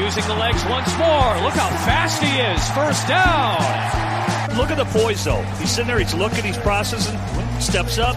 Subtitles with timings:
[0.00, 1.30] Using the legs once more.
[1.44, 2.60] Look how fast he is.
[2.70, 3.60] First down.
[4.56, 5.42] Look at the poise, though.
[5.60, 7.16] He's sitting there, he's looking, he's processing,
[7.60, 8.16] steps up,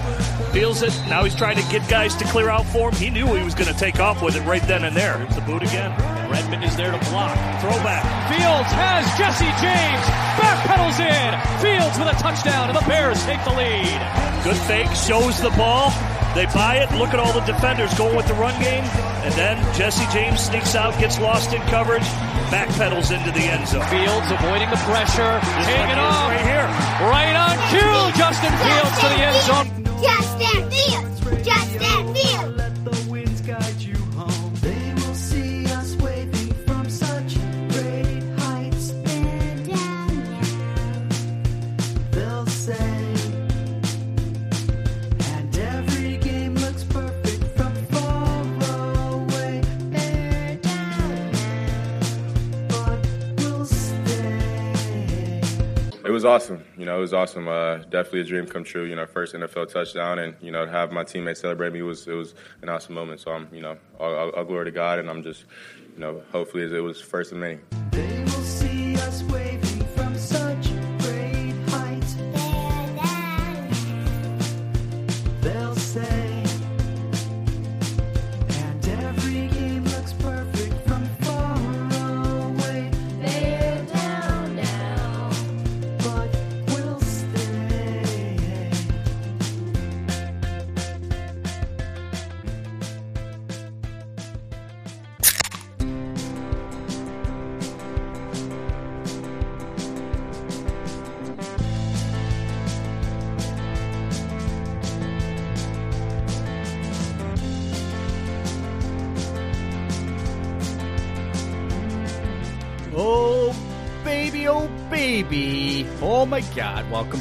[0.52, 0.92] feels it.
[1.08, 2.96] Now he's trying to get guys to clear out for him.
[2.96, 5.20] He knew he was going to take off with it right then and there.
[5.20, 5.92] Here's the boot again.
[6.32, 7.36] Redmond is there to block.
[7.62, 8.04] Throwback.
[8.32, 10.06] Fields has Jesse James.
[10.42, 11.32] Backpedals in.
[11.62, 14.00] Fields with a touchdown, and the Bears take the lead.
[14.44, 15.92] Good fake, shows the ball.
[16.34, 16.92] They buy it.
[16.98, 18.84] Look at all the defenders going with the run game.
[19.24, 22.04] And then Jesse James sneaks out, gets lost in coverage,
[22.52, 23.86] backpedals into the end zone.
[23.88, 26.28] Fields avoiding the pressure, This taking one off.
[26.30, 26.68] right here.
[27.08, 28.20] Right on cue.
[28.20, 29.73] Justin Fields to the end zone.
[56.24, 56.64] Was awesome.
[56.78, 57.50] You know, it was awesome.
[57.50, 58.86] Uh, definitely a dream come true.
[58.86, 62.08] You know, first NFL touchdown, and you know, to have my teammates celebrate me was
[62.08, 63.20] it was an awesome moment.
[63.20, 65.44] So I'm, you know, all, all, all glory to God, and I'm just,
[65.94, 67.60] you know, hopefully it was first of many.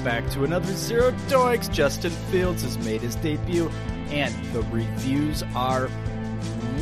[0.04, 1.72] Back to another Zero Doinks.
[1.72, 3.68] Justin Fields has made his debut,
[4.10, 5.88] and the reviews are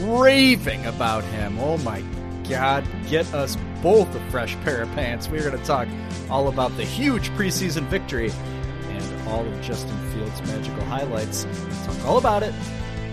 [0.00, 1.58] raving about him.
[1.58, 2.02] Oh, my
[2.48, 2.84] God.
[3.08, 5.28] Get us both a fresh pair of pants.
[5.28, 5.88] We're going to talk
[6.30, 8.32] all about the huge preseason victory
[8.88, 11.46] and all of Justin Fields' magical highlights.
[11.84, 12.54] Talk all about it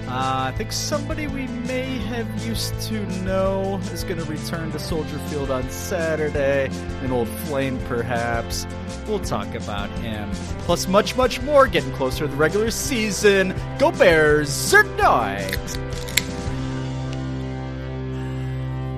[0.08, 4.80] uh, I think somebody we may have used to know is going to return to
[4.80, 6.70] Soldier Field on Saturday.
[7.02, 8.66] An old flame, perhaps.
[9.06, 10.32] We'll talk about him.
[10.60, 13.54] Plus, much, much more getting closer to the regular season.
[13.80, 14.50] Go Bears!
[14.50, 15.78] Zerdogs!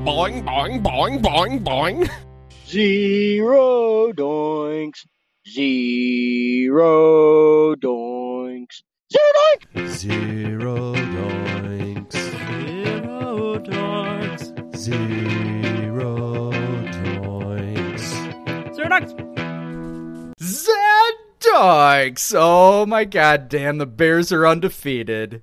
[0.05, 2.09] Boing, boing, boing, boing, boing.
[2.67, 5.05] Zero doinks.
[5.47, 6.55] Zero
[7.75, 8.18] doinks.
[9.11, 9.19] Zero
[9.73, 9.89] doinks.
[9.97, 12.13] Zero doinks.
[12.93, 14.53] Zero dogs.
[14.77, 16.51] Zero
[16.91, 18.05] doinks.
[20.39, 22.33] Zerdogs!
[22.37, 25.41] Oh my god, damn, the Bears are undefeated.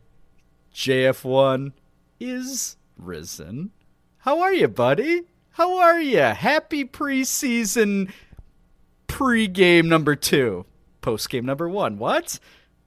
[0.73, 1.73] JF1
[2.21, 3.73] is risen.
[4.19, 5.23] How are you, buddy?
[5.51, 6.21] How are you?
[6.21, 8.13] Happy preseason
[9.09, 10.67] pre-game number two.
[11.01, 11.99] Post-game number one.
[11.99, 12.39] What?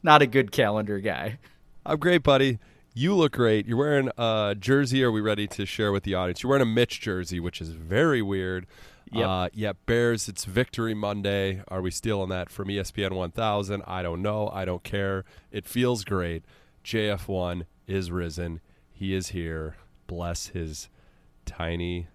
[0.02, 1.40] Not a good calendar guy.
[1.86, 2.60] I'm great, buddy.
[2.94, 3.68] You look great.
[3.68, 5.04] You're wearing a jersey.
[5.04, 6.44] Are we ready to share with the audience?
[6.44, 8.66] You're wearing a Mitch jersey, which is very weird.
[9.12, 9.28] Yep.
[9.28, 10.28] Uh, yeah, Bears.
[10.28, 11.62] It's Victory Monday.
[11.68, 13.84] Are we stealing that from ESPN 1000?
[13.88, 14.50] I don't know.
[14.54, 15.26] I don't care.
[15.52, 16.44] It feels great.
[16.84, 18.62] JF1 is risen.
[18.92, 19.76] He is here.
[20.08, 20.90] Bless his
[21.46, 22.08] tiny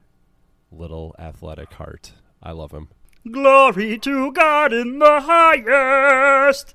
[0.70, 2.12] little athletic heart.
[2.42, 2.88] I love him.
[3.30, 6.74] Glory to God in the highest.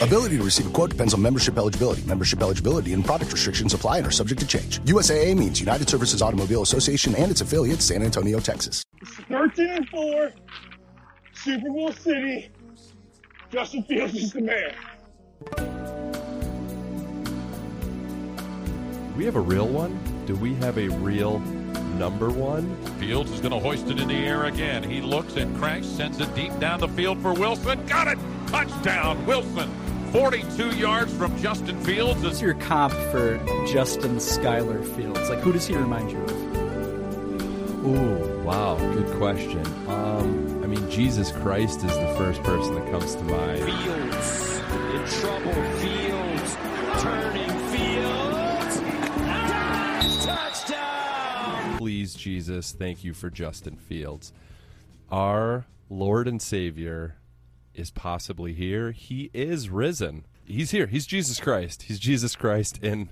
[0.00, 2.02] Ability to receive a quote depends on membership eligibility.
[2.02, 4.78] Membership eligibility and product restrictions apply and are subject to change.
[4.80, 8.84] USAA means United Services Automobile Association and its affiliates, San Antonio, Texas.
[9.28, 10.32] 13 and 4.
[11.34, 12.50] Super Bowl City.
[13.50, 14.74] Justin Fields is the man.
[19.16, 19.98] we have a real one?
[20.26, 21.38] Do we have a real
[21.98, 22.76] number one?
[22.98, 24.82] Fields is going to hoist it in the air again.
[24.82, 27.86] He looks and cranks, sends it deep down the field for Wilson.
[27.86, 28.18] Got it!
[28.48, 29.70] Touchdown, Wilson.
[30.12, 32.22] 42 yards from Justin Fields.
[32.22, 35.28] What's your comp for Justin Skyler Fields?
[35.28, 36.46] Like, who does he remind you of?
[37.86, 39.64] Ooh, wow, good question.
[39.88, 43.62] Um, I mean, Jesus Christ is the first person that comes to mind.
[43.62, 44.46] Fields
[44.94, 45.54] in trouble.
[45.78, 46.56] Fields
[47.02, 47.50] turning.
[47.70, 48.80] Fields.
[50.24, 51.78] Touchdown.
[51.78, 54.32] Please, Jesus, thank you for Justin Fields.
[55.10, 57.16] Our Lord and Savior
[57.76, 58.92] is possibly here.
[58.92, 60.26] He is risen.
[60.44, 60.86] He's here.
[60.86, 61.82] He's Jesus Christ.
[61.82, 63.10] He's Jesus Christ in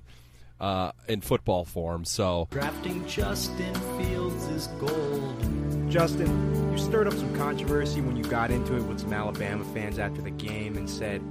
[0.60, 2.04] uh, in football form.
[2.04, 5.90] So Drafting Justin Fields is gold.
[5.90, 9.98] Justin, you stirred up some controversy when you got into it with some Alabama fans
[9.98, 11.22] after the game and said,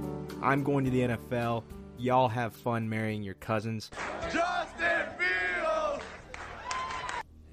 [0.42, 1.64] I'm going to the NFL.
[1.98, 3.90] Y'all have fun marrying your cousins.
[4.32, 6.04] Justin Fields!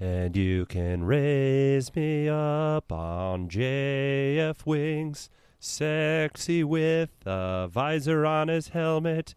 [0.00, 5.30] And you can raise me up on JF wings,
[5.62, 9.34] sexy with a visor on his helmet.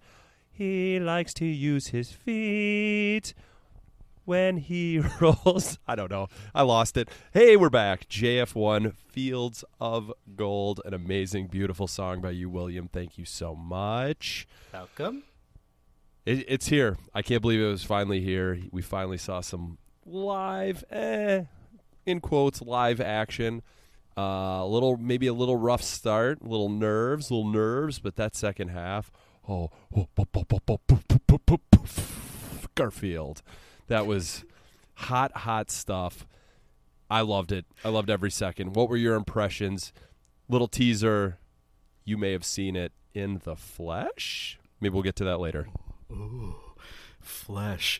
[0.52, 3.36] He likes to use his feet
[4.24, 5.78] when he rolls.
[5.88, 6.28] I don't know.
[6.56, 7.10] I lost it.
[7.32, 8.10] Hey, we're back.
[8.10, 12.88] JF1 Fields of Gold, an amazing, beautiful song by you, William.
[12.88, 14.48] Thank you so much.
[14.74, 15.24] Welcome.
[16.26, 16.98] It, it's here.
[17.14, 18.60] I can't believe it was finally here.
[18.72, 21.44] We finally saw some live, eh,
[22.08, 23.62] in quotes, live action.
[24.18, 28.70] Uh, a little, maybe a little rough start, little nerves, little nerves, but that second
[28.70, 29.12] half,
[29.50, 29.70] oh,
[32.76, 33.42] Garfield,
[33.88, 34.46] that was
[34.96, 36.26] hot, hot stuff.
[37.10, 37.66] I loved it.
[37.84, 38.76] I loved every second.
[38.76, 39.94] What were your impressions?
[40.50, 41.38] Little teaser.
[42.04, 44.60] You may have seen it in the flesh.
[44.80, 45.68] Maybe we'll get to that later.
[46.12, 46.56] Ooh,
[47.20, 48.00] flesh.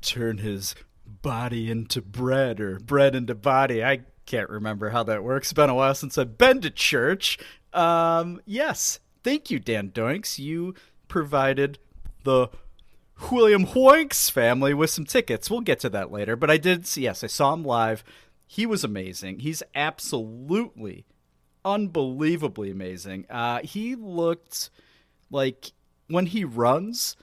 [0.00, 0.74] Turn his
[1.04, 3.84] body into bread or bread into body.
[3.84, 4.00] I
[4.32, 5.48] can't remember how that works.
[5.48, 7.38] It's been a while since I've been to church.
[7.74, 8.98] Um, yes.
[9.22, 10.38] Thank you, Dan Doinks.
[10.38, 10.74] You
[11.06, 11.78] provided
[12.24, 12.48] the
[13.30, 15.50] William Doinks family with some tickets.
[15.50, 16.34] We'll get to that later.
[16.34, 18.02] But I did see, yes, I saw him live.
[18.46, 19.40] He was amazing.
[19.40, 21.04] He's absolutely,
[21.62, 23.26] unbelievably amazing.
[23.28, 24.70] Uh, he looked
[25.30, 25.72] like
[26.08, 27.16] when he runs,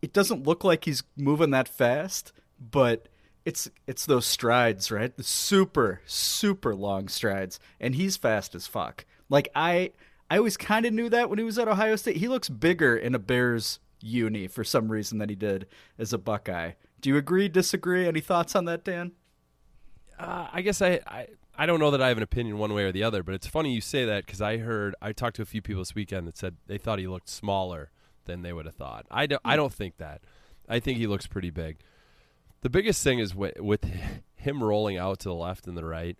[0.00, 3.08] it doesn't look like he's moving that fast, but
[3.46, 5.16] it's it's those strides, right?
[5.16, 9.06] The super super long strides, and he's fast as fuck.
[9.30, 9.92] Like I
[10.28, 12.16] I always kind of knew that when he was at Ohio State.
[12.16, 15.66] He looks bigger in a Bears uni for some reason than he did
[15.96, 16.72] as a Buckeye.
[17.00, 17.48] Do you agree?
[17.48, 18.08] Disagree?
[18.08, 19.12] Any thoughts on that, Dan?
[20.18, 22.82] Uh, I guess I, I I don't know that I have an opinion one way
[22.82, 25.42] or the other, but it's funny you say that because I heard I talked to
[25.42, 27.92] a few people this weekend that said they thought he looked smaller
[28.24, 29.06] than they would have thought.
[29.08, 30.22] I don't I don't think that.
[30.68, 31.78] I think he looks pretty big.
[32.62, 33.84] The biggest thing is with, with
[34.36, 36.16] him rolling out to the left and the right.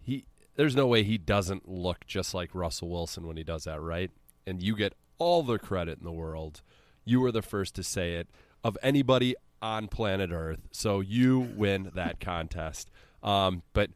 [0.00, 0.26] He
[0.56, 4.10] there's no way he doesn't look just like Russell Wilson when he does that, right?
[4.46, 6.60] And you get all the credit in the world.
[7.04, 8.28] You were the first to say it
[8.62, 10.68] of anybody on planet Earth.
[10.72, 12.90] So you win that contest.
[13.22, 13.90] Um, but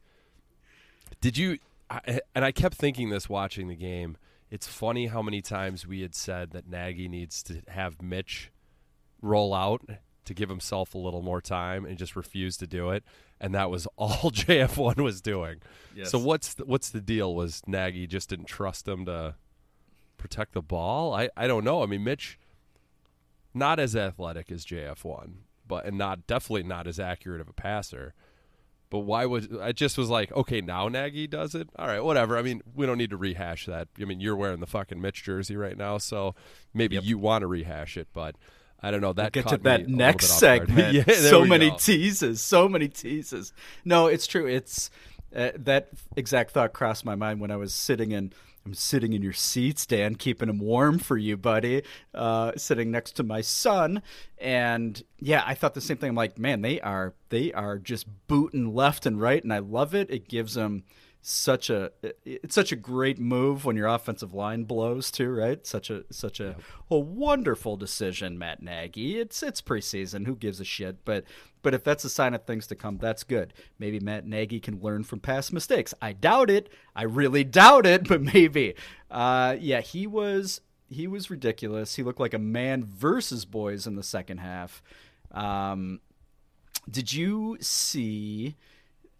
[1.21, 1.59] did you?
[1.89, 4.17] I, and I kept thinking this watching the game.
[4.49, 8.51] It's funny how many times we had said that Nagy needs to have Mitch
[9.21, 9.81] roll out
[10.27, 13.03] to give himself a little more time and just refused to do it.
[13.39, 15.61] And that was all JF1 was doing.
[15.95, 16.11] Yes.
[16.11, 17.33] So what's the, what's the deal?
[17.33, 19.35] Was Nagy just didn't trust him to
[20.17, 21.13] protect the ball?
[21.13, 21.81] I, I don't know.
[21.81, 22.39] I mean, Mitch,
[23.53, 25.33] not as athletic as JF1,
[25.67, 28.13] but and not definitely not as accurate of a passer.
[28.89, 31.67] But why was I just was like, okay, now Nagy does it?
[31.77, 32.37] All right, whatever.
[32.37, 33.89] I mean, we don't need to rehash that.
[33.99, 36.35] I mean, you're wearing the fucking Mitch jersey right now, so
[36.73, 38.35] maybe you want to rehash it, but
[38.81, 39.13] I don't know.
[39.13, 40.67] That We'll get to that next bit off guard.
[40.67, 40.93] segment.
[41.07, 41.77] yeah, so many go.
[41.77, 43.53] teases, so many teases.
[43.83, 44.45] No, it's true.
[44.45, 44.91] It's
[45.35, 48.33] uh, that exact thought crossed my mind when I was sitting in.
[48.65, 51.83] I'm sitting in your seats, Dan, keeping them warm for you, buddy.
[52.13, 54.01] Uh, sitting next to my son,
[54.37, 56.09] and yeah, I thought the same thing.
[56.09, 59.95] I'm like, man, they are they are just booting left and right, and I love
[59.95, 60.11] it.
[60.11, 60.83] It gives them
[61.29, 61.91] such a
[62.23, 65.67] it's such a great move when your offensive line blows too, right?
[65.67, 66.55] Such a such a
[66.89, 69.19] a wonderful decision, Matt Nagy.
[69.19, 71.03] It's it's preseason, who gives a shit?
[71.03, 71.25] But
[71.61, 73.53] but if that's a sign of things to come, that's good.
[73.77, 75.93] Maybe Matt Nagy can learn from past mistakes.
[76.01, 76.69] I doubt it.
[76.95, 78.75] I really doubt it, but maybe.
[79.11, 81.95] Uh, yeah, he was he was ridiculous.
[81.95, 84.81] He looked like a man versus boys in the second half.
[85.31, 85.99] Um,
[86.89, 88.55] did you see?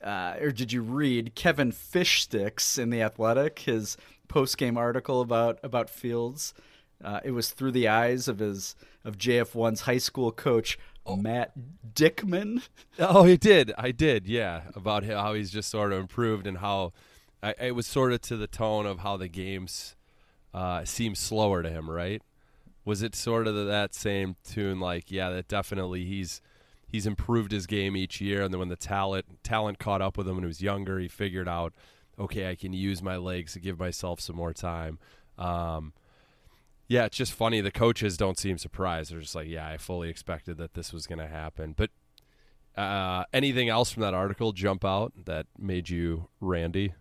[0.04, 5.60] Uh, or did you read Kevin Fishsticks in the Athletic his post game article about
[5.64, 6.54] about Fields?
[7.04, 8.76] Uh, it was through the eyes of his
[9.06, 10.78] of JF1's high school coach
[11.16, 11.54] Matt
[11.94, 12.64] Dickman.
[13.00, 13.72] Oh, he did.
[13.78, 14.26] I did.
[14.26, 16.94] Yeah, about how he's just sort of improved and how
[17.44, 19.96] I, it was sort of to the tone of how the games
[20.54, 22.24] uh, seem slower to him, right?
[22.86, 24.80] Was it sort of that same tune?
[24.80, 26.42] Like, yeah, that definitely he's
[26.88, 30.28] he's improved his game each year, and then when the talent talent caught up with
[30.28, 31.74] him when he was younger, he figured out,
[32.20, 35.00] okay, I can use my legs to give myself some more time.
[35.38, 35.94] Um,
[36.88, 37.62] yeah, it's just funny.
[37.62, 39.12] The coaches don't seem surprised.
[39.12, 41.76] They're just like, yeah, I fully expected that this was going to happen.
[41.76, 41.92] But
[42.78, 46.94] uh, anything else from that article jump out that made you Randy?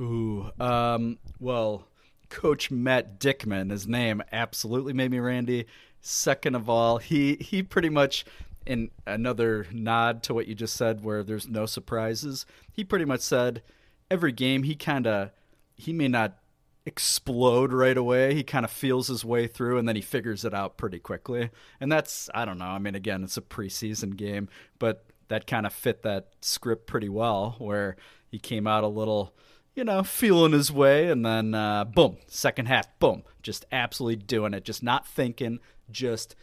[0.00, 1.88] Ooh, um, well,
[2.28, 5.66] Coach Matt Dickman, his name absolutely made me Randy.
[6.00, 8.24] Second of all, he he pretty much
[8.66, 12.46] in another nod to what you just said, where there's no surprises.
[12.72, 13.62] He pretty much said
[14.10, 15.30] every game he kind of
[15.74, 16.38] he may not
[16.86, 18.34] explode right away.
[18.34, 21.50] He kind of feels his way through and then he figures it out pretty quickly.
[21.80, 22.66] And that's I don't know.
[22.66, 27.08] I mean, again, it's a preseason game, but that kind of fit that script pretty
[27.08, 27.96] well, where
[28.30, 29.34] he came out a little
[29.74, 34.54] you know, feeling his way, and then uh, boom, second half, boom, just absolutely doing
[34.54, 35.58] it, just not thinking,
[35.90, 36.36] just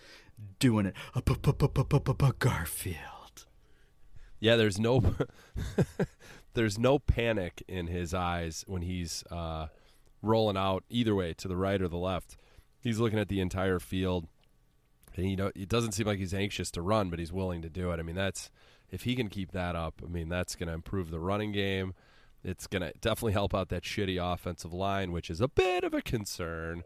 [0.60, 0.96] doing it.
[2.40, 3.46] Garfield.
[4.40, 5.16] Yeah, there's no
[6.54, 9.68] there's no panic in his eyes when he's uh,
[10.22, 12.38] rolling out either way to the right or the left.
[12.80, 14.28] He's looking at the entire field,
[15.16, 17.70] and you know it doesn't seem like he's anxious to run, but he's willing to
[17.70, 18.00] do it.
[18.00, 18.50] I mean, that's
[18.90, 20.02] if he can keep that up.
[20.04, 21.94] I mean, that's going to improve the running game.
[22.44, 25.94] It's going to definitely help out that shitty offensive line, which is a bit of
[25.94, 26.84] a concern.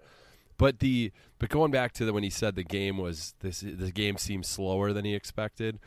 [0.58, 3.92] But the but going back to the, when he said the game was this the
[3.92, 5.80] game seemed slower than he expected.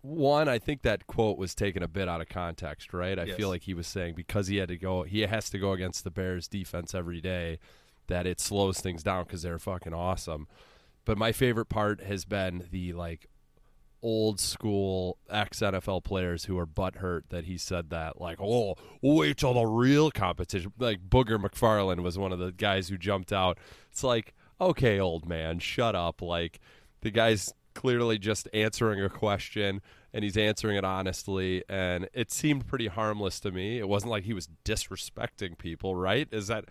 [0.00, 3.18] One, I think that quote was taken a bit out of context, right?
[3.18, 3.36] I Yes.
[3.36, 6.04] feel like he was saying because he had to go, he has to go against
[6.04, 7.58] the Bears defense every day,
[8.06, 10.46] that it slows things down because they're fucking awesome.
[11.04, 13.28] But my favorite part has been the like
[14.02, 18.20] old school ex NFL players who are butthurt that he said that.
[18.20, 20.72] Like, oh, wait till the real competition.
[20.78, 23.58] Like Booger McFarland was one of the guys who jumped out.
[23.90, 26.22] It's like, okay, old man, shut up.
[26.22, 26.60] Like
[27.00, 29.80] the guy's clearly just answering a question
[30.12, 33.78] and he's answering it honestly and it seemed pretty harmless to me.
[33.78, 36.28] It wasn't like he was disrespecting people, right?
[36.32, 36.64] Is that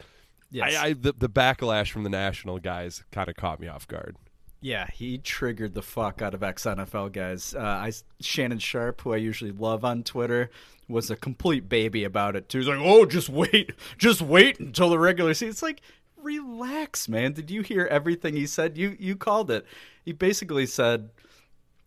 [0.49, 0.75] Yes.
[0.75, 4.15] I, I the, the backlash from the national guys kind of caught me off guard.
[4.59, 7.53] Yeah, he triggered the fuck out of ex NFL guys.
[7.55, 10.49] Uh, I Shannon Sharpe, who I usually love on Twitter,
[10.87, 12.59] was a complete baby about it too.
[12.59, 15.81] He's like, "Oh, just wait, just wait until the regular season." It's like,
[16.17, 17.33] relax, man.
[17.33, 18.77] Did you hear everything he said?
[18.77, 19.65] You you called it.
[20.03, 21.09] He basically said,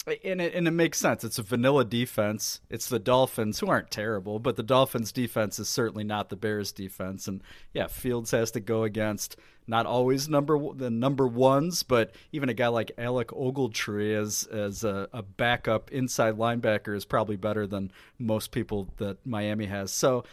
[0.06, 1.24] and it, and it makes sense.
[1.24, 2.60] It's a vanilla defense.
[2.70, 6.72] It's the Dolphins, who aren't terrible, but the Dolphins' defense is certainly not the Bears'
[6.72, 7.28] defense.
[7.28, 7.42] And
[7.74, 12.54] yeah, Fields has to go against not always number the number ones, but even a
[12.54, 17.92] guy like Alec Ogletree as as a, a backup inside linebacker is probably better than
[18.18, 19.92] most people that Miami has.
[19.92, 20.24] So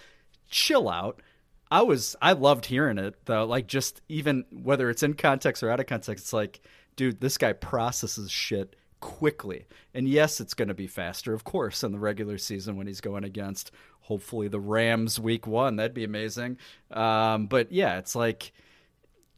[0.50, 1.22] chill out.
[1.70, 3.46] I was I loved hearing it though.
[3.46, 6.62] Like just even whether it's in context or out of context, it's like,
[6.96, 9.66] dude, this guy processes shit quickly.
[9.94, 13.02] And yes, it's going to be faster, of course, in the regular season when he's
[13.02, 15.76] going against hopefully the Rams week one.
[15.76, 16.58] That'd be amazing.
[16.92, 18.54] Um, but yeah, it's like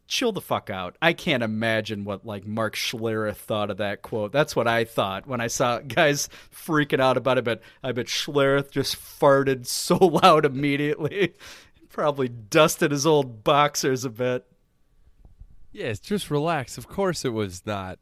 [0.10, 0.98] chill the fuck out.
[1.01, 4.32] I can't imagine what like Mark Schlereth thought of that quote.
[4.34, 7.46] That's what I thought when I saw guys freaking out about it.
[7.46, 11.36] But I bet Schlereth just farted so loud immediately,
[11.89, 14.46] probably dusted his old boxers a bit.
[15.72, 16.78] Yes, just relax.
[16.78, 18.00] Of course, it was not.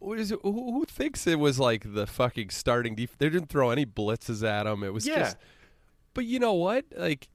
[0.00, 3.48] What is it, who, who thinks it was like the fucking starting def- They didn't
[3.50, 4.82] throw any blitzes at him.
[4.82, 5.20] It was Yeah.
[5.20, 5.36] just.
[6.14, 6.84] But you know what?
[6.96, 7.28] Like,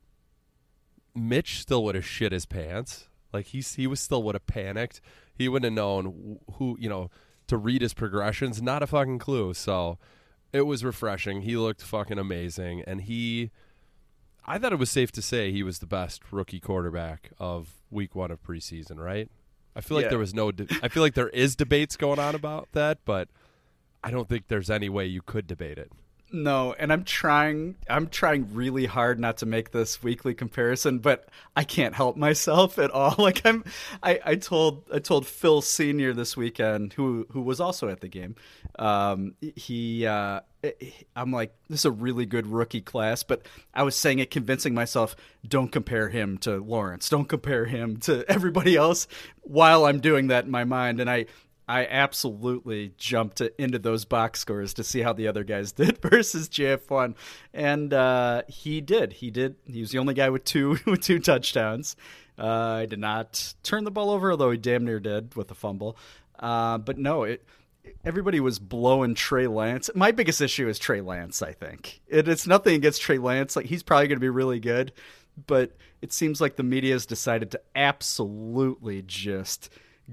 [1.16, 3.08] Mitch still would have shit his pants.
[3.32, 5.00] Like he's he was still would have panicked.
[5.34, 7.10] He wouldn't have known who you know
[7.48, 8.62] to read his progressions.
[8.62, 9.54] Not a fucking clue.
[9.54, 9.98] So
[10.52, 11.42] it was refreshing.
[11.42, 13.52] He looked fucking amazing, and he.
[14.48, 18.14] I thought it was safe to say he was the best rookie quarterback of week
[18.16, 19.30] one of preseason, right?
[19.76, 20.10] I feel like Yeah.
[20.10, 20.52] there was no.
[20.52, 23.28] De- I feel like there is debates going on about that, but
[24.04, 25.92] I don't think there's any way you could debate it.
[26.36, 31.30] No, and I'm trying I'm trying really hard not to make this weekly comparison, but
[31.56, 33.16] I can't help myself at all.
[33.26, 33.64] Like I'm
[34.04, 38.10] I, I told I told Phil Senior this weekend, who who was also at the
[38.10, 38.36] game.
[38.78, 40.42] Um he uh
[41.16, 44.74] I'm like, this is a really good rookie class, but I was saying it, convincing
[44.74, 45.16] myself,
[45.48, 49.08] don't compare him to Lawrence, don't compare him to everybody else,
[49.42, 51.28] while I'm doing that in my mind, and I
[51.68, 56.48] I absolutely jumped into those box scores to see how the other guys did versus
[56.50, 57.16] JF1,
[57.54, 59.14] and uh, he did.
[59.14, 59.56] He did.
[59.66, 61.96] He was the only guy with two with two touchdowns.
[62.38, 65.56] Uh, I did not turn the ball over, although he damn near did with a
[65.56, 65.98] fumble.
[66.38, 67.46] Uh, but no, it.
[68.04, 69.92] Everybody was blowing Trey Lance.
[69.94, 71.44] My biggest issue is Trey Lance.
[71.44, 73.56] I think it, it's nothing against Trey Lance.
[73.56, 74.92] Like he's probably going to be really good,
[75.46, 79.70] but it seems like the media has decided to absolutely just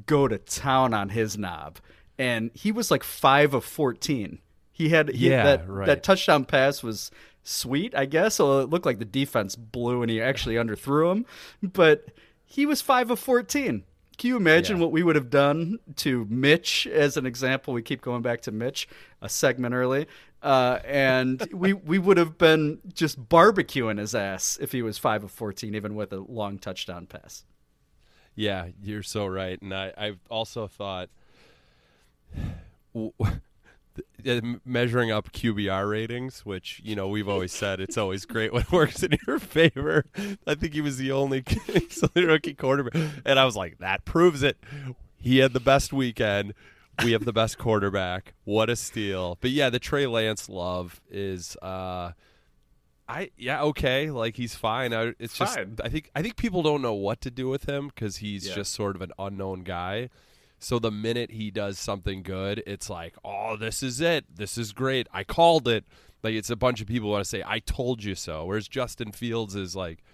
[0.07, 1.79] go to town on his knob,
[2.19, 4.39] and he was like five of fourteen.
[4.73, 5.87] He had he, Yeah, that right.
[5.87, 7.11] that touchdown pass was
[7.43, 8.37] sweet, I guess.
[8.37, 11.27] So it looked like the defense blew and he actually underthrew him,
[11.63, 12.09] but
[12.45, 13.85] he was five of fourteen.
[14.19, 14.83] Can you imagine Yeah.
[14.83, 17.75] what we would have done to Mitch as an example?
[17.75, 18.87] We keep going back to Mitch,
[19.23, 20.07] a segment early,
[20.43, 25.25] uh, and we we would have been just barbecuing his ass if he was five
[25.25, 27.45] of fourteen, even with a long touchdown pass.
[28.35, 29.61] Yeah, you're so right.
[29.61, 31.09] And I, I've also thought
[34.65, 38.73] measuring up QBR ratings, which, you know, we've always said it's always great when it
[38.73, 40.05] works in your favor.
[40.47, 41.45] I think he was the only,
[42.15, 42.95] rookie quarterback.
[43.25, 44.57] And I was like, that proves it.
[45.19, 46.55] He had the best weekend.
[47.03, 48.35] We have the best quarterback.
[48.45, 49.39] What a steal.
[49.41, 52.13] But yeah, the Trey Lance love is uh
[53.13, 54.93] I yeah okay like he's fine.
[54.95, 55.77] I, it's just Fine.
[55.85, 58.55] I think I think people don't know what to do with him because he's Yeah.
[58.55, 60.09] just sort of an unknown guy.
[60.59, 64.25] So the minute he does something good, it's like, oh, this is it.
[64.33, 65.09] This is great.
[65.13, 65.85] I called it.
[66.23, 68.45] Like it's a bunch of people want to say, I told you so.
[68.45, 70.05] Whereas Justin Fields is like,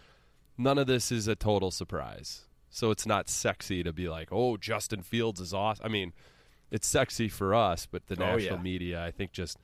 [0.57, 2.47] none of this is a total surprise.
[2.71, 5.85] So it's not sexy to be like, oh, Justin Fields is awesome.
[5.85, 6.13] I mean,
[6.71, 8.63] it's sexy for us, but the Oh, national yeah.
[8.63, 9.59] media, I think, just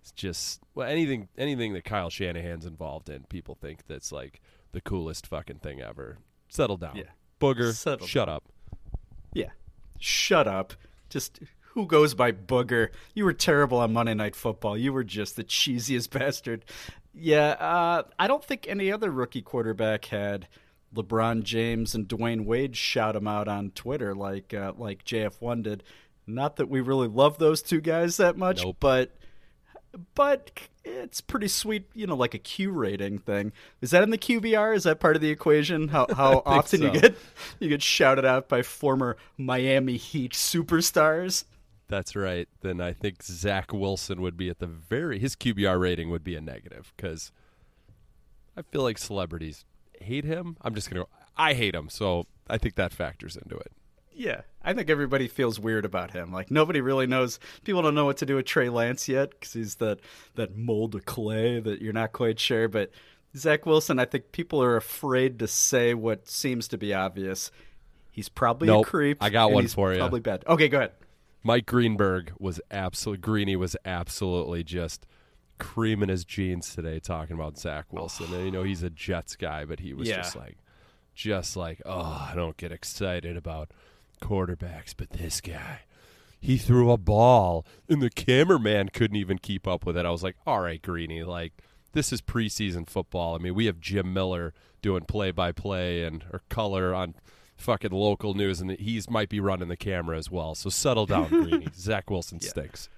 [0.00, 4.40] it's just well anything anything that Kyle Shanahan's involved in, people think that's like
[4.72, 6.18] the coolest fucking thing ever.
[6.48, 7.04] Settle down, Yeah.
[7.40, 7.72] booger.
[7.74, 8.44] Settle shut up.
[9.32, 9.50] Yeah.
[9.98, 10.74] Shut up.
[11.10, 11.40] Just
[11.72, 12.88] who goes by Booger?
[13.14, 14.76] You were terrible on Monday Night Football.
[14.76, 16.64] You were just the cheesiest bastard.
[17.14, 20.46] Yeah, uh, I don't think any other rookie quarterback had
[20.94, 25.82] LeBron James and Dwyane Wade shout him out on Twitter like uh, like JF1 did.
[26.26, 28.76] Not that we really love those two guys that much, Nope.
[28.80, 29.16] but
[30.14, 30.50] but
[30.84, 33.52] it's pretty sweet, you know, like a Q rating thing.
[33.80, 34.74] Is that in the QBR?
[34.74, 35.88] Is that part of the equation?
[35.88, 37.16] How how often you get
[37.58, 41.44] you get shouted out by former Miami Heat superstars?
[41.88, 42.48] That's right.
[42.60, 46.36] Then I think Zach Wilson would be at the very his QBR rating would be
[46.36, 47.32] a negative because
[48.56, 49.64] I feel like celebrities
[50.00, 50.56] hate him.
[50.60, 51.06] I'm just gonna
[51.36, 53.72] I hate him, so I think that factors into it.
[54.18, 56.32] Yeah, I think everybody feels weird about him.
[56.32, 57.38] Like nobody really knows.
[57.64, 60.00] People don't know what to do with Trey Lance yet because he's that
[60.34, 62.66] that mold of clay that you're not quite sure.
[62.68, 62.90] But
[63.36, 67.50] Zach Wilson, I think people are afraid to say what seems to be obvious.
[68.10, 68.86] He's probably Nope.
[68.86, 69.18] a creep.
[69.22, 69.98] I got and one he's for you.
[69.98, 70.42] Probably bad.
[70.48, 70.92] Okay, go ahead.
[71.44, 75.06] Mike Greenberg was absolutely Greeny was absolutely just
[75.58, 78.34] creaming his jeans today talking about Zach Wilson.
[78.34, 80.16] And you know he's a Jets guy, but he was Yeah.
[80.16, 80.56] just like
[81.14, 83.70] just like, oh, I don't get excited about
[84.18, 85.80] quarterbacks, but this guy.
[86.40, 90.06] He threw a ball and the cameraman couldn't even keep up with it.
[90.06, 91.52] I was like, all right, Greeny, like
[91.92, 93.34] this is preseason football.
[93.34, 97.14] I mean, we have Jim Miller doing play by play and or color on
[97.56, 100.54] fucking local news, and he's might be running the camera as well.
[100.54, 101.68] So settle down, Greeny.
[101.74, 102.88] Zach Wilson stinks.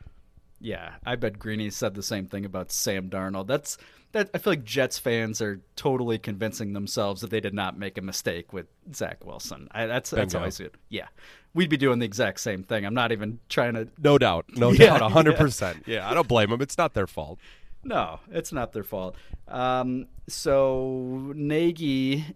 [0.60, 3.46] Yeah, I bet Greeny said the same thing about Sam Darnold.
[3.46, 3.78] That's
[4.12, 4.28] that.
[4.34, 8.02] I feel like Jets fans are totally convincing themselves that they did not make a
[8.02, 9.68] mistake with Zach Wilson.
[9.70, 10.74] I, that's that's how I see it.
[10.90, 11.08] Yeah,
[11.54, 12.84] we'd be doing the exact same thing.
[12.84, 13.88] I'm not even trying to.
[13.98, 15.38] No doubt, no Yeah, doubt, hundred yeah.
[15.38, 15.84] percent.
[15.86, 16.60] Yeah, I don't blame him.
[16.60, 17.38] It's not their fault.
[17.82, 19.16] No, it's not their fault.
[19.48, 22.26] Um, so Nagy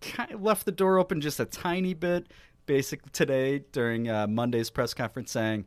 [0.00, 2.28] kind of left the door open just a tiny bit,
[2.66, 5.64] basically today during uh, Monday's press conference, saying,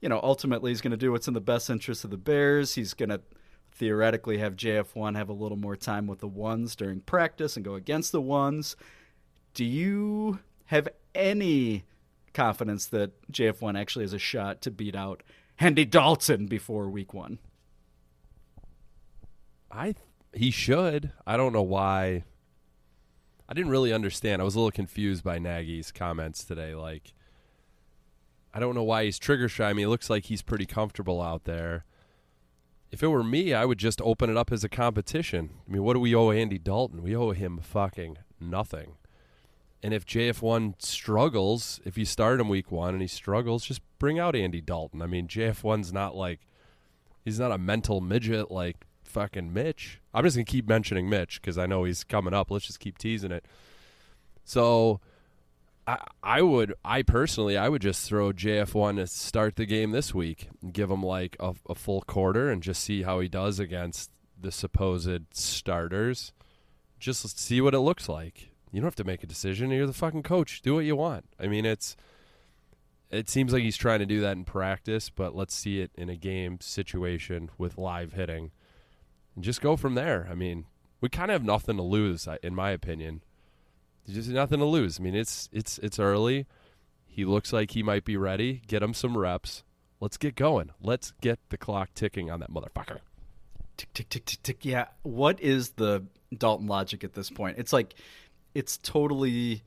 [0.00, 2.74] you know, ultimately he's going to do what's in the best interest of the Bears.
[2.74, 3.20] He's going to
[3.72, 7.74] theoretically have JF1 have a little more time with the ones during practice and go
[7.74, 8.76] against the ones.
[9.54, 11.84] Do you have any
[12.32, 15.22] confidence that JF1 actually has a shot to beat out
[15.58, 17.38] Andy Dalton before week one?
[19.70, 19.94] I
[20.32, 21.12] he should.
[21.26, 22.24] I don't know why.
[23.48, 24.40] I didn't really understand.
[24.40, 26.74] I was a little confused by Nagy's comments today.
[26.74, 27.12] Like,
[28.52, 29.70] I don't know why he's trigger shy.
[29.70, 31.84] I mean, it looks like he's pretty comfortable out there.
[32.90, 35.50] If it were me, I would just open it up as a competition.
[35.68, 37.02] I mean, what do we owe Andy Dalton?
[37.02, 38.96] We owe him fucking nothing.
[39.82, 44.18] And if JF1 struggles, if you start him week one and he struggles, just bring
[44.18, 45.00] out Andy Dalton.
[45.00, 46.40] I mean, JF1's not like
[47.24, 50.00] he's not a mental midget like fucking Mitch.
[50.12, 52.50] I'm just gonna keep mentioning Mitch because I know he's coming up.
[52.50, 53.46] Let's just keep teasing it.
[54.44, 55.00] So,
[56.22, 60.48] I would I personally I would just throw JF1 to start the game this week
[60.62, 64.10] and give him like a, a full quarter and just see how he does against
[64.38, 66.32] the supposed starters.
[66.98, 68.50] Just see what it looks like.
[68.72, 69.70] You don't have to make a decision.
[69.70, 70.62] You're the fucking coach.
[70.62, 71.24] Do what you want.
[71.38, 71.96] I mean, it's
[73.10, 76.08] it seems like he's trying to do that in practice, but let's see it in
[76.08, 78.52] a game situation with live hitting
[79.34, 80.28] and just go from there.
[80.30, 80.66] I mean,
[81.00, 83.22] we kind of have nothing to lose, in my opinion.
[84.14, 85.00] Just nothing to lose.
[85.00, 86.46] I mean, it's it's it's early.
[87.06, 88.62] He looks like he might be ready.
[88.66, 89.64] Get him some reps.
[90.00, 90.70] Let's get going.
[90.80, 93.00] Let's get the clock ticking on that motherfucker.
[93.76, 94.64] Tick tick tick tick tick.
[94.64, 94.86] Yeah.
[95.02, 96.04] What is the
[96.36, 97.58] Dalton logic at this point?
[97.58, 97.94] It's like
[98.54, 99.62] it's totally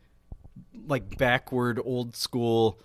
[0.88, 2.80] like backward old school.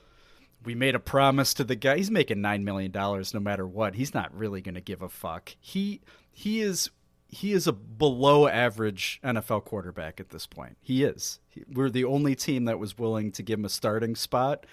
[0.64, 1.96] We made a promise to the guy.
[1.96, 3.94] He's making nine million dollars no matter what.
[3.94, 5.54] He's not really going to give a fuck.
[5.60, 6.90] He he is
[7.28, 10.76] he is a below average NFL quarterback at this point.
[10.80, 11.40] He is.
[11.72, 14.64] We're the only team that was willing to give him a starting spot,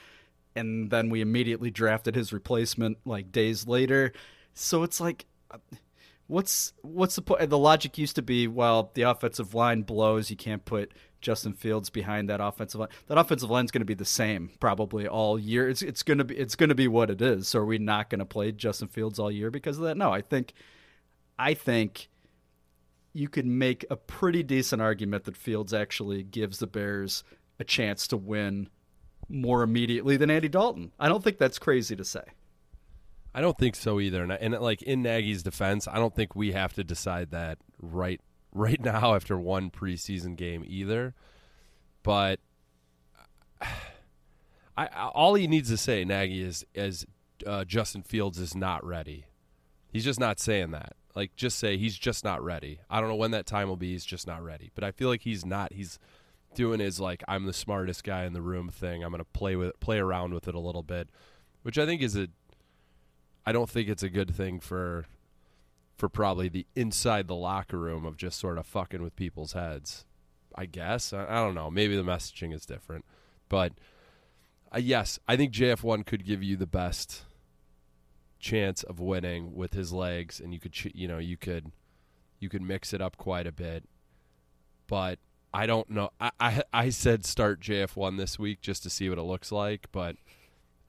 [0.56, 4.14] and then we immediately drafted his replacement like days later.
[4.54, 5.26] So it's like
[6.28, 7.50] what's what's the point?
[7.50, 10.92] The logic used to be, well, the offensive line blows, you can't put
[11.22, 12.90] Justin Fields behind that offensive line.
[13.08, 15.70] That offensive line's going to be the same probably all year.
[15.70, 17.48] It's it's going to be it's going to be what it is.
[17.48, 19.98] So are we not going to play Justin Fields all year because of that?
[19.98, 20.54] No, I think
[21.38, 22.10] I think
[23.16, 27.24] you could make a pretty decent argument that Fields actually gives the Bears
[27.58, 28.68] a chance to win
[29.30, 30.92] more immediately than Andy Dalton.
[31.00, 32.24] I don't think that's crazy to say.
[33.34, 34.22] I don't think so either.
[34.22, 38.20] And, and like in Nagy's defense, I don't think we have to decide that right
[38.52, 41.14] right now after one preseason game either.
[42.04, 42.42] But
[44.78, 47.06] I, all he needs to say Nagy is is
[47.48, 49.28] uh, Justin Fields is not ready.
[49.94, 50.98] He's just not saying that.
[51.16, 52.80] Like just say he's just not ready.
[52.90, 53.94] I don't know when that time will be.
[53.94, 54.72] He's just not ready.
[54.76, 55.74] But I feel like he's not.
[55.74, 55.98] He's
[56.56, 59.04] doing his like I'm the smartest guy in the room thing.
[59.04, 61.10] I'm going to play with play around with it a little bit,
[61.62, 62.28] which I think is a
[63.46, 65.06] I don't think it's a good thing for
[65.98, 70.06] for probably the inside the locker room of just sort of fucking with people's heads.
[70.56, 71.70] I guess I, I don't know.
[71.70, 73.06] Maybe the messaging is different,
[73.50, 73.74] but
[74.74, 77.25] uh, yes, I think JF1 could give you the best
[78.46, 81.72] chance of winning with his legs, and you could you know you could
[82.40, 83.84] you could mix it up quite a bit,
[84.88, 85.20] but.
[85.54, 86.10] I don't know.
[86.20, 89.88] I, I I said start JF1 this week just to see what it looks like,
[89.94, 90.18] but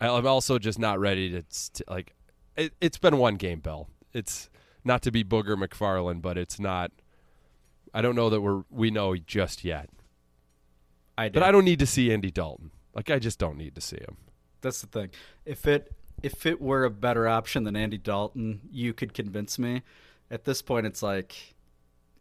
[0.01, 2.15] I'm also just not ready to, to like.
[2.57, 3.89] It, it's been one game, Bill.
[4.13, 4.51] It's
[4.83, 6.91] not to be Booger McFarland, but it's not.
[7.95, 9.89] I don't know that we're we know just yet.
[11.17, 12.73] I But I don't need to see Andy Dalton.
[12.95, 14.17] Like I just don't need to see him.
[14.61, 15.11] That's the thing.
[15.45, 15.93] If it
[16.23, 19.83] if it were a better option than Andy Dalton, you could convince me.
[20.31, 21.55] At this point, it's like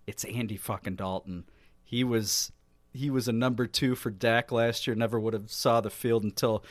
[0.05, 1.45] it's Andy fucking Dalton.
[1.83, 2.51] He was
[2.95, 4.95] he was a number two for Dak last year.
[4.95, 6.63] Never would have saw the field until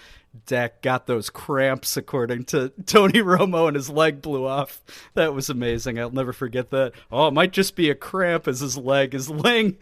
[0.46, 4.82] Dak got those cramps, according to Tony Romo, and his leg blew off.
[5.14, 5.98] That was amazing.
[5.98, 6.92] I'll never forget that.
[7.12, 9.78] Oh, it might just be a cramp as his leg is laying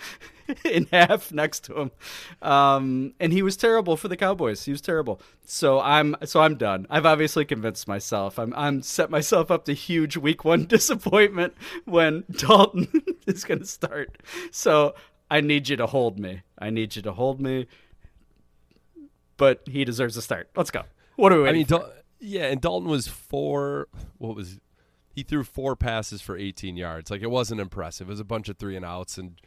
[0.64, 1.90] in half next to him.
[2.42, 4.64] Um, and he was terrible for the Cowboys.
[4.64, 5.20] He was terrible.
[5.44, 6.86] So I'm so I'm done.
[6.90, 8.38] I've obviously convinced myself.
[8.38, 12.88] I'm I'm set myself up to huge week one disappointment when Dalton
[13.26, 14.18] is going to start.
[14.50, 14.94] So
[15.32, 16.42] I need you to hold me.
[16.58, 17.66] I need you to hold me.
[19.38, 20.50] But he deserves a start.
[20.54, 20.82] Let's go.
[21.16, 21.64] What are we I mean?
[21.64, 21.90] Dal-
[22.20, 23.88] yeah, and Dalton was four.
[24.18, 24.60] What was
[25.14, 27.10] he threw four passes for 18 yards?
[27.10, 28.08] Like it wasn't impressive.
[28.08, 29.40] It was a bunch of three and outs, and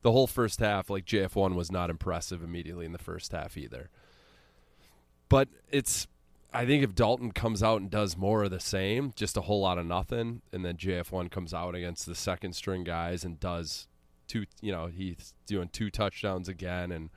[0.00, 3.90] the whole first half, like JF1 was not impressive immediately in the first half either.
[5.28, 6.06] But it's,
[6.50, 9.60] I think if Dalton comes out and does more of the same, just a whole
[9.60, 13.86] lot of nothing, and then JF1 comes out against the second string guys and does
[14.26, 17.10] two, you know, he's doing two touchdowns again and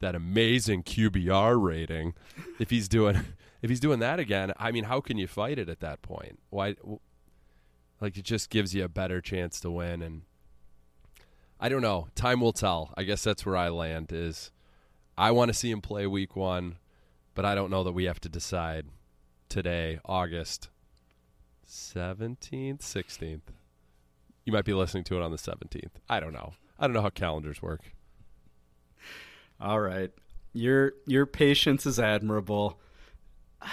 [0.00, 2.14] that amazing QBR rating.
[2.58, 3.16] If he's doing,
[3.62, 6.38] if he's doing that again, I mean, how can you fight it at that point?
[6.50, 6.76] Why?
[8.00, 10.22] Like it just gives you a better chance to win, and
[11.58, 12.08] I don't know.
[12.14, 12.92] Time will tell.
[12.96, 14.12] I guess that's where I land.
[14.12, 14.50] Is
[15.16, 16.76] I want to see him play Week One,
[17.34, 18.86] but I don't know that we have to decide
[19.48, 20.68] today, August
[21.64, 23.50] seventeenth, sixteenth.
[24.46, 25.98] You might be listening to it on the seventeenth.
[26.08, 26.54] I don't know.
[26.78, 27.82] I don't know how calendars work.
[29.60, 30.10] All right.
[30.54, 32.80] Your your patience is admirable.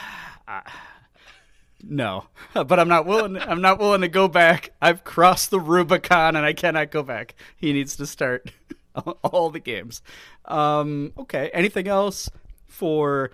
[1.85, 3.37] No, but I'm not willing.
[3.37, 4.71] I'm not willing to go back.
[4.81, 7.35] I've crossed the Rubicon, and I cannot go back.
[7.57, 8.51] He needs to start
[9.23, 10.01] all the games.
[10.45, 11.51] Um, okay.
[11.53, 12.29] Anything else
[12.67, 13.31] for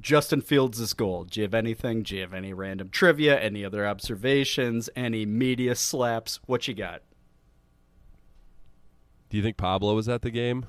[0.00, 1.24] Justin Fields' goal?
[1.24, 2.02] Do you have anything?
[2.02, 3.40] Do you have any random trivia?
[3.40, 4.90] Any other observations?
[4.94, 6.40] Any media slaps?
[6.46, 7.02] What you got?
[9.30, 10.66] Do you think Pablo was at the game?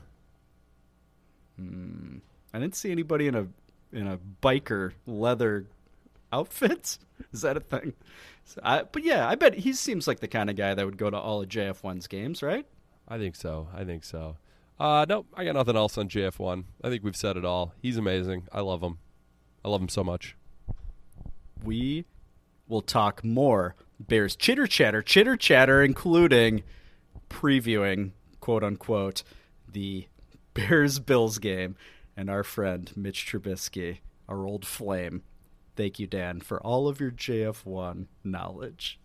[1.58, 2.18] Hmm.
[2.54, 3.48] I didn't see anybody in a
[3.92, 5.68] in a biker leather
[6.32, 6.98] outfit.
[7.34, 7.94] Is that a thing?
[8.46, 10.98] So I, but yeah, I bet he seems like the kind of guy that would
[10.98, 12.66] go to all of JF1's games, right?
[13.08, 13.68] I think so.
[13.74, 14.38] I think so.
[14.80, 16.64] Uh, nope, I got nothing else on JF1.
[16.84, 17.74] I think we've said it all.
[17.82, 18.48] He's amazing.
[18.52, 19.00] I love him.
[19.68, 20.38] I love him so much.
[21.62, 22.06] We
[22.70, 26.64] will talk more Bears chitter chatter, chitter chatter, including
[27.30, 29.24] previewing quote unquote
[29.70, 30.08] the
[30.54, 31.76] Bears Bills game
[32.16, 33.98] and our friend Mitch Trubisky
[34.30, 35.24] our old flame.
[35.76, 39.02] Thank you, Dan, for all of your JF1 knowledge.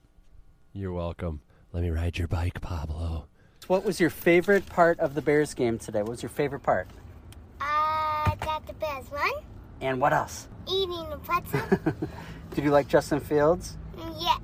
[0.72, 1.40] You're welcome.
[1.72, 3.26] Let me ride your bike, Pablo.
[3.66, 6.02] What was your favorite part of the Bears game today?
[6.02, 6.86] What was your favorite part?
[7.60, 9.32] Uh, that the Bears won.
[9.82, 10.46] And what else?
[10.68, 11.60] Eating the pretzel.
[12.54, 13.76] Did you like Justin Fields?
[14.16, 14.38] yes.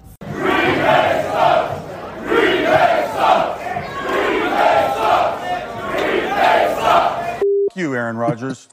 [7.76, 8.68] you, Aaron Rodgers.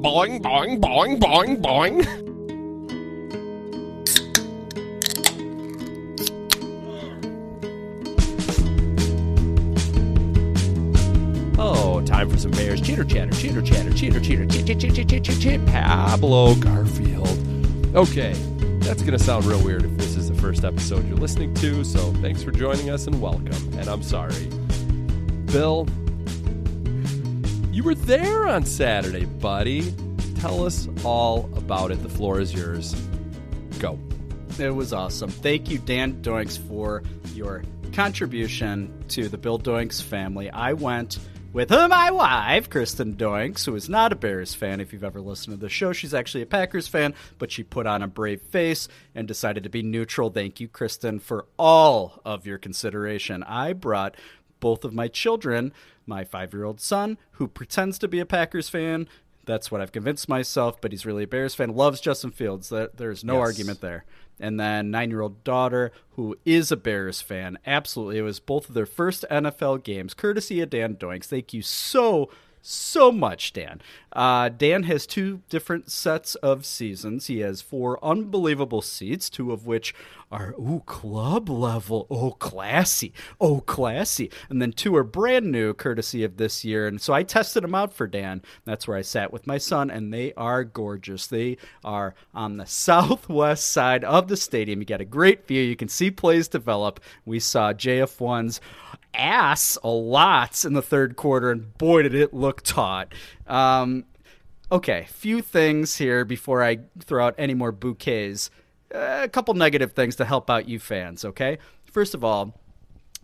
[0.00, 2.27] Boing, boing, boing, boing, boing.
[12.68, 15.66] Bears chitter chatter, chitter chatter, chitter cheater, chit chit chit chit chit chit chit.
[15.68, 17.26] Pablo Garfield.
[17.96, 18.34] Okay,
[18.80, 21.82] that's gonna sound real weird if this is the first episode you're listening to.
[21.82, 23.54] So thanks for joining us and welcome.
[23.78, 24.50] And I'm sorry,
[25.46, 25.88] Bill.
[27.72, 29.94] You were there on Saturday, buddy.
[30.38, 32.02] Tell us all about it.
[32.02, 32.94] The floor is yours.
[33.78, 33.98] Go.
[34.58, 35.30] It was awesome.
[35.30, 37.02] Thank you, Dan Doinks, for
[37.32, 37.62] your
[37.94, 40.50] contribution to the Bill Doinks family.
[40.50, 41.18] I went
[41.52, 44.80] with my wife, Kristen Doinks, who is not a Bears fan.
[44.80, 47.86] If you've ever listened to the show, she's actually a Packers fan, but she put
[47.86, 50.30] on a brave face and decided to be neutral.
[50.30, 53.42] Thank you, Kristen, for all of your consideration.
[53.44, 54.14] I brought
[54.60, 55.72] both of my children,
[56.06, 59.08] my five year old son, who pretends to be a Packers fan.
[59.46, 61.74] That's what I've convinced myself, but he's really a Bears fan.
[61.74, 62.68] Loves Justin Fields.
[62.68, 63.46] There- There's no Yes.
[63.46, 64.04] argument there.
[64.40, 67.58] And then nine year old daughter, who is a Bears fan.
[67.66, 68.18] Absolutely.
[68.18, 71.26] It was both of their first NFL games, courtesy of Dan Doinks.
[71.26, 72.30] Thank you so,
[72.68, 73.80] so much, Dan.
[74.12, 77.26] Uh, Dan has two different sets of seasons.
[77.26, 79.94] He has four unbelievable seats, two of which
[80.30, 82.06] are, ooh, club level.
[82.10, 83.14] Oh, classy.
[83.40, 84.30] Oh, classy.
[84.50, 86.86] And then two are brand new, courtesy of this year.
[86.86, 88.42] And so I tested them out for Dan.
[88.66, 91.26] That's where I sat with my son, and they are gorgeous.
[91.26, 94.80] They are on the southwest side of the stadium.
[94.80, 95.62] You got a great view.
[95.62, 97.00] You can see plays develop.
[97.24, 98.60] We saw JF1's
[99.14, 103.12] ass a lot in the third quarter, and boy, did it look taut.
[103.46, 104.04] Um,
[104.70, 108.50] okay, few things here before I throw out any more bouquets.
[108.94, 111.58] Uh, a couple negative things to help out you fans, okay?
[111.84, 112.54] First of all,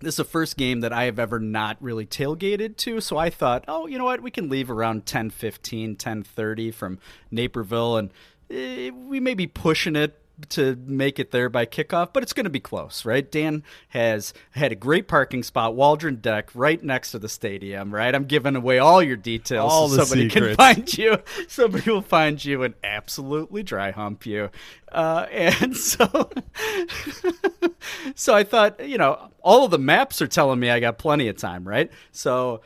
[0.00, 3.30] this is the first game that I have ever not really tailgated to, so I
[3.30, 6.98] thought, oh, you know what, we can leave around 10:15, 10:30 from
[7.30, 8.10] Naperville, and
[8.50, 10.20] eh, we may be pushing it
[10.50, 13.30] to make it there by kickoff, but it's going to be close, right?
[13.30, 18.14] Dan has had a great parking spot, Waldron Deck, right next to the stadium, right?
[18.14, 20.56] I'm giving away all your details, All so somebody secrets.
[20.56, 21.18] can find you.
[21.48, 24.50] Somebody will find you and absolutely dry hump you.
[24.90, 26.30] Uh, and so,
[28.14, 31.28] so I thought, you know, all of the maps are telling me I got plenty
[31.28, 31.90] of time, right?
[32.12, 32.60] So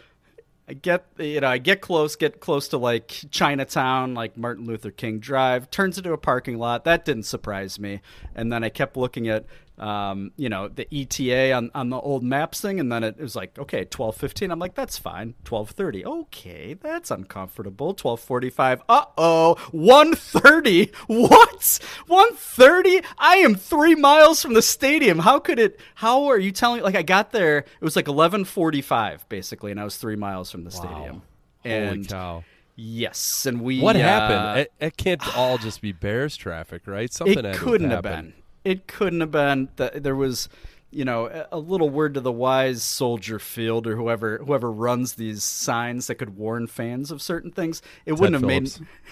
[0.69, 4.91] I get, you know, I get close, get close to like Chinatown, like Martin Luther
[4.91, 6.85] King Drive, turns into a parking lot.
[6.85, 8.03] That didn't surprise me.
[8.35, 9.47] And then I kept looking at,
[9.79, 13.37] um, you know, the ETA on, on the old maps thing, and then it was
[13.37, 14.51] like, okay, twelve fifteen.
[14.51, 15.35] I'm like, that's fine.
[15.45, 16.05] Twelve thirty.
[16.05, 17.95] Okay, that's uncomfortable.
[17.95, 18.83] Twelve forty five.
[18.89, 19.55] Uh oh.
[19.73, 20.91] One thirty.
[21.07, 21.79] What?
[22.07, 23.01] One thirty?
[23.19, 25.21] I am three miles from the stadium.
[25.21, 25.81] How could it?
[25.97, 26.83] How are you telling?
[26.83, 27.59] Like I got there.
[27.59, 31.23] It was like eleven forty five basically, and I was three miles from the stadium.
[31.65, 32.45] Holy And cow.
[32.77, 33.81] yes, and we.
[33.81, 34.61] What uh, happened?
[34.61, 37.13] It, it can't all just be Bears traffic, right?
[37.13, 38.33] Something it couldn't have happened.
[38.35, 38.43] been.
[38.69, 39.69] It couldn't have been.
[39.77, 40.49] that There was,
[40.91, 45.43] you know, a- little word to the wise, Soldier Field, or whoever whoever runs these
[45.43, 47.81] signs that could warn fans of certain things.
[48.05, 48.47] It Ted wouldn't have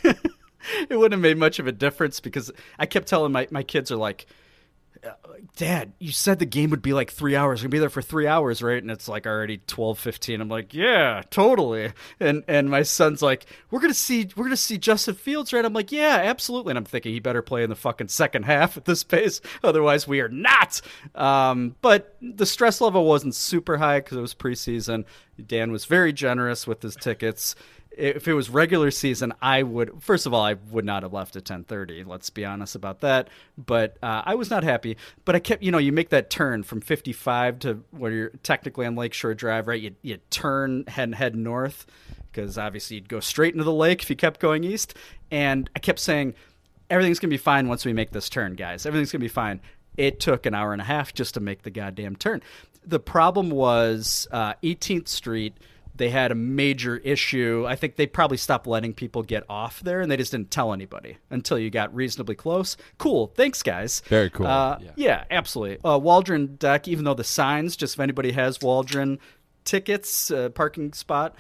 [0.05, 0.17] made.
[0.91, 3.91] It wouldn't have made much of a difference because I kept telling my my kids
[3.93, 4.27] are like.
[5.05, 5.11] "Uh,
[5.57, 7.61] Dad, you said the game would be like three hours.
[7.61, 8.81] Gonna be there for three hours, right?
[8.81, 10.41] And it's like already twelve fifteen.
[10.41, 11.93] I'm like, yeah, totally.
[12.21, 15.65] And and my son's like, we're gonna see we're gonna see Justin Fields, right?
[15.65, 16.73] I'm like, yeah, absolutely.
[16.73, 20.07] And I'm thinking he better play in the fucking second half at this pace, otherwise
[20.07, 20.81] we are not.
[21.15, 25.05] Um, but the stress level wasn't super high because it was preseason.
[25.47, 27.55] Dan was very generous with his tickets
[27.97, 30.03] if it was regular season, I would.
[30.03, 32.05] First of all, I would not have left at ten thirty.
[32.05, 33.29] Let's be honest about that.
[33.57, 34.97] But uh, I was not happy.
[35.25, 38.29] But I kept, you know, you make that turn from fifty five to where you're
[38.43, 39.81] technically on Lakeshore Drive, right?
[39.81, 41.87] You you turn head head north
[42.31, 44.95] because obviously you'd go straight into the lake if you kept going east.
[45.31, 46.35] And I kept saying,
[46.91, 48.85] everything's gonna be fine once we make this turn, guys.
[48.85, 49.61] Everything's gonna be fine.
[49.97, 52.43] It took an hour and a half just to make the goddamn turn.
[52.85, 55.57] The problem was uh, 18th Street
[55.97, 57.65] they had a major issue.
[57.67, 60.73] I think they probably stopped letting people get off there, and they just didn't tell
[60.73, 62.77] anybody until you got reasonably close.
[62.99, 64.03] Cool, thanks, guys.
[64.09, 64.47] Very cool.
[64.47, 64.91] Uh, Yeah.
[64.97, 65.25] yeah.
[65.31, 65.79] absolutely.
[65.85, 69.19] Uh, Waldron deck, even though the signs, just if anybody has Waldron
[69.65, 71.35] tickets, uh, parking spot,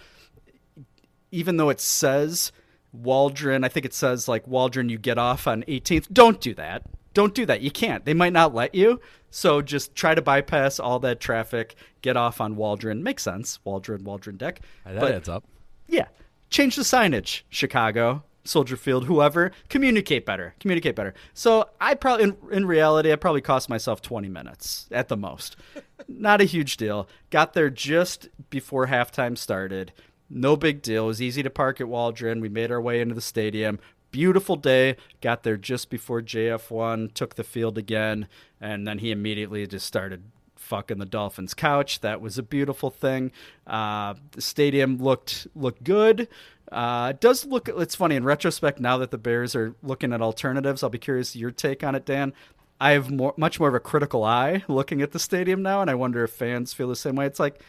[1.30, 2.52] even though it says
[2.92, 6.12] Waldron, I think it says like Waldron, you get off on 18th.
[6.12, 6.82] Don't do that.
[7.16, 7.62] Don't do that.
[7.62, 8.04] You can't.
[8.04, 9.00] They might not let you.
[9.30, 11.74] So just try to bypass all that traffic.
[12.02, 13.02] Get off on Waldron.
[13.02, 13.58] Makes sense.
[13.64, 14.60] Waldron, Waldron deck.
[14.84, 15.44] That But- adds up.
[15.88, 16.08] yeah.
[16.50, 19.50] Change the signage, Chicago, Soldier Field, whoever.
[19.70, 20.54] Communicate better.
[20.60, 21.14] Communicate better.
[21.32, 25.56] So I probably, in, in reality, I probably cost myself 20 minutes at the most.
[26.08, 27.08] Not a huge deal.
[27.30, 29.92] Got there just before halftime started.
[30.28, 31.04] No big deal.
[31.04, 32.40] It was easy to park at Waldron.
[32.40, 33.78] We made our way into the stadium.
[34.16, 34.96] Beautiful day.
[35.20, 38.28] Got there just before JF1 took the field again.
[38.58, 40.22] And then he immediately just started
[40.54, 42.00] fucking the Dolphins couch.
[42.00, 43.30] That was a beautiful thing.
[43.66, 46.28] Uh, the stadium looked looked good.
[46.72, 47.68] Uh, it does look.
[47.68, 50.82] It's funny in retrospect now that the Bears are looking at alternatives.
[50.82, 52.32] I'll be curious your take on it, Dan.
[52.80, 55.90] I have more, much more of a critical eye looking at the stadium now, and
[55.90, 57.26] I wonder if fans feel the same way.
[57.26, 57.60] It's like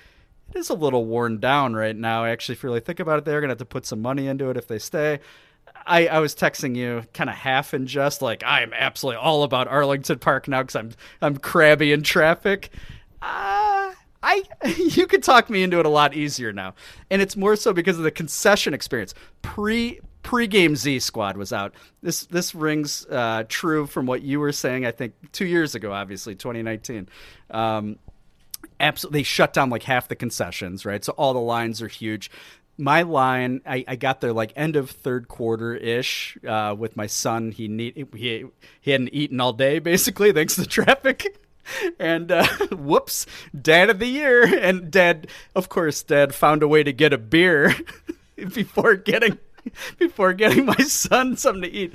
[0.53, 2.23] it is a little worn down right now.
[2.23, 4.27] Actually, if you really think about it, they're going to have to put some money
[4.27, 5.19] into it if they stay.
[5.87, 9.67] I, I was texting you kind of half in jest, like I'm absolutely all about
[9.67, 12.69] Arlington Park now because I'm I'm crabby in traffic.
[13.21, 14.43] Uh, I
[14.77, 16.75] you could talk me into it a lot easier now,
[17.09, 19.13] and it's more so because of the concession experience.
[19.41, 21.73] Pre pre-game Z Squad was out.
[22.01, 24.85] This this rings uh, true from what you were saying.
[24.85, 27.07] I think two years ago, obviously 2019.
[27.51, 27.97] Um,
[28.79, 32.29] absolutely they shut down like half the concessions right so all the lines are huge
[32.77, 37.07] my line i, I got there like end of third quarter ish uh, with my
[37.07, 38.45] son he need he,
[38.81, 41.39] he hadn't eaten all day basically thanks to traffic
[41.99, 43.25] and uh, whoops
[43.59, 47.17] dad of the year and dad of course dad found a way to get a
[47.17, 47.75] beer
[48.53, 49.37] before getting
[49.97, 51.93] before getting my son something to eat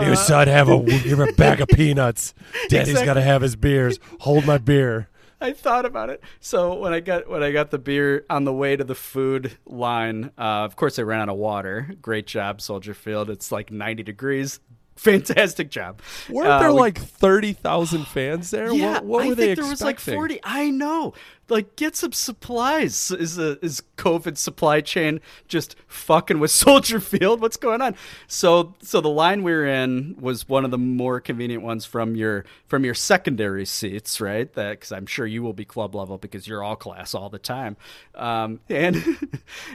[0.00, 2.32] Your Uh, son have a give a bag of peanuts.
[2.70, 3.04] Daddy's Exactly.
[3.04, 3.98] got to have his beers.
[4.20, 5.09] Hold my beer.
[5.48, 6.22] I thought about it.
[6.40, 9.56] So when I got when I got the beer on the way to the food
[9.66, 11.92] line, uh, of course I ran out of water.
[12.02, 13.30] Great job, Soldier Field.
[13.30, 14.60] It's like 90 degrees.
[15.00, 16.02] Fantastic job.
[16.28, 18.70] Weren't Uh, there we- like thirty thousand fans there?
[18.70, 20.40] yeah, what, what I were think they there was like 40.
[20.44, 21.14] I know.
[21.50, 23.10] Like get some supplies.
[23.10, 27.40] Is is COVID supply chain just fucking with Soldier Field?
[27.40, 27.96] What's going on?
[28.26, 32.14] So so the line we were in was one of the more convenient ones from
[32.14, 34.52] your from your secondary seats, right?
[34.54, 37.38] That cuz I'm sure you will be club level because you're all class all the
[37.38, 37.76] time.
[38.14, 39.18] Um, and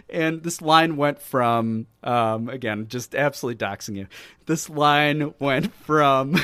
[0.10, 4.08] and this line went from um, again just absolutely doxing you.
[4.46, 6.36] This line went from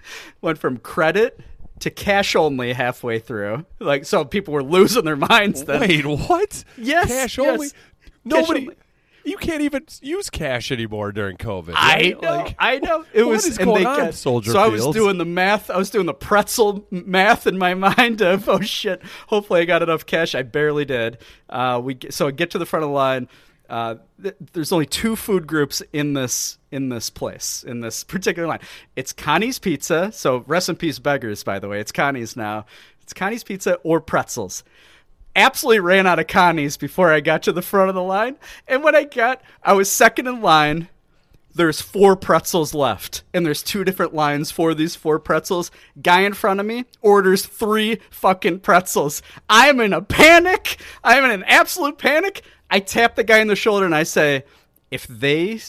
[0.40, 1.40] went from credit
[1.80, 3.66] to cash only halfway through.
[3.78, 5.80] Like so people were losing their minds then.
[5.80, 6.64] Wait, what?
[6.78, 7.08] Yes.
[7.08, 7.48] Cash yes.
[7.52, 7.68] only.
[7.68, 7.76] Cash
[8.24, 8.60] Nobody.
[8.62, 8.76] only.
[9.24, 11.72] You can't even use cash anymore during COVID.
[11.74, 13.04] I know, Like, I know.
[13.12, 15.24] It what was is and going they on, got- Soldier So I was doing the
[15.24, 15.68] math.
[15.68, 19.02] I was doing the pretzel math in my mind of oh shit.
[19.26, 20.36] Hopefully I got enough cash.
[20.36, 21.18] I barely did.
[21.50, 23.28] Uh, we so I get to the front of the line.
[23.68, 28.46] Uh, th- there's only two food groups in this in this place in this particular
[28.46, 28.60] line.
[28.94, 30.12] It's Connie's Pizza.
[30.12, 31.42] So rest in peace, beggars.
[31.42, 32.66] By the way, it's Connie's now.
[33.02, 34.62] It's Connie's Pizza or pretzels
[35.36, 38.36] absolutely ran out of Connie's before I got to the front of the line.
[38.66, 40.88] And when I got, I was second in line.
[41.54, 45.70] There's four pretzels left, and there's two different lines for these four pretzels.
[46.02, 49.22] Guy in front of me orders three fucking pretzels.
[49.48, 50.78] I'm in a panic.
[51.02, 52.42] I'm in an absolute panic.
[52.70, 54.44] I tap the guy in the shoulder and I say,
[54.90, 55.60] if they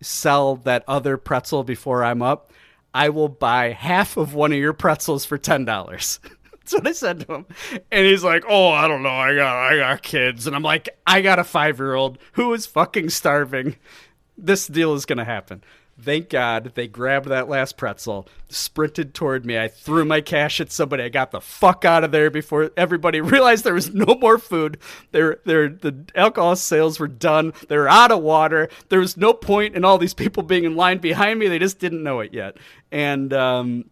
[0.00, 2.52] sell that other pretzel before I'm up,
[2.94, 6.20] I will buy half of one of your pretzels for ten dollars.
[6.52, 7.46] That's what I said to him.
[7.90, 9.08] And he's like, "Oh, I don't know.
[9.08, 13.10] I got I got kids." And I'm like, "I got a 5-year-old who is fucking
[13.10, 13.76] starving.
[14.36, 15.62] This deal is to happen."
[16.00, 19.58] Thank God they grabbed that last pretzel, sprinted toward me.
[19.58, 21.02] I threw my cash at somebody.
[21.02, 24.78] I got the fuck out of there before everybody realized there was no more food.
[25.10, 27.52] Their their the alcohol sales were done.
[27.68, 28.68] They were out of water.
[28.90, 31.48] There was no point in all these people being in line behind me.
[31.48, 32.58] They just didn't know it yet.
[32.92, 33.90] And um,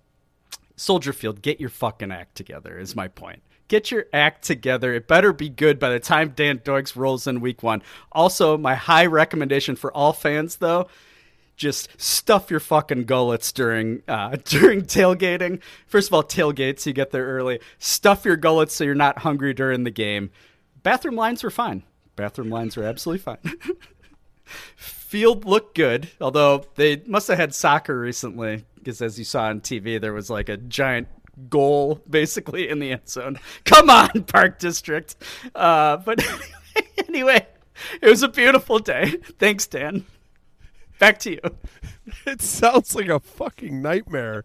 [0.77, 3.43] Soldier Field, get your fucking act together, is my point.
[3.67, 4.95] Get your act together.
[4.95, 7.83] It better be good by the time Dan Doigs rolls in week one.
[8.13, 10.87] Also, my high recommendation for all fans, though,
[11.57, 15.61] just stuff your fucking gullets during uh, during tailgating.
[15.87, 17.61] First of all, tailgates, you get there early.
[17.79, 20.31] Stuff your gullets so you're not hungry during the game.
[20.83, 21.83] Bathroom lines were fine.
[22.15, 23.39] Bathroom lines were absolutely fine.
[24.77, 29.61] Field looked good, although they must have had soccer recently, because as you saw on
[29.61, 31.09] TV, there was like a giant
[31.49, 33.39] goal basically in the end zone.
[33.65, 35.17] Come on, Park District.
[35.55, 36.25] Uh, but
[37.09, 37.47] anyway,
[38.01, 39.17] it was a beautiful day.
[39.39, 40.05] Thanks, Dan.
[40.99, 41.41] Back to you.
[42.25, 44.45] It sounds like a fucking nightmare.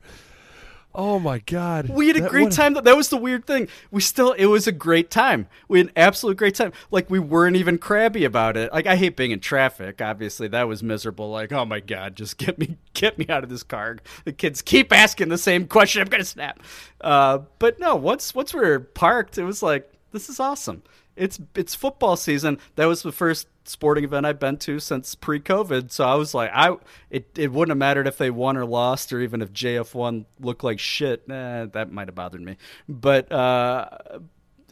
[0.93, 1.89] Oh my god.
[1.89, 2.74] We had a That- great time.
[2.74, 3.68] That was the weird thing.
[3.91, 5.47] We still, it was a great time.
[5.70, 6.74] We had an absolute great time.
[6.89, 8.74] Like we weren't even crabby about it.
[8.74, 10.02] Like I hate being in traffic.
[10.02, 11.30] Obviously, that was miserable.
[11.30, 13.97] Like oh my god, just get me, get me out of this car.
[14.26, 16.02] The kids keep asking the same question.
[16.02, 16.60] I'm gonna snap.
[16.99, 20.82] Uh, but no, once once we were parked, it was like this is awesome.
[21.16, 22.58] It's it's football season.
[22.76, 25.91] That was the first sporting event I've been to since pre-COVID.
[25.91, 26.76] So I was like, I
[27.09, 30.26] it, it wouldn't have mattered if they won or lost, or even if JF one
[30.39, 31.30] looked like shit.
[31.30, 32.57] Eh, that might have bothered me.
[32.88, 33.88] But uh,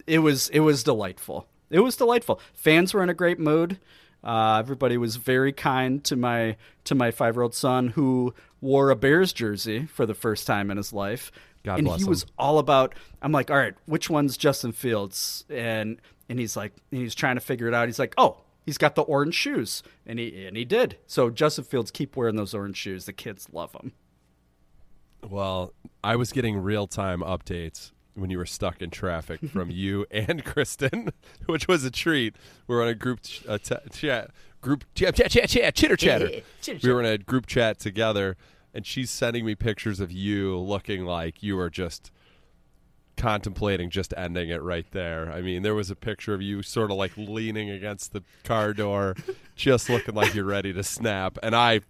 [0.08, 1.48] it was it was delightful.
[1.70, 2.40] It was delightful.
[2.54, 3.80] Fans were in a great mood.
[4.24, 8.90] Uh, everybody was very kind to my to my five year old son who wore
[8.90, 11.32] a Bears jersey for the first time in his life.
[11.64, 12.10] God and bless he him.
[12.10, 12.96] was all about.
[13.22, 15.46] I'm like, all right, which one's Justin Fields?
[15.50, 17.88] And and he's like, and he's trying to figure it out.
[17.88, 20.98] He's like, oh, he's got the orange shoes, and he and he did.
[21.08, 23.06] So Justin Fields, keep wearing those orange shoes.
[23.06, 23.94] The kids love them.
[25.28, 30.06] Well, I was getting real time updates when you were stuck in traffic from you
[30.12, 31.12] and Kristen,
[31.46, 32.36] which was a treat.
[32.68, 34.32] We were on a group ch- uh, t- chat,
[34.62, 36.30] group chat, chat, chat, chat, chitter chatter.
[36.84, 38.38] We were in a group chat together,
[38.74, 42.12] and she's sending me pictures of you looking like you are just
[43.20, 45.32] contemplating just ending it right there.
[45.32, 48.74] I mean, there was a picture of you sort of like leaning against the car
[48.74, 49.16] door,
[49.56, 51.82] just looking like you're ready to snap, and I.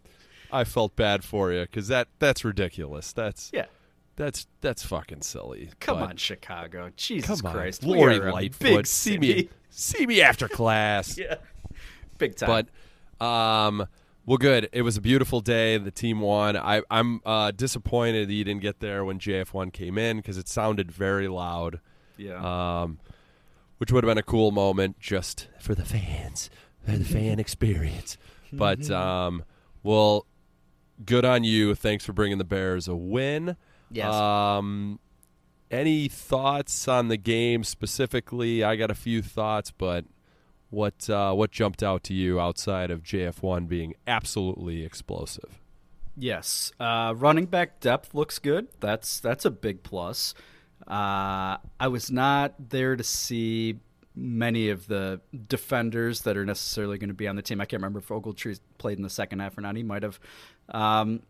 [0.51, 3.13] I felt bad for you because that that's ridiculous.
[3.13, 3.67] That's Yeah.
[4.15, 5.69] that's that's fucking silly.
[5.79, 6.89] Come But on, Chicago.
[6.97, 7.83] Jesus come Christ.
[7.83, 8.59] on, We Lori Lightfoot.
[8.59, 11.15] big see me, see me after class.
[11.19, 11.35] yeah,
[12.17, 12.65] big time.
[13.19, 13.85] But um,
[14.29, 14.69] well, good.
[14.71, 15.79] It was a beautiful day.
[15.79, 16.55] The team won.
[16.55, 20.47] I, I'm uh, disappointed that you didn't get there when JF1 came in because it
[20.47, 21.79] sounded very loud.
[22.15, 22.35] Yeah.
[22.81, 22.99] Um,
[23.79, 26.51] which would have been a cool moment just for the fans,
[26.85, 28.19] for the fan experience.
[28.53, 29.45] But um,
[29.81, 30.27] well,
[31.03, 31.73] good on you.
[31.73, 33.57] Thanks for bringing the Bears a win.
[33.89, 34.13] Yes.
[34.13, 34.99] Um,
[35.71, 38.63] any thoughts on the game specifically?
[38.63, 40.05] I got a few thoughts, but
[40.69, 45.59] what uh, what jumped out to you outside of JF1 being absolutely explosive?
[46.15, 48.67] Yes, uh, running back depth looks good.
[48.79, 50.33] That's that's a big plus.
[50.87, 53.79] Uh, I was not there to see
[54.15, 57.61] many of the defenders that are necessarily going to be on the team.
[57.61, 59.75] I can't remember if Ogletree played in the second half or not.
[59.75, 60.19] He might have.
[60.69, 61.21] Um,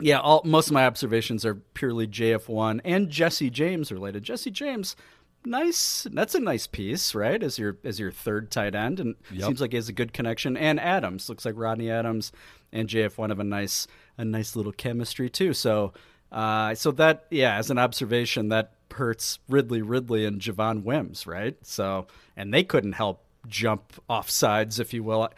[0.00, 4.24] yeah, all, most of my observations are purely JF1 and Jesse James related.
[4.24, 4.96] Jesse James,
[5.44, 6.06] nice.
[6.12, 7.42] That's a nice piece, right?
[7.42, 9.46] As your as your third tight end, and Yep.
[9.46, 10.56] seems like he has a good connection.
[10.56, 12.32] And Adams looks like Rodney Adams
[12.72, 13.86] and JF1 have a nice
[14.18, 15.52] a nice little chemistry too.
[15.54, 15.92] So,
[16.32, 21.56] uh, so that yeah, as an observation, that hurts Riley Ridley and Javon Wims, right?
[21.62, 25.30] So, and they couldn't help jump off sides, if you will.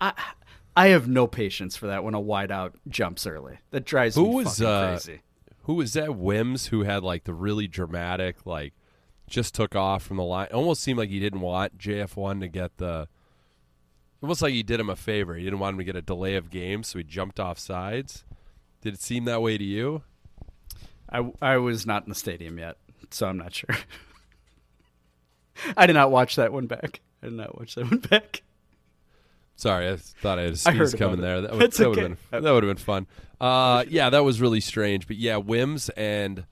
[0.00, 0.12] I,
[0.76, 3.58] I have no patience for that when a wideout jumps early.
[3.70, 5.20] That drives Who me was fucking uh, crazy.
[5.62, 6.16] who was that?
[6.16, 8.72] Wims who had like the really dramatic like
[9.26, 10.48] just took off from the line.
[10.52, 13.08] Almost seemed like he didn't want JF1 to get the.
[14.22, 15.34] Almost like he did him a favor.
[15.34, 18.24] He didn't want him to get a delay of game, so he jumped off sides.
[18.80, 20.02] Did it seem that way to you?
[21.10, 22.76] I, I was not in the stadium yet,
[23.10, 23.76] so I'm not sure.
[25.76, 27.00] I did not watch that one back.
[27.22, 28.42] I did not watch that one back.
[29.56, 31.40] Sorry, I thought I had a sneeze coming there.
[31.40, 33.06] That would, It's that would have been that would have been fun.
[33.40, 35.06] Uh, yeah, that was really strange.
[35.06, 36.44] But yeah, Wims and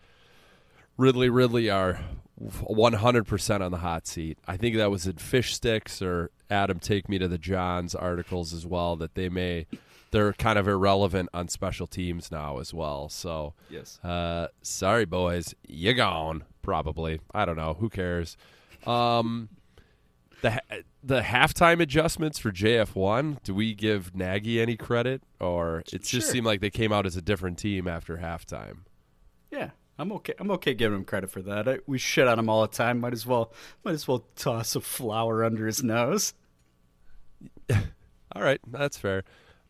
[0.96, 2.00] Riley Ridley are
[2.40, 4.38] 100% on the hot seat.
[4.46, 8.52] I think that was in Fish Sticks or Adam Take Me to the Johns articles
[8.52, 9.66] as well that they may
[10.10, 13.08] they're kind of irrelevant on special teams now as well.
[13.08, 13.98] So Yes.
[14.04, 17.20] uh, sorry boys, you gone probably.
[17.34, 17.74] I don't know.
[17.74, 18.36] Who cares?
[18.86, 19.48] Um,
[20.42, 20.60] the
[21.02, 23.42] the halftime adjustments for JF1.
[23.42, 26.20] Do we give Nagy any credit, or it just Sure.
[26.20, 28.78] seemed like they came out as a different team after halftime?
[29.50, 30.34] Yeah, I'm okay.
[30.38, 31.68] I'm okay giving him credit for that.
[31.68, 33.00] I, we shit on him all the time.
[33.00, 33.52] Might as well,
[33.84, 36.34] might as well toss a flower under his nose.
[37.70, 39.22] All right, that's fair.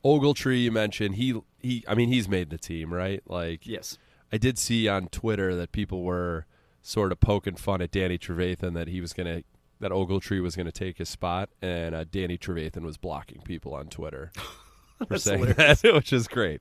[0.05, 1.85] Ogletree, you mentioned he he.
[1.89, 3.23] I mean, he's made the team, right?
[3.27, 3.99] Like, Yes.
[4.33, 6.47] I did see on Twitter that people were
[6.83, 9.43] sort of poking fun at Danny Trevathan that he was gonna
[9.81, 13.87] that Ogletree was gonna take his spot, and uh, Danny Trevathan was blocking people on
[13.89, 14.33] Twitter
[15.09, 15.83] for saying hilarious.
[15.83, 16.61] that, which is great.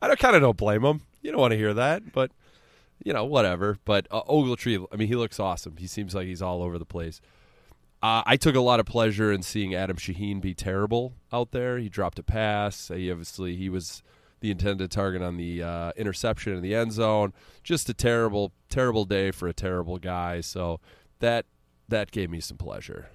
[0.00, 1.02] I kind of don't blame him.
[1.22, 2.30] You don't want to hear that, but
[3.06, 3.78] you know, whatever.
[3.84, 5.76] But uh, Ogletree, I mean, he looks awesome.
[5.78, 7.20] He seems like he's all over the place.
[8.02, 11.78] Uh, I took a lot of pleasure in seeing Adam Shaheen be terrible out there.
[11.78, 12.88] He dropped a pass.
[12.88, 14.02] He obviously he was
[14.40, 17.32] the intended target on the uh, interception in the end zone.
[17.62, 20.40] Just a terrible, terrible day for a terrible guy.
[20.40, 20.80] So
[21.20, 21.46] that
[21.88, 23.10] that gave me some pleasure.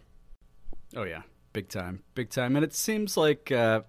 [0.96, 2.56] Oh yeah, big time, big time.
[2.56, 3.82] And it seems like uh,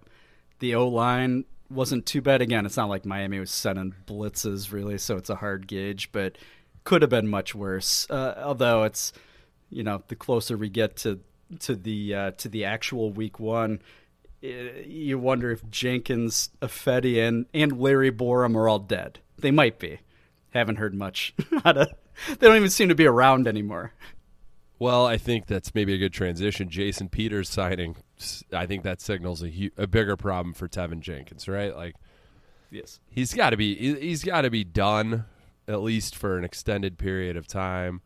[0.59, 2.41] the O line wasn't too bad.
[2.41, 6.37] Again, it's not like Miami was sending blitzes really, so it's a hard gauge, but
[6.83, 8.07] could have been much worse.
[8.09, 9.13] Uh, although it's
[9.69, 11.19] you know the closer we get to
[11.59, 13.81] to the uh, to the actual week one,
[14.41, 19.19] eh, you wonder if Jenkins, Affetti, and and Larry Borom are all dead.
[19.37, 19.99] They might be.
[20.51, 21.33] Haven't heard much.
[22.27, 23.91] They don't even seem to be around anymore.
[24.79, 26.69] Well, I think that's maybe a good transition.
[26.69, 27.95] Jason Peters signing,
[28.53, 31.75] I think that signals a, hu- a bigger problem for Teven Jenkins, right?
[31.75, 31.95] Like,
[32.71, 35.25] yes, he's got to be he- he's got to be done
[35.67, 38.01] at least for an extended period of time.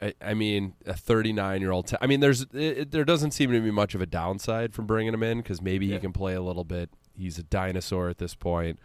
[0.00, 1.88] I, I mean, a 39 year old.
[1.88, 4.86] Te- I mean, there's it, there doesn't seem to be much of a downside from
[4.86, 6.90] bringing him in because maybe he can play a little bit.
[7.16, 8.78] He's a dinosaur at this point.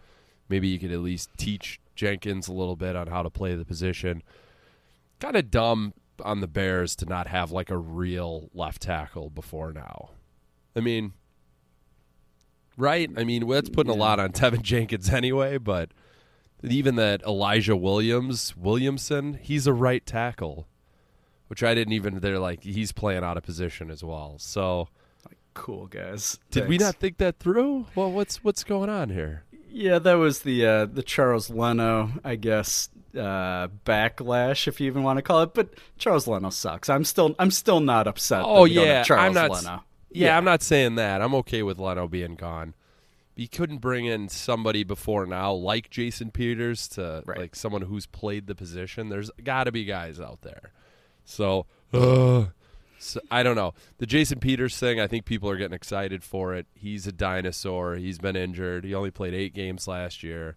[0.49, 3.63] Maybe you could at least teach Jenkins a little bit on how to play the
[3.63, 4.23] position.
[5.19, 9.71] Kind of dumb on the Bears to not have like a real left tackle before
[9.73, 10.11] now.
[10.75, 11.13] I mean,
[12.77, 13.09] right?
[13.17, 15.91] I mean, that's putting a lot on Teven Jenkins anyway, but
[16.63, 20.67] even that Elijah Williams, Williamson, he's a right tackle,
[21.47, 24.35] which I didn't even, they're like, he's playing out of position as well.
[24.39, 24.89] So,
[25.53, 26.39] cool guys.
[26.51, 27.87] did we not think that through?
[27.95, 29.43] Well, what's what's going on here?
[29.69, 35.03] Yeah, that was the uh, the Charles Leno, I guess, uh, backlash, if you even
[35.03, 35.53] want to call it.
[35.53, 36.89] But Charles Leno sucks.
[36.89, 38.39] I'm still I'm still not upset.
[38.41, 39.51] that Oh we don't have yeah, Charles I'm not.
[39.51, 39.83] Leno.
[40.11, 41.21] Yeah, I'm not saying that.
[41.21, 42.75] I'm okay with Leno being gone.
[43.35, 48.45] You couldn't bring in somebody before now like Jason Peters to like someone who's played
[48.45, 49.09] the position.
[49.09, 50.71] There's got to be guys out there.
[51.25, 52.45] So, uh,
[52.99, 53.73] so I don't know.
[53.97, 56.67] The Jason Peters thing, I think people are getting excited for it.
[56.75, 57.95] He's a dinosaur.
[57.95, 58.85] He's been injured.
[58.85, 60.55] He only played 8 games last year.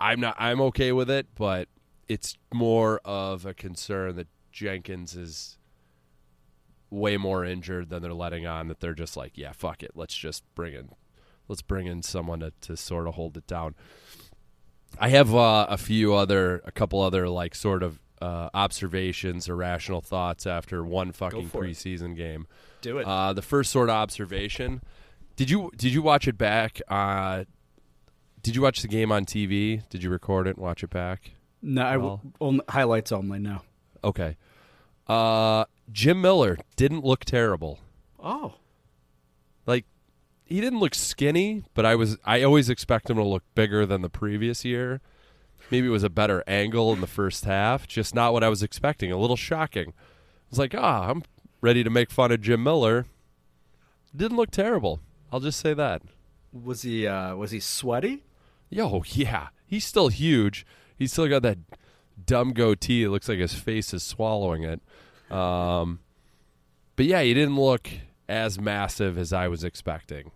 [0.00, 1.68] I'm not I'm okay with it, but
[2.08, 5.58] it's more of a concern that Jenkins is
[6.90, 9.92] way more injured than they're letting on that they're just like, yeah, fuck it.
[9.94, 10.90] Let's just bring in
[11.48, 13.74] let's bring in someone to, to sort of hold it down.
[14.98, 19.56] I have uh, a few other a couple other like sort of uh, observations or
[19.56, 21.70] rational thoughts after one fucking for it.
[21.70, 22.46] preseason game.
[22.80, 23.06] Do it.
[23.06, 24.82] Uh, the first sort of observation.
[25.36, 26.80] Did you did you watch it back?
[28.42, 29.88] Did you watch the game on TV?
[29.88, 31.32] Did you record it and watch it back?
[31.60, 33.38] No, I w- only, highlights only.
[33.38, 33.62] No.
[34.04, 34.36] Okay.
[35.06, 37.80] Uh, Jim Miller didn't look terrible.
[38.18, 38.54] Oh.
[39.66, 39.84] Like
[40.44, 44.02] he didn't look skinny, but I was I always expect him to look bigger than
[44.02, 45.00] the previous year.
[45.70, 48.62] Maybe it was a better angle in the first half, just not what I was
[48.62, 49.12] expecting.
[49.12, 49.88] A little shocking.
[49.90, 51.22] I was like, ah, I'm
[51.60, 53.06] ready to make fun of Jim Miller.
[54.16, 55.00] Didn't look terrible.
[55.30, 56.02] I'll just say that.
[56.52, 58.22] Was he uh, was he sweaty?
[58.70, 60.66] Yo, yeah, he's still huge.
[60.96, 61.58] He's still got that
[62.24, 63.04] dumb goatee.
[63.04, 64.80] It looks like his face is swallowing it.
[65.32, 66.00] Um,
[66.96, 67.88] but yeah, he didn't look
[68.28, 70.32] as massive as I was expecting.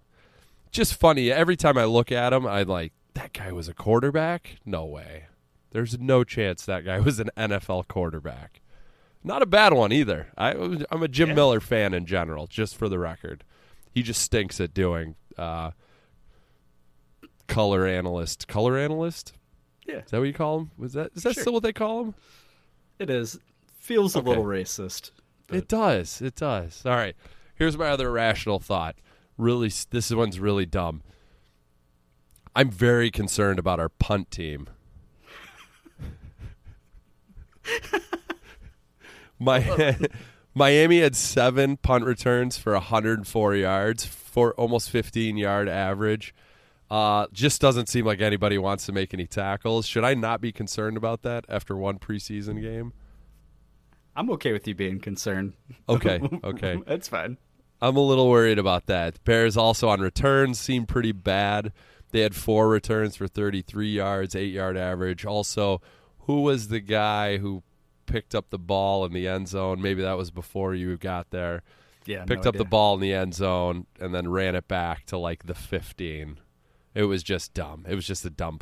[0.71, 1.31] Just funny.
[1.31, 4.57] Every time I look at him, I'm like, that guy was a quarterback?
[4.65, 5.27] No way.
[5.73, 8.61] There's no chance that guy was an NFL quarterback.
[9.25, 10.29] Not a bad one either.
[10.37, 10.51] I,
[10.91, 13.45] I'm a Jim Miller fan in general, just for the record.
[13.91, 15.73] He just stinks at doing uh,
[17.53, 18.49] color analyst.
[18.49, 19.33] Color analyst?
[19.87, 19.99] Yeah.
[19.99, 20.71] Is that what you call him?
[20.79, 21.43] Was that is that Sure.
[21.43, 22.15] still what they call him?
[22.99, 23.39] It is.
[23.79, 25.11] Feels a little racist.
[25.51, 26.23] It does.
[26.23, 26.83] It does.
[26.87, 27.17] All right.
[27.57, 28.97] Here's my other rational thought.
[29.37, 31.03] Really, this one's really dumb.
[32.55, 34.69] I'm very concerned about our punt team.
[39.39, 40.07] My oh.
[40.55, 46.35] Miami had seven punt returns for 104 yards, for almost 15 yard average.
[46.93, 49.87] Uh, just doesn't seem like anybody wants to make any tackles.
[49.87, 52.93] Should I not be concerned about that after one preseason game?
[54.15, 55.55] I'm okay with you being concerned.
[55.89, 56.83] Okay, okay.
[56.87, 57.39] That's fine.
[57.81, 59.25] I'm a little worried about that.
[59.25, 61.73] Bears also on returns seem pretty bad.
[62.11, 65.25] They had four returns for 33 yards, eight yard average.
[65.25, 65.81] Also,
[66.27, 67.63] who was the guy who
[68.05, 69.81] picked up the ball in the end zone?
[69.81, 71.63] Maybe that was before you got there.
[72.05, 75.07] Yeah, no picked up the ball in the end zone and then ran it back
[75.07, 76.39] to like the 15.
[76.95, 77.85] It was just dumb.
[77.89, 78.59] It was just a dumb.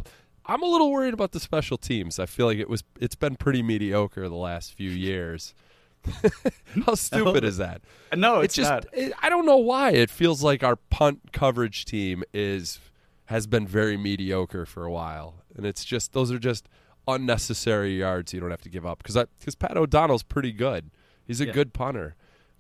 [0.47, 2.19] I'm a little worried about the special teams.
[2.19, 5.55] I feel like it was it's been pretty mediocre the last few years.
[6.87, 7.83] How stupid is that?
[8.17, 8.87] No, it's just not.
[8.93, 12.79] it- I don't know why it feels like our punt coverage team is
[13.27, 16.69] has been very mediocre for a while, and it's just those are just
[17.07, 20.91] unnecessary yards you don't have to give up because because Pat O'Donnell's pretty good.
[21.27, 21.53] He's a Yeah.
[21.53, 22.15] good punter,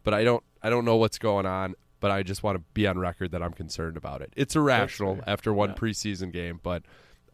[0.04, 1.74] but I don't I don't know what's going on.
[2.00, 4.32] But I just want to be on record that I'm concerned about it.
[4.36, 5.74] It's irrational after one Yeah.
[5.76, 6.82] preseason game, but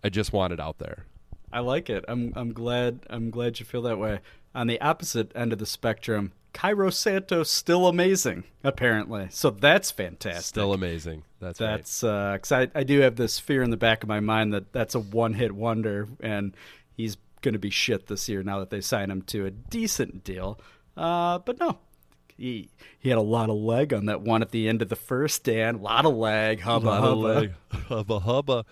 [0.05, 1.05] I just want it out there.
[1.53, 2.05] I like it.
[2.09, 4.21] I'm I'm glad I'm glad you feel that way.
[4.55, 9.29] On the opposite end of the spectrum, Cairo Santos still amazing, apparently.
[9.31, 10.45] So that's fantastic.
[10.45, 11.23] Still amazing.
[11.41, 11.77] That's right.
[11.77, 14.73] That's because I, I do have this fear in the back of my mind that
[14.73, 16.57] that's a one hit wonder, and
[16.97, 20.25] he's going to be shit this year now that they sign him to a decent
[20.25, 20.59] deal.
[20.97, 21.79] Uh, but no,
[22.37, 22.69] he
[22.99, 25.45] he had a lot of leg on that one at the end of the first,
[25.45, 25.77] Dan.
[25.77, 27.15] A lot of leg, hubba hubba.
[27.17, 27.53] leg.
[27.89, 28.65] hubba hubba.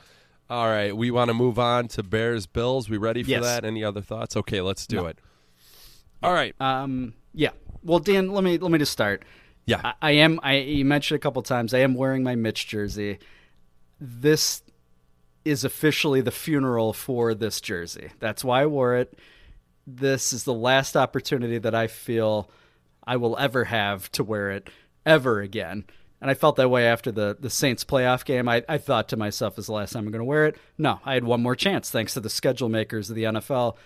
[0.50, 2.90] All right, we want to move on to Bears Bills.
[2.90, 3.42] We ready for Yes.
[3.44, 3.64] that?
[3.64, 4.36] Any other thoughts?
[4.36, 5.06] Okay, let's do No.
[5.06, 5.18] it.
[6.22, 6.54] All right.
[6.60, 7.50] Um, yeah.
[7.82, 9.24] Well, Dan, let me let me just start.
[9.66, 9.80] Yeah.
[9.84, 10.38] I, I am.
[10.42, 11.72] I you mentioned a couple times.
[11.74, 13.18] I am wearing my Mitch jersey.
[14.00, 14.62] This
[15.44, 18.10] is officially the funeral for this jersey.
[18.18, 19.18] That's why I wore it.
[19.86, 22.50] This is the last opportunity that I feel
[23.06, 24.68] I will ever have to wear it
[25.04, 25.84] ever again.
[26.20, 28.48] And I felt that way after the, the Saints playoff game.
[28.48, 30.56] I, I thought to myself, is the last time I'm going to wear it?
[30.78, 33.76] No, I had one more chance thanks to the schedule makers of the NFL.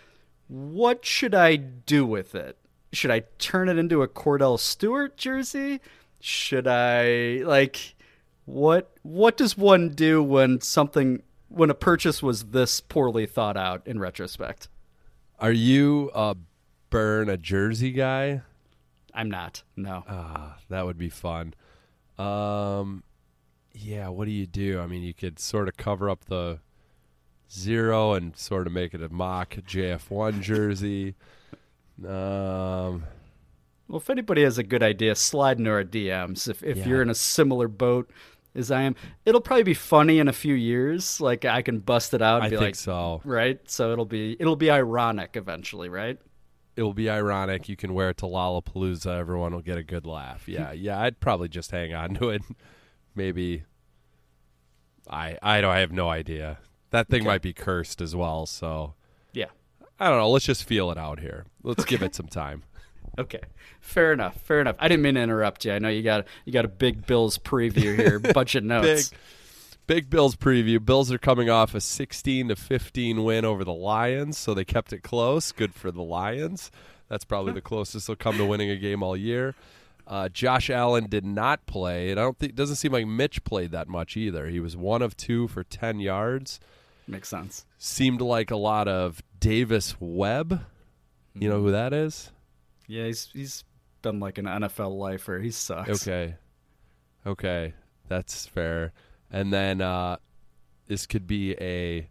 [0.46, 2.56] What should I do with it?
[2.92, 5.80] Should I turn it into a Kordell Stewart jersey?
[6.20, 7.96] Should I like
[8.44, 13.86] what what does one do when something when a purchase was this poorly thought out
[13.86, 14.68] in retrospect?
[15.38, 16.36] Are you a
[16.88, 18.42] burn a jersey guy?
[19.18, 19.62] I'm not.
[19.76, 20.04] No.
[20.08, 21.54] Ah, that would be fun.
[22.18, 23.02] Um,
[23.74, 24.08] yeah.
[24.08, 24.80] What do you do?
[24.80, 26.60] I mean, you could sort of cover up the
[27.52, 31.14] zero and sort of make it a mock JF1 jersey.
[32.06, 33.04] Um,
[33.88, 36.48] Well, if anybody has a good idea, slide into our DMs.
[36.48, 36.86] If if Yeah.
[36.88, 38.10] you're in a similar boat
[38.54, 38.94] as I am,
[39.24, 41.20] it'll probably be funny in a few years.
[41.20, 42.36] Like I can bust it out.
[42.36, 43.20] And I be think like, so.
[43.24, 43.58] Right.
[43.70, 45.88] So it'll be it'll be ironic eventually.
[45.88, 46.18] Right.
[46.78, 47.68] It will be ironic.
[47.68, 49.18] You can wear it to Lollapalooza.
[49.18, 50.48] Everyone will get a good laugh.
[50.48, 51.00] Yeah, yeah.
[51.00, 52.42] I'd probably just hang on to it.
[53.14, 53.64] Maybe.
[55.10, 55.70] I I don't.
[55.70, 56.58] I have no idea.
[56.90, 57.26] That thing Okay.
[57.28, 58.46] might be cursed as well.
[58.46, 58.94] So
[59.32, 59.46] Yeah.
[60.00, 60.30] I don't know.
[60.30, 61.46] Let's just feel it out here.
[61.62, 62.62] Let's give it some time.
[63.18, 63.40] Okay.
[63.80, 64.40] Fair enough.
[64.42, 64.76] Fair enough.
[64.78, 65.72] I didn't mean to interrupt you.
[65.72, 68.20] I know you got you got a big Bills preview here.
[68.20, 69.08] bunch of notes.
[69.08, 69.18] Big,
[69.88, 70.84] big Bills preview.
[70.84, 74.92] Bills are coming off a 16 to 15 win over the Lions, so they kept
[74.92, 75.50] it close.
[75.50, 76.70] Good for the Lions.
[77.08, 79.56] That's probably the closest they'll come to winning a game all year.
[80.06, 83.72] Uh, Josh Allen did not play, and I don't think doesn't seem like Mitch played
[83.72, 84.46] that much either.
[84.46, 86.60] He was one of two for 10 yards.
[87.06, 87.64] Makes sense.
[87.78, 90.64] Seemed like a lot of Davis Webb.
[91.34, 92.30] You know who that is?
[92.86, 93.64] Yeah, he's he's
[94.02, 95.38] been like an NFL lifer.
[95.38, 96.06] He sucks.
[96.06, 96.34] Okay.
[97.26, 97.74] Okay.
[98.08, 98.92] That's fair.
[99.30, 100.16] And then uh
[100.86, 102.08] this could be a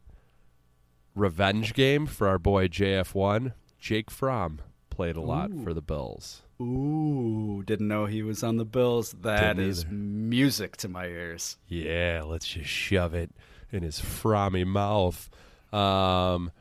[1.16, 3.54] revenge game for our boy JF1.
[3.80, 4.60] Jake Fromm
[4.90, 5.64] played a lot Ooh.
[5.64, 6.42] for the Bills.
[6.62, 9.16] Ooh, didn't know he was on the Bills.
[9.22, 9.94] That Didn't is either.
[9.94, 11.58] music to my ears.
[11.68, 13.30] Yeah, let's just shove it
[13.72, 15.30] in his frommy mouth.
[15.74, 16.52] Um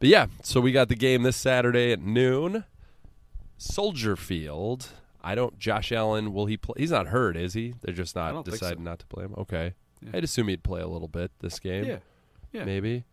[0.00, 2.64] but yeah, so we got the game this Saturday at noon.
[3.56, 4.88] Soldier Field.
[5.22, 6.74] I don't Josh Allen, will he play?
[6.78, 7.74] He's not hurt, is he?
[7.80, 8.50] They're just not don't so.
[8.52, 9.34] deciding not to play him.
[9.38, 9.74] Okay.
[10.04, 10.10] Yeah.
[10.14, 11.84] I'd assume he'd play a little bit this game.
[11.84, 11.98] Yeah.
[12.52, 12.64] Yeah.
[12.64, 13.04] Maybe.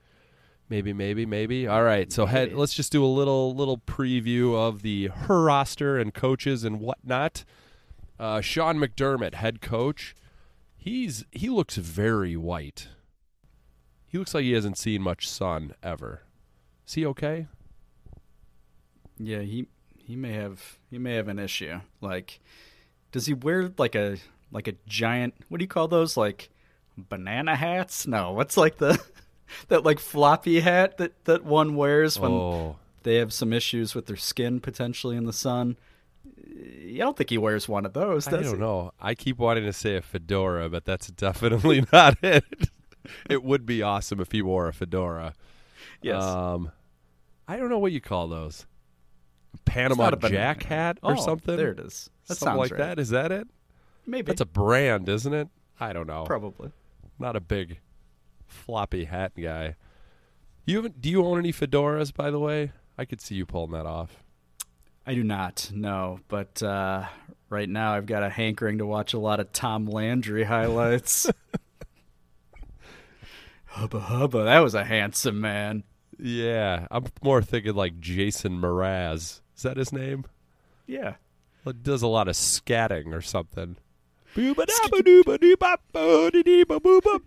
[0.69, 1.67] Maybe, maybe, maybe.
[1.67, 2.11] All right.
[2.11, 6.63] So head let's just do a little little preview of the her roster and coaches
[6.63, 7.43] and whatnot.
[8.17, 10.15] Uh, Sean McDermott, head coach.
[10.77, 12.87] He's he looks very white.
[14.05, 16.23] He looks like he hasn't seen much sun ever.
[16.87, 17.47] Is he okay?
[19.17, 19.67] Yeah, he
[19.97, 21.81] he may have he may have an issue.
[21.99, 22.39] Like,
[23.11, 24.17] does he wear like a
[24.51, 25.33] like a giant?
[25.49, 26.15] What do you call those?
[26.15, 26.49] Like
[26.97, 28.05] banana hats?
[28.07, 29.01] No, what's like the
[29.69, 32.75] that like floppy hat that that one wears when Oh.
[33.03, 35.77] they have some issues with their skin potentially in the sun.
[36.25, 38.27] I don't think he wears one of those.
[38.27, 38.53] I don't he?
[38.53, 38.91] know.
[38.99, 42.43] I keep wanting to say a fedora, but that's definitely not it.
[43.29, 45.33] it would be awesome if he wore a fedora.
[46.01, 46.21] Yes.
[46.21, 46.71] Um,
[47.47, 48.65] I don't know what you call those.
[49.65, 51.55] Panama Jack hat or Oh, something.
[51.57, 52.09] there it is.
[52.27, 52.77] That something like right.
[52.79, 52.99] that.
[52.99, 53.47] Is that it?
[54.05, 55.47] Maybe That's a brand, isn't it?
[55.79, 56.23] I don't know.
[56.25, 56.71] probably.
[57.21, 57.79] Not a big
[58.47, 59.75] floppy hat guy.
[60.65, 61.01] You haven't?
[61.01, 62.71] Do you own any fedoras, by the way?
[62.97, 64.23] I could see you pulling that off.
[65.05, 66.19] I do not, no.
[66.27, 67.05] But uh,
[67.47, 71.29] right now, I've got a hankering to watch a lot of Tom Landry highlights.
[73.65, 75.83] hubba hubba, that was a handsome man.
[76.17, 79.41] Yeah, I'm more thinking like Jason Mraz.
[79.55, 80.25] Is that his name?
[80.87, 81.15] Yeah.
[81.83, 83.77] Does a lot of scatting or something.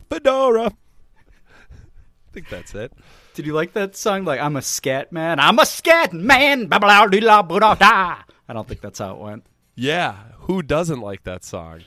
[0.09, 0.67] Fedora.
[0.67, 2.93] I think that's it.
[3.35, 4.25] Did you like that song?
[4.25, 5.39] Like, I'm a scat man.
[5.41, 6.67] I'm a scat man.
[6.67, 8.17] Ba-ba-la-dee-la-ba-da-da.
[8.49, 9.47] I don't think that's how it went.
[9.75, 11.83] Yeah, who doesn't like that song?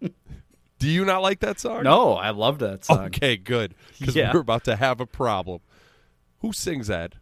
[0.00, 1.82] Do you not like that song?
[1.84, 3.06] No, I love that song.
[3.06, 3.74] Okay, good.
[3.98, 4.32] Because Yeah.
[4.32, 5.60] we're about to have a problem.
[6.38, 7.16] Who sings that?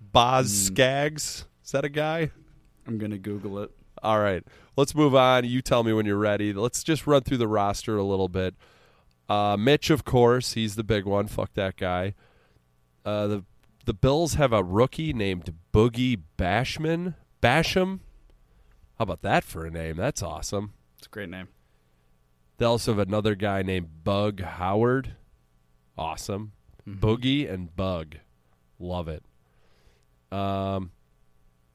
[0.00, 0.74] Boz Hmm.
[0.74, 1.44] Scaggs?
[1.64, 2.30] Is that a guy?
[2.86, 3.70] I'm to Google it.
[4.02, 4.42] All right,
[4.76, 5.44] let's move on.
[5.44, 6.52] You tell me when you're ready.
[6.52, 8.54] Let's just run through the roster a little bit.
[9.28, 11.28] Uh, Mitch, of course, he's the big one.
[11.28, 12.14] Fuck that guy.
[13.04, 13.44] Uh, the
[13.84, 17.14] the Bills have a rookie named Boogie Bashman.
[17.42, 18.00] Basham.
[18.98, 19.96] How about that for a name?
[19.96, 20.74] That's awesome.
[20.98, 21.48] It's a great name.
[22.58, 25.14] They also have another guy named Bug Howard.
[25.96, 26.52] Awesome.
[26.86, 28.16] Boogie and Bug.
[28.78, 29.24] Love it.
[30.30, 30.90] Um,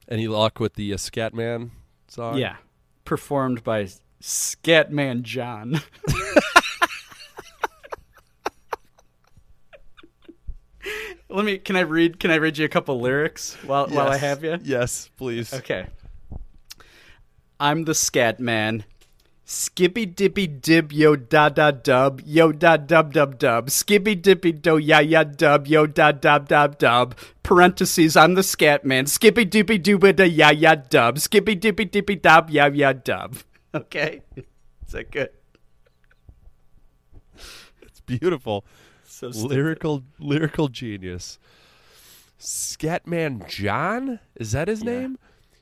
[0.07, 1.71] any luck with the uh, Scatman
[2.07, 2.37] song?
[2.37, 2.55] Yeah.
[3.03, 3.87] Performed by
[4.21, 5.81] Scatman John.
[11.29, 14.17] Let me can I read can I read you a couple lyrics while while I
[14.17, 14.57] have you?
[14.63, 15.53] Yes, please.
[15.53, 15.87] Okay.
[17.59, 18.85] I'm the scat man.
[19.47, 24.79] Skippy dippy dib yo da da dub yo da dub dub dub skippy dippy do
[24.79, 29.77] ya ya dub yo da dub dub dub parentheses I'm the scat man skippy dippy
[29.77, 33.37] dooba da ya ya dub skippy dippy dippy dub ya ya dub
[33.75, 35.29] okay is that good
[37.83, 38.65] It's beautiful.
[39.05, 39.51] So stupid.
[39.51, 41.37] lyrical lyrical genius.
[42.39, 44.19] Scatman John?
[44.35, 45.17] Is that his name?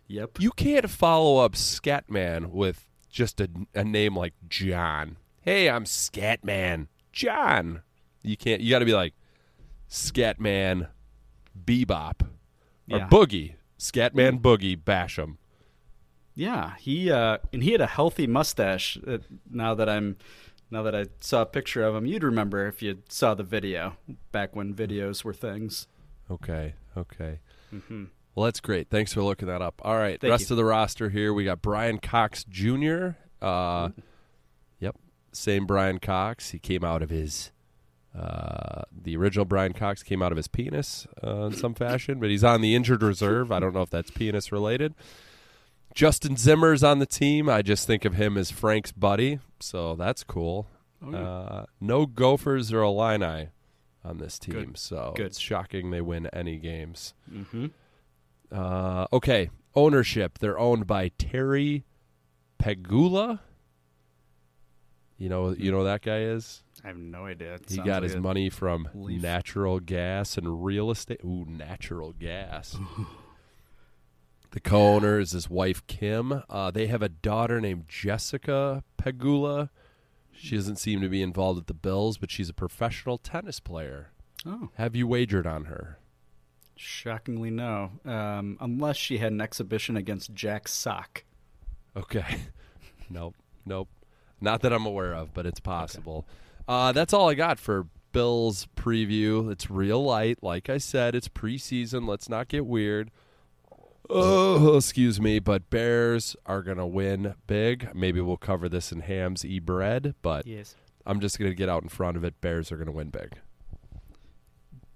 [0.07, 0.39] Yep.
[0.39, 5.15] You can't follow up Scatman with just a, a name like John.
[5.41, 7.83] Hey, I'm Scatman John.
[8.23, 8.59] You can't.
[8.61, 9.13] You got to be like
[9.89, 10.87] Scatman
[11.65, 13.07] Bebop or Yeah.
[13.07, 13.55] Boogie.
[13.77, 15.37] Scatman Boogie Basham.
[16.35, 18.97] Yeah, he uh, and he had a healthy mustache.
[19.05, 19.19] Uh,
[19.51, 20.17] now that I'm,
[20.71, 23.97] now that I saw a picture of him, you'd remember if you saw the video
[24.31, 25.87] back when videos were things.
[26.31, 26.73] Okay.
[26.97, 27.39] Okay.
[27.71, 28.07] Mhm.
[28.35, 28.89] Well, that's great.
[28.89, 29.79] Thanks for looking that up.
[29.83, 30.53] All right, Thank rest you.
[30.53, 31.33] of the roster here.
[31.33, 33.09] We got Brian Cox Jr.
[33.41, 33.89] Uh,
[34.79, 34.95] yep,
[35.31, 36.49] same Brian Cox.
[36.51, 37.51] He came out of his.
[38.17, 42.29] Uh, the original Brian Cox came out of his penis uh, in some fashion, but
[42.29, 43.51] he's on the injured reserve.
[43.51, 44.93] I don't know if that's penis related.
[45.95, 47.49] Justin Zimmer's on the team.
[47.49, 50.67] I just think of him as Frank's buddy, so that's cool.
[51.03, 51.17] Oh, yeah.
[51.27, 53.49] uh, no Gophers or Illini
[54.05, 54.77] on this team, Good.
[54.77, 55.25] so Good.
[55.27, 57.13] it's shocking they win any games.
[57.31, 57.67] Mm-hmm.
[58.53, 60.37] Uh, okay, ownership.
[60.39, 61.85] They're owned by Terry
[62.59, 63.39] Pegula.
[65.17, 66.63] You know, you know who that guy is.
[66.83, 67.55] I have no idea.
[67.55, 69.21] It He got like his money from leaf.
[69.21, 71.21] natural gas and real estate.
[71.23, 72.77] Ooh, natural gas.
[74.51, 76.43] the co-owner is his wife Kim.
[76.49, 79.69] Uh, they have a daughter named Jessica Pegula.
[80.31, 84.11] She doesn't seem to be involved with the Bills, but she's a professional tennis player.
[84.45, 84.69] Oh.
[84.75, 85.99] Have you wagered on her?
[86.75, 87.91] Shockingly, no.
[88.05, 91.23] Um, unless she had an exhibition against Jack Sock.
[91.95, 92.41] Okay.
[93.09, 93.35] nope.
[93.65, 93.89] Nope.
[94.41, 96.25] Not that I'm aware of, but it's possible.
[96.67, 99.51] Uh, that's all I got for Bills preview.
[99.51, 100.39] It's real light.
[100.41, 102.07] Like I said, it's preseason.
[102.07, 103.11] Let's not get weird.
[104.09, 107.89] Oh, excuse me, but Bears are going to win big.
[107.95, 110.75] Maybe we'll cover this in Hams E Bread, but Yes.
[111.05, 112.41] I'm just going to get out in front of it.
[112.41, 113.37] Bears are going to win big.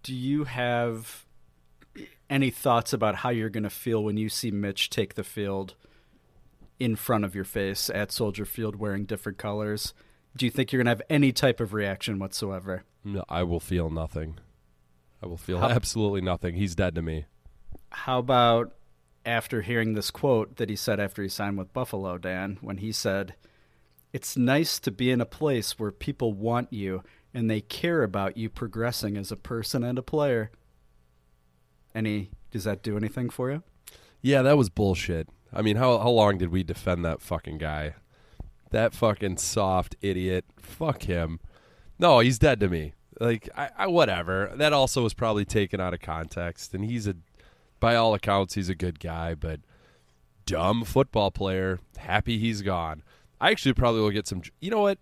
[0.03, 1.25] Do you have
[2.30, 5.75] any thoughts about how you're going to feel when you see Mitch take the field
[6.80, 9.93] in front of your face at Soldier Field wearing different colors?
[10.36, 12.84] Do you think you're going to have any type of reaction whatsoever?
[13.03, 14.38] No, I will feel nothing.
[15.21, 16.55] I will feel How- absolutely nothing.
[16.55, 17.25] He's dead to me.
[17.91, 18.73] How about
[19.25, 22.91] after hearing this quote that he said after he signed with Buffalo, Dan, when he
[22.91, 23.36] said,
[24.13, 27.03] It's nice to be in a place where people want you
[27.34, 30.51] and they care about you progressing as a person and a player.
[31.97, 33.63] Any does that do anything for you?
[34.21, 35.29] Yeah, that was bullshit.
[35.51, 37.95] I mean, how how long did we defend that fucking guy?
[38.69, 40.45] That fucking soft idiot.
[40.57, 41.39] Fuck him.
[41.97, 42.93] No, he's dead to me.
[43.19, 44.51] Like I, I whatever.
[44.55, 47.15] That also was probably taken out of context and he's a
[47.79, 49.61] by all accounts he's a good guy, but
[50.45, 51.79] dumb football player.
[51.97, 53.01] Happy he's gone.
[53.41, 54.99] I actually probably will get some You know what?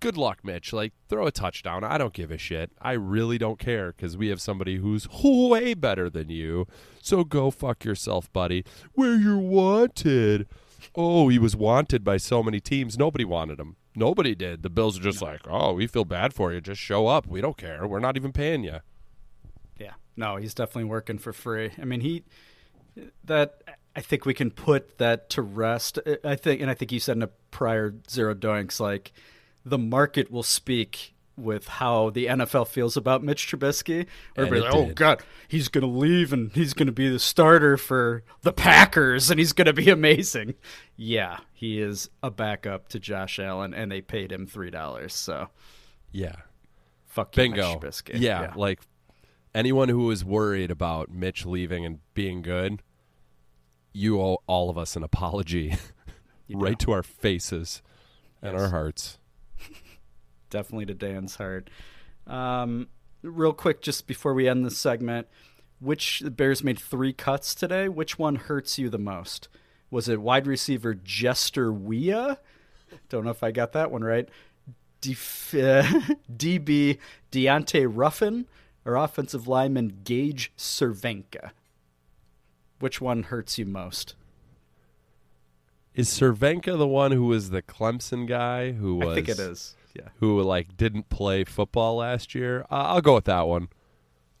[0.00, 0.72] Good luck, Mitch.
[0.72, 1.84] Like throw a touchdown.
[1.84, 2.70] I don't give a shit.
[2.80, 6.66] I really don't care cuz we have somebody who's way better than you.
[7.00, 8.64] So go fuck yourself, buddy.
[8.94, 10.48] Where you're wanted.
[10.94, 12.98] Oh, he was wanted by so many teams.
[12.98, 13.76] Nobody wanted him.
[13.94, 14.62] Nobody did.
[14.62, 16.60] The Bills are just like, "Oh, we feel bad for you.
[16.60, 17.26] Just show up.
[17.26, 17.86] We don't care.
[17.86, 18.80] We're not even paying you."
[19.78, 19.94] Yeah.
[20.16, 21.70] No, he's definitely working for free.
[21.80, 22.24] I mean, he
[23.24, 23.62] that
[23.94, 25.98] I think we can put that to rest.
[26.22, 29.12] I think, and I think you said in a prior zero doinks, like
[29.66, 34.06] the market will speak with how the NFL feels about Mitch Trubisky.
[34.36, 34.92] And Everybody, like, oh.
[34.94, 39.30] God, he's going to leave and he's going to be the starter for the Packers
[39.30, 40.54] and he's going to be amazing.
[40.96, 45.12] Yeah, he is a backup to Josh Allen, and they paid him three dollars.
[45.12, 45.48] So
[46.10, 46.36] Yeah.
[47.04, 47.74] fuck you, Bingo.
[47.74, 48.18] Mitch Trubisky.
[48.20, 48.80] Yeah, like
[49.54, 52.80] anyone who is worried about Mitch leaving and being good,
[53.92, 55.74] you owe all of us an apology
[56.50, 57.82] right to our faces
[58.40, 58.62] and Yes.
[58.62, 59.18] our hearts.
[60.56, 61.68] Definitely to Dan's heart.
[62.26, 62.88] Um,
[63.20, 65.26] real quick, just before we end this segment,
[65.80, 67.90] which the Bears made three cuts today?
[67.90, 69.48] Which one hurts you the most?
[69.90, 72.38] Was it wide receiver Jester Weah?
[73.10, 74.30] Don't know if I got that one right.
[75.02, 75.50] Def-
[76.34, 76.96] DB
[77.30, 78.46] Deontay Ruffin
[78.86, 81.50] or offensive lineman Gage Cervenka?
[82.78, 84.14] Which one hurts you most?
[85.94, 89.76] Is Cervenka the one who was the Clemson guy who was I think it is.
[89.96, 90.08] Yeah.
[90.20, 92.62] who like didn't play football last year?
[92.70, 93.68] Uh, I'll go with that one.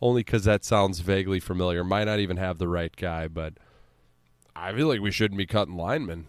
[0.02, 1.82] Only cuz that sounds vaguely familiar.
[1.84, 3.54] Might not even have the right guy, but
[4.54, 6.26] I feel like we shouldn't be cutting linemen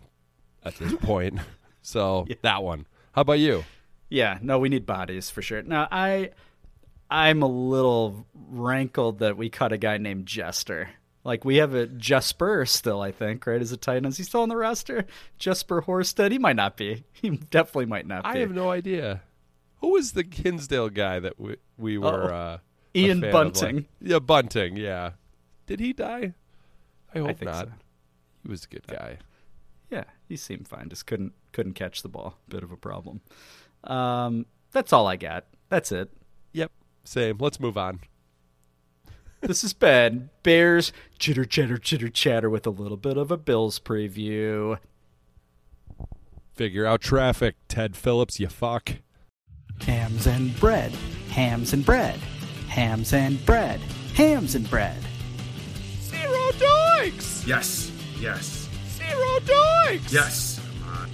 [0.63, 1.39] at this point.
[1.81, 2.85] So, that one.
[3.13, 3.63] How about you?
[4.09, 5.61] Yeah, no, we need bodies for sure.
[5.61, 6.31] Now, I
[7.09, 10.89] I'm a little rankled that we cut a guy named Jester.
[11.27, 13.61] Like we have a Jesper still, I think, right?
[13.61, 15.05] As a tight end, is he still on the roster?
[15.37, 16.31] Jesper Horsted?
[16.31, 17.03] He might not be.
[17.13, 18.29] He definitely might not be.
[18.29, 19.23] I have no idea.
[19.81, 22.59] Who was the Hinsdale guy that we, we were uh,
[22.95, 23.75] Ian a fan of, Bunting.
[23.75, 25.11] like- yeah, Bunting, yeah.
[25.65, 26.33] Did he die?
[27.13, 27.65] I hope think not.
[27.65, 27.71] so.
[28.43, 29.17] He was a good guy.
[29.91, 30.87] Yeah, he seemed fine.
[30.87, 32.37] Just couldn't couldn't catch the ball.
[32.47, 33.19] Bit of a problem.
[33.83, 35.43] Um, that's all I got.
[35.67, 36.09] That's it.
[36.53, 36.71] Yep,
[37.03, 37.35] same.
[37.37, 37.99] Let's move on.
[39.41, 43.79] This is been Bears chitter chatter chitter chatter with a little bit of a Bills
[43.79, 44.79] preview.
[46.53, 48.93] Figure out traffic, Ted Phillips, you fuck.
[49.81, 50.91] Hams and bread.
[51.29, 52.19] Hams and bread.
[52.67, 53.79] Hams and bread.
[54.15, 54.97] Hams and bread.
[56.01, 57.45] Zero doinks!
[57.45, 58.67] Yes, yes,
[58.97, 60.11] Zero doinks!
[60.11, 60.59] yes.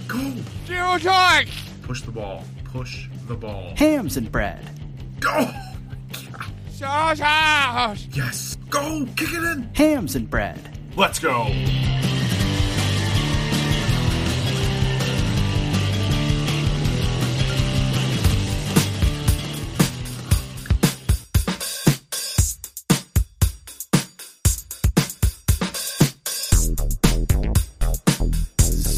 [0.08, 0.42] Come on, go.
[0.66, 1.52] Zero doinks!
[1.82, 2.42] Push the ball.
[2.64, 3.74] Push the ball.
[3.76, 4.66] Hams and bread.
[5.20, 5.50] Go.
[6.84, 8.08] Sausage!
[8.12, 8.58] Yes.
[8.68, 9.06] Go.
[9.16, 9.70] Kick it in.
[9.74, 10.60] Hams and bread.
[10.96, 11.46] Let's go.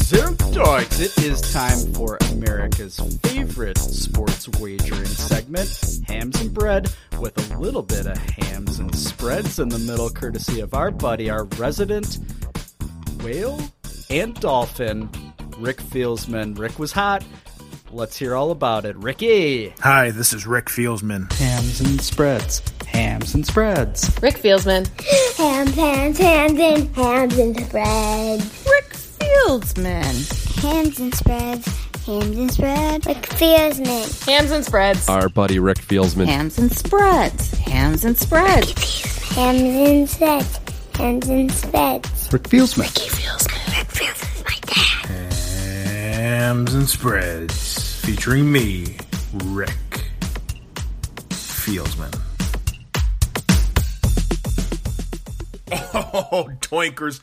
[0.07, 0.35] Zero
[0.99, 5.69] It is time for America's favorite sports wagering segment,
[6.07, 10.59] Hams and Bread, with a little bit of hams and spreads in the middle, courtesy
[10.61, 12.19] of our buddy, our resident
[13.23, 13.59] whale
[14.09, 15.09] and dolphin,
[15.57, 16.57] Rick Fieldsman.
[16.57, 17.25] Rick was hot.
[17.91, 18.95] Let's hear all about it.
[18.97, 19.69] Ricky!
[19.79, 21.31] Hi, this is Rick Fieldsman.
[21.33, 22.61] Hams and spreads.
[22.85, 24.11] Hams and spreads.
[24.21, 24.87] Rick Fieldsman.
[25.37, 28.65] Ham, hams, hams, and hams and spreads.
[28.67, 30.61] Rick Fieldsman.
[30.61, 31.86] Hams and spreads.
[32.07, 33.05] Hams and spreads.
[33.05, 34.25] Rick Fieldsman.
[34.27, 35.09] Hams and spreads.
[35.09, 36.25] Our buddy Rick Fieldsman.
[36.27, 37.51] Hams and spreads.
[37.57, 39.29] Hams and spreads.
[39.35, 40.59] Hams and spreads.
[40.95, 42.29] Hams and spreads.
[42.31, 42.83] Rick Fieldsman.
[42.87, 43.77] Ricky Fieldsman.
[43.77, 45.33] Rick Fieldsman's my dad.
[46.13, 48.95] Hams and spreads featuring me,
[49.43, 49.71] Rick
[51.29, 52.13] Fieldsman.
[55.93, 57.21] Oh, Doinkers,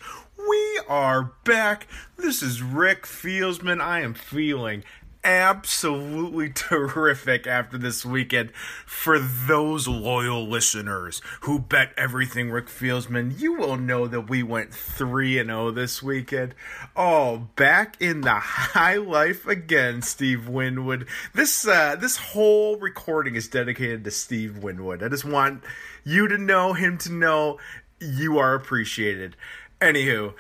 [0.49, 1.87] we are back.
[2.17, 3.81] This is Rick Fieldsman.
[3.81, 4.85] I am feeling
[5.23, 8.51] absolutely terrific after this weekend.
[8.85, 14.75] For those loyal listeners who bet everything Rick Fieldsman, you will know that we went
[14.75, 16.55] 3 and 0 this weekend.
[16.95, 21.07] Oh, back in the high life again, Steve Winwood.
[21.33, 25.03] This uh this whole recording is dedicated to Steve Winwood.
[25.03, 25.63] I just want
[26.05, 27.59] you to know him to know
[28.01, 29.37] you are appreciated.
[29.85, 30.33] Anywho,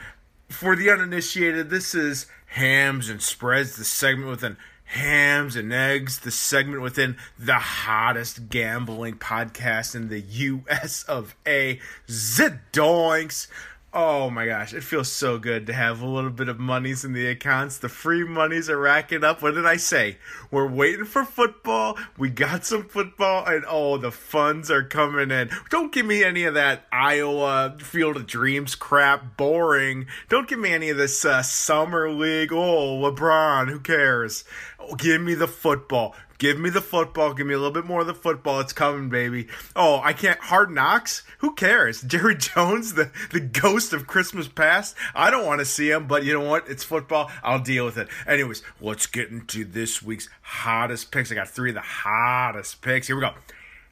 [0.49, 6.31] for the uninitiated, this is Hams and Spreads, the segment within Hams and Eggs, the
[6.31, 11.79] segment within the hottest gambling podcast in the US of A.
[12.09, 13.49] Zidoinks.
[13.97, 17.13] Oh my gosh, it feels so good to have a little bit of monies in
[17.13, 17.79] the accounts.
[17.79, 19.41] The free monies are racking up.
[19.41, 20.19] What did I say?
[20.51, 21.97] We're waiting for football.
[22.19, 25.49] We got some football, and oh, the funds are coming in.
[25.71, 29.37] Don't give me any of that Iowa Field of Dreams crap.
[29.37, 30.09] Boring.
[30.29, 32.53] Don't give me any of this uh, summer league.
[32.53, 34.43] Oh, LeBron, who cares?
[34.81, 36.17] Oh, give me the football.
[36.45, 37.33] Give me the football.
[37.33, 38.61] Give me a little bit more of the football.
[38.61, 39.49] It's coming, baby.
[39.75, 40.39] Oh, I can't.
[40.39, 41.23] Hard knocks?
[41.39, 42.03] Who cares?
[42.07, 44.95] Jerry Jones, the, the ghost of Christmas past?
[45.15, 46.69] I don't want to see him, but you know what?
[46.69, 47.31] It's football.
[47.43, 48.09] I'll deal with it.
[48.27, 51.33] Anyways, let's get into this week's hottest picks.
[51.33, 53.07] I got three of the hottest picks.
[53.07, 53.33] Here we go.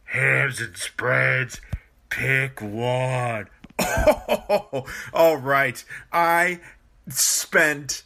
[0.05, 1.59] Hams and spreads.
[2.11, 3.48] Pick one.
[3.78, 4.84] Oh,
[5.14, 5.82] all right.
[6.12, 6.61] I
[7.09, 8.03] spent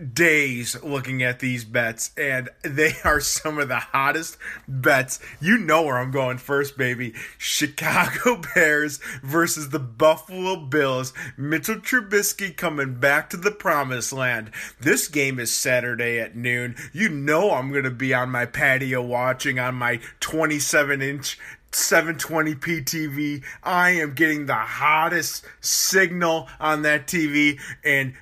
[0.00, 5.20] days looking at these bets, and they are some of the hottest bets.
[5.40, 7.14] You know where I'm going first, baby.
[7.38, 11.12] Chicago Bears versus the Buffalo Bills.
[11.36, 14.50] Mitchell Trubisky coming back to the promised land.
[14.80, 16.76] This game is Saturday at noon.
[16.92, 21.38] You know I'm going to be on my patio watching on my 27 inch
[21.72, 23.44] 720p TV.
[23.62, 28.14] I am getting the hottest signal on that TV, and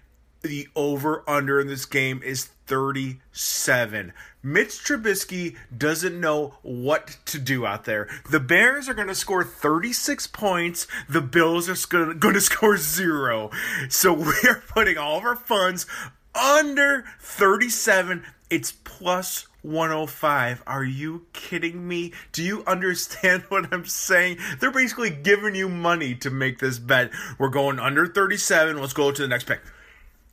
[0.42, 4.12] the over under in this game is 37.
[4.42, 8.08] Mitch Trubisky doesn't know what to do out there.
[8.30, 10.86] The Bears are going to score 36 points.
[11.08, 13.50] The Bills are going to score zero.
[13.88, 15.86] So we are putting all of our funds
[16.34, 18.24] under 37.
[18.50, 20.62] It's plus 105.
[20.66, 22.12] Are you kidding me?
[22.32, 24.38] Do you understand what I'm saying?
[24.60, 27.10] They're basically giving you money to make this bet.
[27.38, 28.78] We're going under 37.
[28.78, 29.60] Let's go to the next pick.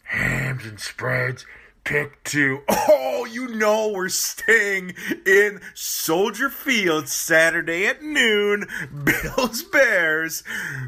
[0.05, 1.45] Hams and spreads.
[1.85, 2.63] Pick two.
[2.67, 8.67] Oh, you know we're staying in Soldier Field Saturday at noon.
[9.05, 10.43] Bills Bears.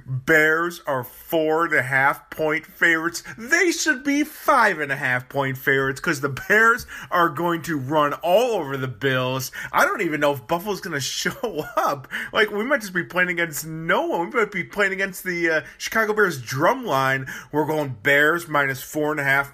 [0.08, 3.24] Bears are four and a half point favorites.
[3.38, 7.78] They should be five and a half point favorites because the Bears are going to
[7.78, 9.52] run all over the Bills.
[9.72, 12.08] I don't even know if Buffalo's going to show up.
[12.34, 14.32] Like, we might just be playing against no one.
[14.32, 17.28] We might be playing against the uh, Chicago Bears drum line.
[17.52, 19.54] We're going Bears minus four and a half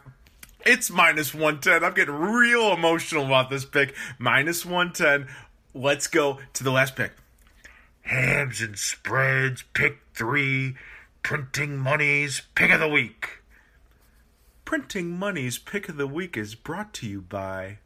[0.66, 1.84] it's minus 110.
[1.84, 3.96] I'm getting real emotional about this pick.
[4.18, 5.28] Minus 110.
[5.74, 7.14] Let's go to the last pick.
[8.02, 10.76] Hams and spreads, pick three.
[11.22, 13.42] Printing Money's pick of the week.
[14.66, 17.80] Printing Money's pick of the week is brought to you by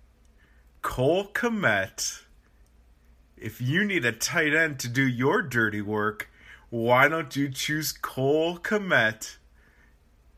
[0.82, 2.24] Cole Kmet.
[3.38, 6.30] If you need a tight end to do your dirty work,
[6.70, 9.38] why don't you choose Cole Kmet?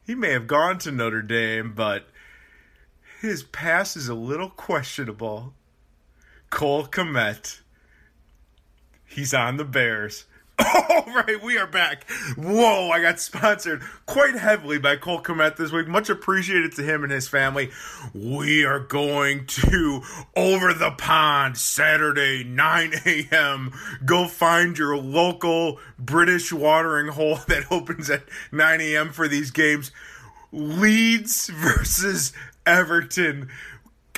[0.06, 2.08] He may have gone to Notre Dame, but
[3.20, 5.54] his pass is a little questionable.
[6.50, 7.60] Cole Kmet.
[9.06, 10.26] He's on the Bears.
[10.60, 12.10] All right, we are back.
[12.38, 15.88] Whoa, I got sponsored quite heavily by Cole Kmet this week.
[15.88, 17.72] Much appreciated to him and his family.
[18.14, 20.02] We are going to
[20.36, 23.72] Over the Pond Saturday, 9 a.m.
[24.06, 29.12] Go find your local British watering hole that opens at 9 a.m.
[29.12, 29.92] for these games.
[30.52, 32.34] Leeds versus
[32.70, 33.50] Everton.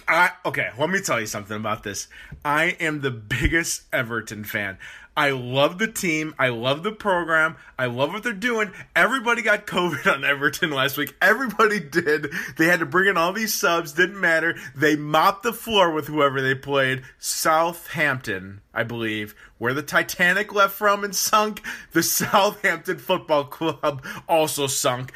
[0.08, 2.10] I okay, let me tell you something about this.
[2.44, 4.78] I am the biggest Everton fan.
[5.16, 6.34] I love the team.
[6.40, 7.58] I love the program.
[7.78, 8.72] I love what they're doing.
[8.96, 11.16] Everybody got COVID on Everton last week.
[11.22, 12.32] Everybody did.
[12.58, 13.92] They had to bring in all these subs.
[13.92, 14.56] Didn't matter.
[14.76, 17.04] They mopped the floor with whoever they played.
[17.20, 21.62] Southampton, I believe, where the Titanic left from and sunk.
[21.92, 25.12] The Southampton Football Club also sunk.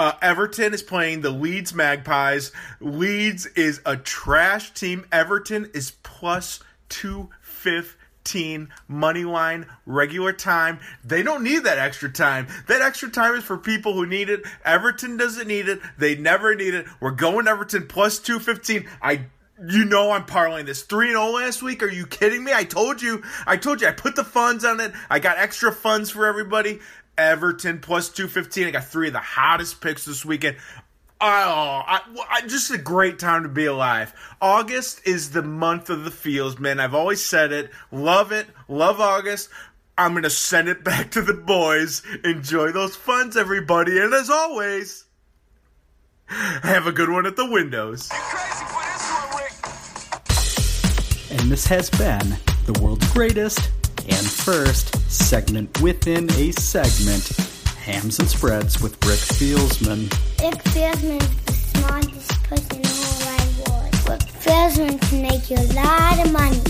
[0.00, 2.52] Uh, Everton is playing the Leeds Magpies.
[2.80, 5.04] Leeds is a trash team.
[5.12, 10.80] Everton is plus 215 money line regular time.
[11.04, 12.46] They don't need that extra time.
[12.66, 14.40] That extra time is for people who need it.
[14.64, 15.80] Everton doesn't need it.
[15.98, 16.86] They never need it.
[16.98, 18.88] We're going Everton plus 215.
[19.02, 19.26] I
[19.68, 21.82] you know I'm parlaying this 3 0 last week.
[21.82, 22.52] Are you kidding me?
[22.54, 23.22] I told you.
[23.46, 24.92] I told you I put the funds on it.
[25.10, 26.80] I got extra funds for everybody.
[27.20, 28.66] Everton plus 215.
[28.66, 30.56] I got three of the hottest picks this weekend.
[31.22, 31.26] Oh,
[31.86, 32.00] I,
[32.30, 34.14] I, just a great time to be alive.
[34.40, 36.80] August is the month of the fields, man.
[36.80, 37.70] I've always said it.
[37.92, 38.46] Love it.
[38.68, 39.50] Love August.
[39.98, 42.02] I'm going to send it back to the boys.
[42.24, 43.98] Enjoy those funds, everybody.
[43.98, 45.04] And as always,
[46.26, 48.10] have a good one at the windows.
[51.30, 53.70] And this has been the world's greatest
[54.08, 57.28] and first segment within a segment
[57.84, 60.10] Hams and Spreads with Rick Fieldsman.
[60.40, 64.08] Rick Fieldsman is the smartest person in the whole wide world.
[64.08, 66.60] Rick Fieldsman can make you a lot of money.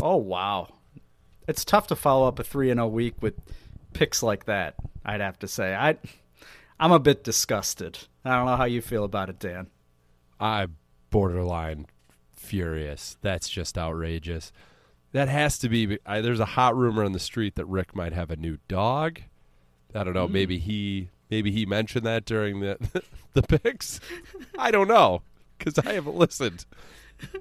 [0.00, 0.68] Oh, wow.
[1.48, 3.34] It's tough to follow up a 3 0 week with
[3.92, 4.74] picks like that,
[5.04, 5.74] I'd have to say.
[5.74, 5.96] I,
[6.78, 7.98] I'm a bit disgusted.
[8.24, 9.68] I don't know how you feel about it, Dan.
[10.38, 10.66] I
[11.10, 11.86] borderline
[12.34, 13.16] furious.
[13.22, 14.52] That's just outrageous.
[15.12, 15.98] That has to be.
[16.04, 19.20] I, there's a hot rumor on the street that Rick might have a new dog.
[19.94, 20.28] I don't know.
[20.28, 20.32] Mm.
[20.32, 22.76] Maybe he maybe he mentioned that during the
[23.32, 24.00] the picks.
[24.58, 25.22] I don't know
[25.58, 26.66] because I haven't listened.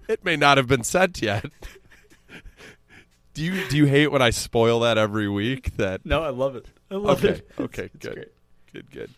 [0.07, 1.45] It may not have been sent yet.
[3.33, 5.75] Do you do you hate when I spoil that every week?
[5.75, 6.67] That No, I love it.
[6.89, 7.49] I love okay, it.
[7.59, 8.31] Okay, It's good, great.
[8.71, 9.09] good, good.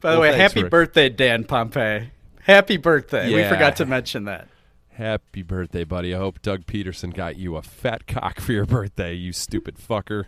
[0.00, 0.70] By the Well, way, thanks, happy Rick.
[0.70, 2.10] birthday, Dan Pompey.
[2.42, 3.34] Happy birthday.
[3.34, 4.46] We forgot to mention that.
[4.96, 6.14] Happy birthday, buddy.
[6.14, 10.24] I hope Doug Peterson got you a fat cock for your birthday, you stupid fucker.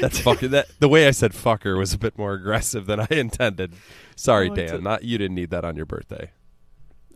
[0.00, 0.66] That's fucking that.
[0.80, 3.74] The way I said "fucker" was a bit more aggressive than I intended.
[4.16, 4.74] Sorry, Oh, Dan.
[4.76, 6.30] a- Not you didn't need that on your birthday.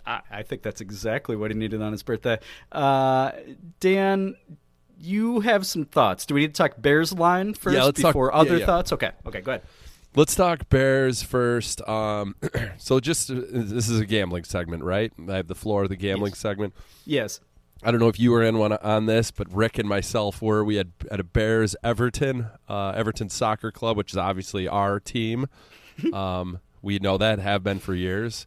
[0.06, 2.38] I, I think that's exactly what he needed on his birthday.
[2.70, 3.32] Uh,
[3.80, 4.36] Dan,
[5.00, 6.26] you have some thoughts.
[6.26, 8.66] Do we need to talk Bears line first talk- before yeah, other yeah.
[8.66, 8.92] thoughts?
[8.92, 9.10] Okay.
[9.26, 9.40] Okay.
[9.40, 9.62] Go ahead.
[10.16, 11.86] Let's talk Bears first.
[11.88, 12.34] Um,
[12.78, 15.12] so just uh, this is a gambling segment, right?
[15.28, 16.74] I have the floor of the gambling segment.
[17.06, 17.40] Yes.
[17.82, 20.64] I don't know if you were in one on this, but Rick and myself were.
[20.64, 25.46] We had at a Bears Everton, uh, Everton Soccer Club, which is obviously our team.
[26.12, 28.46] um, we know that have been for years.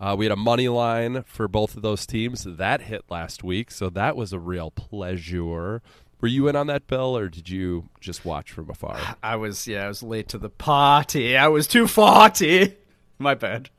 [0.00, 3.70] Uh, we had a money line for both of those teams that hit last week,
[3.70, 5.82] so that was a real pleasure.
[6.20, 8.98] Were you in on that, Bill, or did you just watch from afar?
[9.22, 11.36] I was yeah, I was late to the party.
[11.36, 12.74] I was too forty.
[13.18, 13.70] My bad.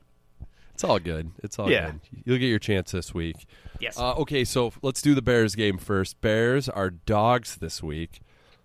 [0.74, 1.32] It's all good.
[1.42, 1.90] It's all Yeah.
[1.90, 2.00] good.
[2.24, 3.46] You'll get your chance this week.
[3.80, 3.98] Yes.
[3.98, 6.20] Uh, okay, so let's do the Bears game first.
[6.22, 8.20] Bears are dogs this week.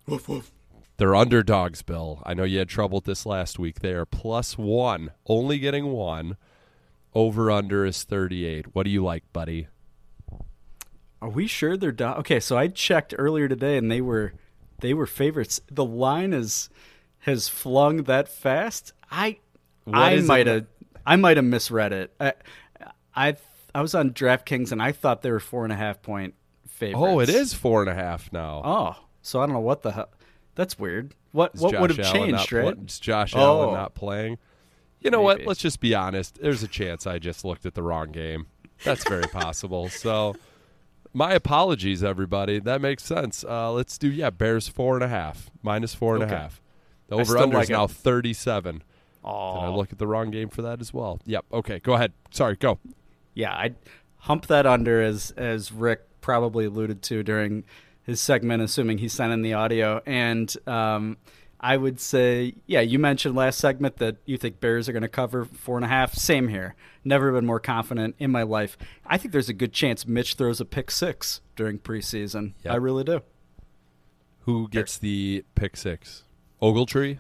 [0.08, 0.52] Woof woof.
[0.98, 2.22] They're underdogs, Bill.
[2.26, 3.82] I know you had trouble with this last week.
[3.82, 6.38] They are plus one, only getting one.
[7.14, 8.74] Over under is 38.
[8.76, 9.68] What do you like, buddy?
[11.26, 12.40] Are we sure they're do- okay?
[12.40, 14.34] So I checked earlier today, and they were
[14.82, 15.60] they were favorites.
[15.72, 16.70] The line is
[17.20, 18.94] has flung that fast.
[19.10, 19.40] I
[19.86, 20.68] What I might have
[21.06, 22.14] I might have misread it.
[22.20, 22.34] I,
[23.16, 23.36] I
[23.74, 26.36] I was on DraftKings, and I thought they were four and a half point
[26.68, 27.00] favorites.
[27.02, 28.62] Oh, it is four and a half now.
[28.64, 30.10] Oh, so I don't know what the hell.
[30.54, 31.16] That's weird.
[31.32, 32.78] What Is what Josh would have Allen changed, right?
[32.88, 33.40] is Josh Oh.
[33.40, 34.38] Allen not playing?
[35.02, 35.46] You know what?
[35.46, 36.40] Let's just be honest.
[36.42, 38.48] There's a chance I just looked at the wrong game.
[38.84, 39.90] That's very possible.
[39.90, 40.36] So,
[41.16, 42.60] my apologies, everybody.
[42.60, 43.44] That makes sense.
[43.44, 44.30] Uh, let's do yeah.
[44.30, 46.62] Bears four and a half, minus four and a half.
[47.08, 48.84] The over under like is now 37.
[49.24, 49.56] Oh.
[49.56, 51.20] Did I look at the wrong game for that as well?
[51.26, 51.46] Yep.
[51.54, 51.80] Okay.
[51.80, 52.12] Go ahead.
[52.32, 52.56] Sorry.
[52.58, 52.80] Go.
[53.34, 53.76] Yeah, I'd
[54.18, 57.64] hump that under as as Rick probably alluded to during
[58.04, 60.02] his segment, assuming he sent in the audio.
[60.06, 61.18] And um,
[61.66, 65.08] I would say, yeah, you mentioned last segment that you think Bears are going to
[65.08, 66.14] cover four and a half.
[66.14, 66.76] Same here.
[67.04, 68.78] Never been more confident in my life.
[69.04, 72.54] I think there's a good chance Mitch throws a pick six during preseason.
[72.64, 72.72] Yep.
[72.72, 73.22] I really do.
[74.42, 76.24] Who gets the pick six?
[76.62, 77.18] Ogletree.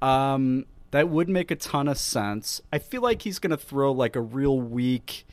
[0.00, 2.62] Um, that would make a ton of sense.
[2.72, 5.26] I feel like he's going to throw like a real weak.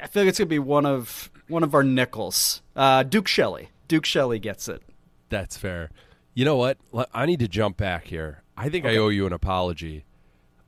[0.00, 2.62] I feel like it's going to be one of one of our nickels.
[2.76, 3.70] Uh, Duke Shelley.
[3.88, 4.84] Duke Shelley gets it.
[5.30, 5.90] That's fair.
[6.34, 6.78] You know what?
[7.14, 8.42] I need to jump back here.
[8.56, 10.04] I think I owe you an apology.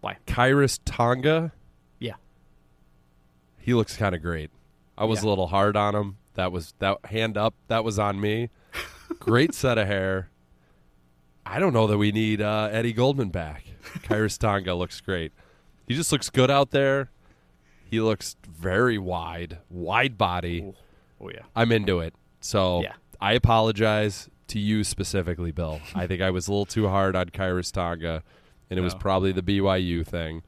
[0.00, 0.16] Why?
[0.26, 1.52] Khyiris Tonga.
[1.98, 2.14] Yeah.
[3.58, 4.50] He looks kind of great.
[4.96, 5.28] I was Yeah.
[5.28, 6.16] a little hard on him.
[6.34, 7.54] That was that hand up.
[7.68, 8.50] That was on me.
[9.18, 10.30] great set of hair.
[11.44, 13.64] I don't know that we need uh, Eddie Goldman back.
[14.02, 15.32] Khyiris Tonga looks great.
[15.86, 17.10] He just looks good out there.
[17.88, 20.72] He looks very wide, wide body.
[21.20, 21.42] Oh yeah.
[21.54, 22.14] I'm into it.
[22.40, 22.94] So Yeah.
[23.20, 25.80] I apologize to you specifically, Bill.
[25.94, 28.22] I think I was a little too hard on Khyiris Tonga,
[28.70, 30.42] and it was probably the BYU thing.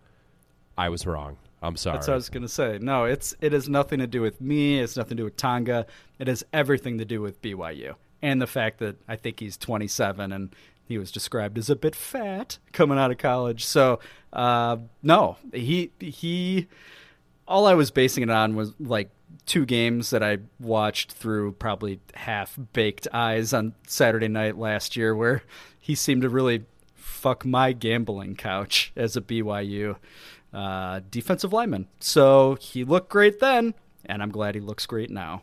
[0.76, 1.38] I was wrong.
[1.60, 1.96] I'm sorry.
[1.96, 2.78] That's what I was going to say.
[2.80, 4.78] No, it's it has nothing to do with me.
[4.78, 5.86] It's nothing to do with Tonga.
[6.18, 10.32] It has everything to do with BYU and the fact that I think he's 27
[10.32, 10.54] and
[10.86, 13.64] he was described as a bit fat coming out of college.
[13.64, 14.00] So
[14.32, 16.66] uh, no, he he.
[17.46, 19.10] All I was basing it on was like
[19.46, 25.14] two games that I watched through probably half baked eyes on Saturday night last year,
[25.14, 25.42] where
[25.78, 29.96] he seemed to really fuck my gambling couch as a BYU
[30.52, 31.88] uh, defensive lineman.
[32.00, 33.74] So he looked great then,
[34.04, 35.42] and I'm glad he looks great now.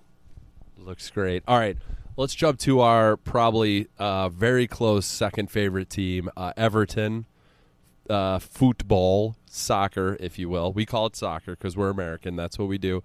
[0.77, 1.43] Looks great.
[1.47, 1.77] All right,
[2.17, 7.25] let's jump to our probably uh, very close second favorite team, uh, Everton.
[8.07, 10.71] Uh, football, soccer, if you will.
[10.71, 12.35] We call it soccer because we're American.
[12.35, 13.01] That's what we do.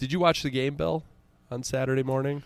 [0.00, 1.04] Did you watch the game, Bill,
[1.50, 2.42] on Saturday morning?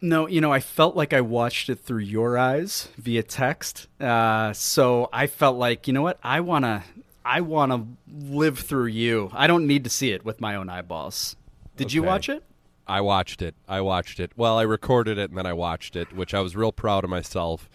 [0.00, 3.86] No, you know, I felt like I watched it through your eyes via text.
[4.00, 6.18] Uh, so I felt like, you know what?
[6.22, 6.82] I wanna,
[7.22, 9.30] I wanna live through you.
[9.34, 11.36] I don't need to see it with my own eyeballs.
[11.76, 12.42] Did you watch it?
[12.88, 13.54] I watched it.
[13.68, 14.32] I watched it.
[14.34, 17.10] Well, I recorded it and then I watched it, which I was real proud of
[17.10, 17.68] myself.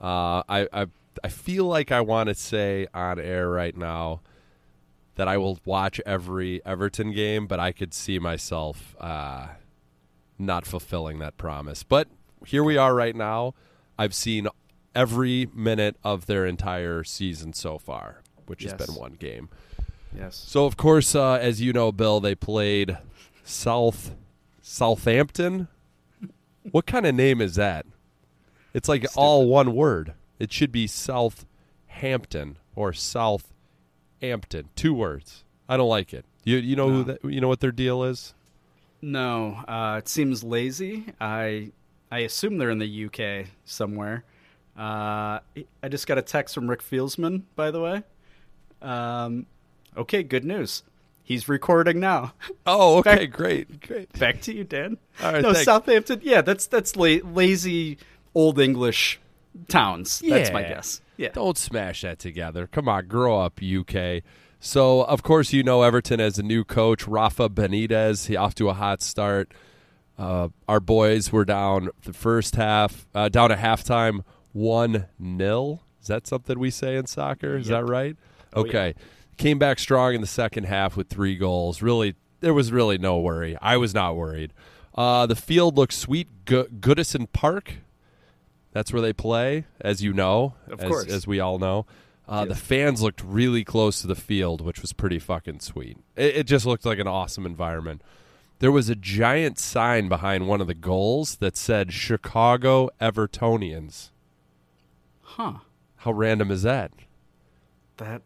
[0.00, 0.86] Uh, I, I
[1.22, 4.22] I feel like I want to say on air right now
[5.20, 9.48] that I will watch every Everton game, but I could see myself uh,
[10.38, 11.82] not fulfilling that promise.
[11.82, 12.08] But
[12.46, 13.52] here we are right now.
[13.98, 14.48] I've seen
[14.94, 18.72] every minute of their entire season so far, which Yes.
[18.78, 19.50] has been one game.
[20.16, 20.36] Yes.
[20.36, 22.96] So of course, uh, as you know, Bill, they played
[23.44, 24.12] South
[24.62, 25.68] Southampton.
[26.70, 27.84] What kind of name is that?
[28.72, 30.14] It's like all one word.
[30.38, 32.94] It should be Southampton or
[34.20, 34.68] Southampton.
[34.76, 35.44] Two words.
[35.68, 36.24] I don't like it.
[36.44, 38.34] You you know who that, you know what their deal is?
[39.02, 41.06] No, uh, it seems lazy.
[41.20, 41.72] I
[42.10, 44.24] I assume they're in the UK somewhere.
[44.78, 45.40] Uh,
[45.82, 48.02] I just got a text from Rick Fieldsman, by the way.
[48.80, 49.46] Um,
[49.96, 50.82] okay, good news.
[51.22, 52.32] He's recording now.
[52.66, 54.12] Oh, okay, great, great.
[54.18, 54.98] Back to you, Dan.
[55.22, 55.64] All right, no, thanks.
[55.64, 56.20] Southampton.
[56.22, 57.98] Yeah, that's that's la- lazy
[58.34, 59.20] old English
[59.68, 60.20] towns.
[60.20, 61.00] That's my guess.
[61.20, 61.28] Yeah.
[61.34, 62.66] Don't smash that together.
[62.66, 64.22] Come on, grow up, UK.
[64.58, 68.26] So, of course, you know Everton as a new coach, Rafa Benitez.
[68.28, 69.52] He off to a hot start.
[70.18, 74.22] Uh, our boys were down the first half, uh, down at halftime,
[74.52, 77.56] one 0 Is that something we say in soccer?
[77.56, 77.80] Is Yep.
[77.80, 78.16] that right?
[78.54, 78.68] Oh, yeah.
[78.70, 78.94] Okay.
[79.36, 81.82] Came back strong in the second half with three goals.
[81.82, 83.56] Really, there was really no worry.
[83.60, 84.52] I was not worried.
[84.94, 86.28] Uh, the field looks sweet.
[86.46, 87.74] Go- Goodison Park.
[88.72, 91.06] That's where they play, as you know, Of as, course.
[91.12, 91.86] as we all know.
[92.28, 95.98] Uh, The fans looked really close to the field, which was pretty fucking sweet.
[96.16, 98.02] It, it just looked like an awesome environment.
[98.60, 104.10] There was a giant sign behind one of the goals that said Chicago Evertonians.
[105.22, 105.54] Huh.
[105.96, 106.92] How random is that?
[107.96, 108.22] That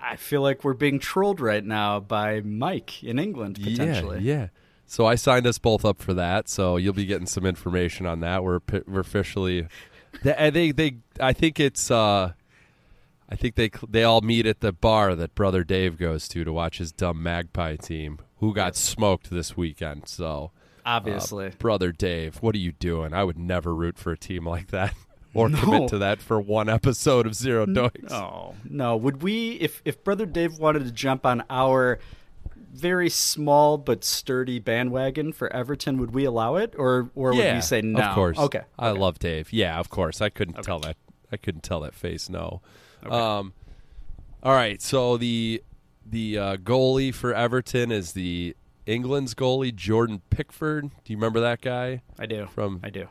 [0.00, 4.20] I feel like we're being trolled right now by Mike in England potentially.
[4.20, 4.48] Yeah, yeah.
[4.86, 6.48] So I signed us both up for that.
[6.48, 8.44] So you'll be getting some information on that.
[8.44, 9.66] We're we're officially.
[10.22, 10.96] They, I think they.
[11.20, 11.90] I think it's.
[11.90, 12.32] uh
[13.28, 16.52] I think they they all meet at the bar that brother Dave goes to to
[16.52, 20.06] watch his dumb Magpie team, who got smoked this weekend.
[20.08, 20.52] So
[20.86, 21.46] Obviously.
[21.48, 23.12] uh, brother Dave, what are you doing?
[23.12, 24.94] I would never root for a team like that
[25.34, 25.58] or No.
[25.58, 28.08] commit to that for one episode of Zero Doinks.
[28.10, 28.96] No, no.
[28.96, 31.98] Would we, if if Brother Dave wanted to jump on our
[32.76, 37.56] very small but sturdy bandwagon for Everton, would we allow it, or or would yeah,
[37.56, 38.00] we say no?
[38.00, 38.38] Of course.
[38.38, 38.62] Okay.
[38.78, 39.52] I love Dave.
[39.52, 40.20] Yeah, of course.
[40.20, 40.96] I couldn't tell that.
[41.32, 42.60] I couldn't tell that face no.
[43.04, 43.52] Um,
[44.42, 44.80] all right.
[44.80, 45.62] So the
[46.04, 48.54] the uh, goalie for Everton is the
[48.86, 50.90] England's goalie Jordan Pickford.
[51.04, 52.02] Do you remember that guy?
[52.18, 52.46] I do.
[52.46, 53.08] From I do.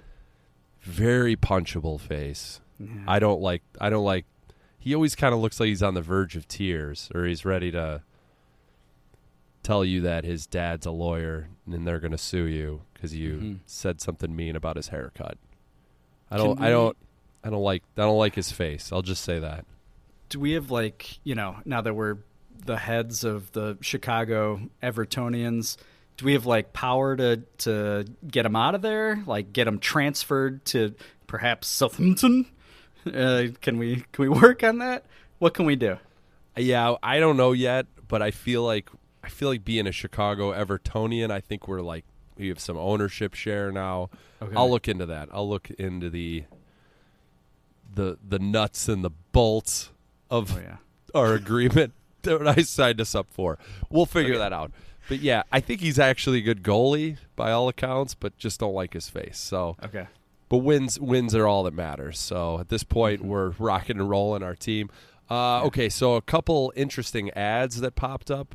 [0.82, 2.62] very punchable face.
[2.80, 2.88] Yeah.
[3.08, 3.64] I don't like.
[3.82, 4.26] I don't like.
[4.78, 7.72] He always kind of looks like he's on the verge of tears, or he's ready
[7.72, 8.04] to
[9.66, 13.38] tell you that his dad's a lawyer and they're going to sue you because you
[13.38, 13.60] Mhm.
[13.66, 15.38] said something mean about his haircut.
[16.32, 16.60] I don't.
[16.62, 16.96] I don't.
[17.44, 17.84] I don't like.
[17.98, 18.92] I don't like his face.
[18.92, 19.66] I'll just say that.
[20.30, 22.18] Do we have like you know now that we're
[22.66, 25.78] the heads of the Chicago Evertonians?
[26.18, 29.22] Do we have like power to to get him out of there?
[29.28, 30.96] Like get him transferred to
[31.28, 32.48] perhaps Southampton?
[33.06, 35.06] Uh, can we can we work on that?
[35.38, 35.98] What can we do?
[36.58, 38.90] Yeah, I don't know yet, but I feel like
[39.26, 41.32] I feel like being a Chicago Evertonian.
[41.32, 42.06] I think we're like
[42.38, 44.10] we have some ownership share now.
[44.42, 44.54] Okay.
[44.56, 45.30] I'll look into that.
[45.32, 46.44] I'll look into the
[47.94, 49.92] the the nuts and the bolts
[50.30, 50.78] of Oh, yeah.
[51.14, 51.94] our agreement
[52.24, 53.58] that I signed us up for.
[53.90, 54.72] We'll figure that out.
[55.08, 58.74] But yeah, I think he's actually a good goalie by all accounts, but just don't
[58.74, 59.38] like his face.
[59.38, 60.08] So Okay.
[60.50, 62.18] but wins wins are all that matters.
[62.20, 64.90] So at this point, we're rocking and rolling our team.
[65.30, 68.54] Uh, okay, so a couple interesting ads that popped up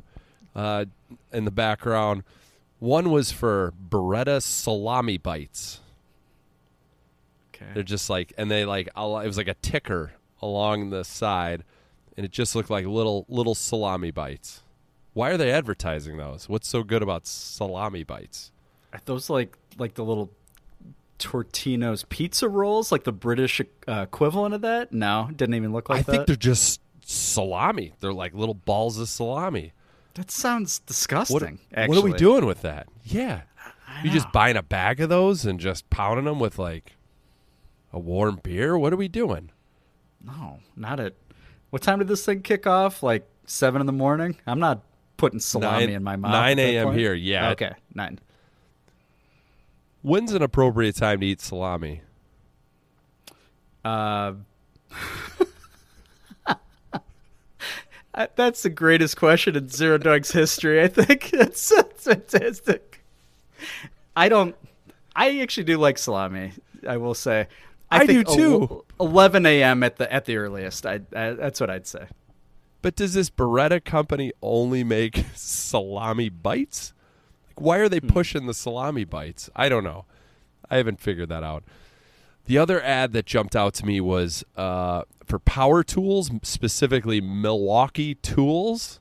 [0.55, 0.85] uh,
[1.33, 2.23] in the background.
[2.79, 5.81] One was for Beretta salami bites.
[7.55, 7.67] Okay.
[7.75, 11.65] They're just like, and they like, it was like a ticker along the side,
[12.17, 14.63] and it just looked like little little salami bites.
[15.13, 16.49] Why are they advertising those?
[16.49, 18.53] What's so good about salami bites?
[18.93, 20.31] Are those like like the little
[21.19, 24.93] Totino's pizza rolls, like the British uh, equivalent of that?
[24.93, 26.13] No, didn't even look like I that.
[26.13, 27.93] think they're just salami.
[28.01, 29.73] They're like little balls of salami.
[30.15, 31.61] That sounds disgusting.
[31.73, 32.89] What, what are we doing with that?
[33.05, 33.43] Yeah.
[34.03, 36.97] You just buying a bag of those and just pounding them with like
[37.93, 38.79] a warm beer?
[38.79, 39.51] What are we doing?
[40.25, 41.15] No, not at.
[41.71, 43.03] What time did this thing kick off?
[43.03, 44.37] Like seven in the morning.
[44.47, 44.83] I'm not
[45.17, 46.33] putting salami Nine- in my mouth.
[46.33, 46.93] 9 a.m.
[46.93, 47.51] here, yeah.
[47.51, 48.19] Okay, nine.
[50.03, 52.01] When's an appropriate time to eat salami?
[53.85, 54.33] Uh,
[58.15, 60.83] I- that's the greatest question in Zero Doinks history.
[60.83, 63.05] I think that's, that's fantastic.
[64.17, 64.57] I don't.
[65.15, 66.53] I actually do like salami.
[66.87, 67.47] I will say.
[67.91, 68.85] I think do too.
[68.99, 69.83] Eleven a.m.
[69.83, 70.87] at the at the earliest.
[70.87, 72.07] I, I that's what I'd say.
[72.83, 76.93] But does this Beretta company only make salami bites?
[77.49, 77.91] Like, why are Hmm.
[77.91, 79.51] they pushing the salami bites?
[79.55, 80.05] I don't know.
[80.71, 81.65] I haven't figured that out.
[82.51, 88.17] The other ad that jumped out to me was uh, for power tools, specifically Milwaukee
[88.17, 88.99] Tools.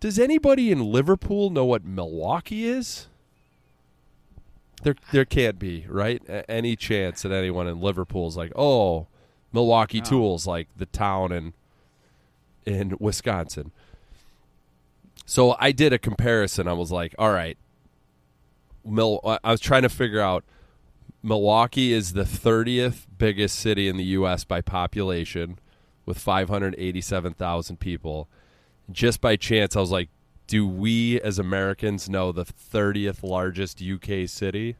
[0.00, 3.06] Does anybody in Liverpool know what Milwaukee is?
[4.82, 9.06] There, there can't be right any chance that anyone in Liverpool is like, oh,
[9.50, 10.04] Milwaukee No.
[10.04, 11.54] Tools, like the town in
[12.66, 13.72] in Wisconsin.
[15.24, 16.68] So I did a comparison.
[16.68, 17.56] I was like, all right,
[18.84, 19.20] Mil.
[19.42, 20.44] I was trying to figure out
[21.22, 24.44] Milwaukee is the 30th biggest city in the U.S.
[24.44, 25.58] by population
[26.04, 28.28] with 587,000 people.
[28.90, 30.08] Just by chance, I was like,
[30.48, 34.76] do we as Americans know the 30th largest UK city?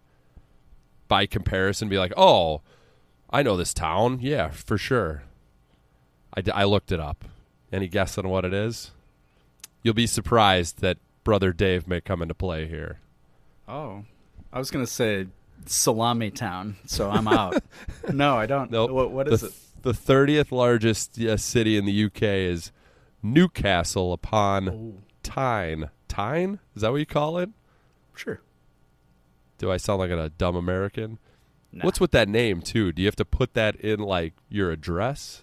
[1.06, 2.62] By comparison, be like, oh,
[3.30, 4.18] I know this town.
[4.20, 5.22] Yeah, for sure.
[6.36, 7.24] I, I looked it up.
[7.72, 8.90] Any guess on what it is?
[9.82, 12.98] You'll be surprised that Brother Dave may come into play here.
[13.68, 14.04] Oh,
[14.52, 15.28] I was gonna say
[15.66, 17.62] Salami Town, so I'm out.
[18.12, 18.70] no, I don't.
[18.70, 18.90] Nope.
[18.90, 19.54] What, what is the, it?
[19.82, 22.72] The 30th largest uh, city in the UK is
[23.22, 24.94] Newcastle upon Oh.
[25.22, 25.90] Tyne.
[26.08, 26.58] Tyne?
[26.74, 27.50] Is that what you call it?
[28.14, 28.40] Sure.
[29.58, 31.18] Do I sound like a dumb American?
[31.72, 31.84] Nah.
[31.84, 32.92] What's with that name too?
[32.92, 35.42] Do you have to put that in like your address?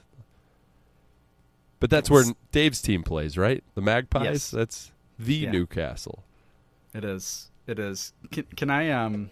[1.79, 3.63] But that's where Dave's team plays, right?
[3.75, 4.25] The Magpies.
[4.25, 4.51] Yes.
[4.51, 5.51] That's the Yeah.
[5.51, 6.23] Newcastle.
[6.93, 7.49] It is.
[7.67, 8.13] It is.
[8.31, 9.31] Can, can I um?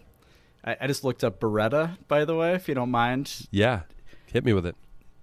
[0.63, 3.47] I, I just looked up Beretta, by the way, if you don't mind.
[3.51, 3.81] Yeah,
[4.27, 4.75] hit me with it.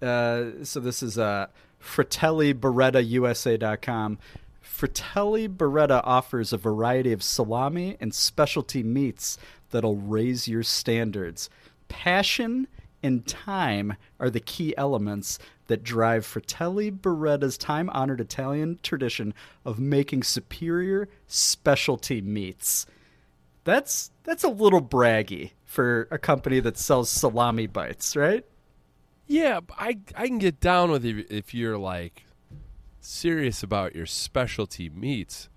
[0.02, 1.46] Uh, so this is uh,
[1.78, 4.18] Fratelli Beretta USA.com.
[4.60, 9.38] Fratelli Beretta offers a variety of salami and specialty meats
[9.70, 11.48] that'll raise your standards.
[11.88, 12.66] Passion
[13.02, 19.34] and time are the key elements that drive Fratelli Beretta's time honored Italian tradition
[19.64, 22.86] of making superior specialty meats.
[23.64, 28.44] That's that's a little braggy for a company that sells salami bites, right?
[29.26, 32.24] Yeah, I I can get down with you if you're like
[33.00, 35.48] serious about your specialty meats.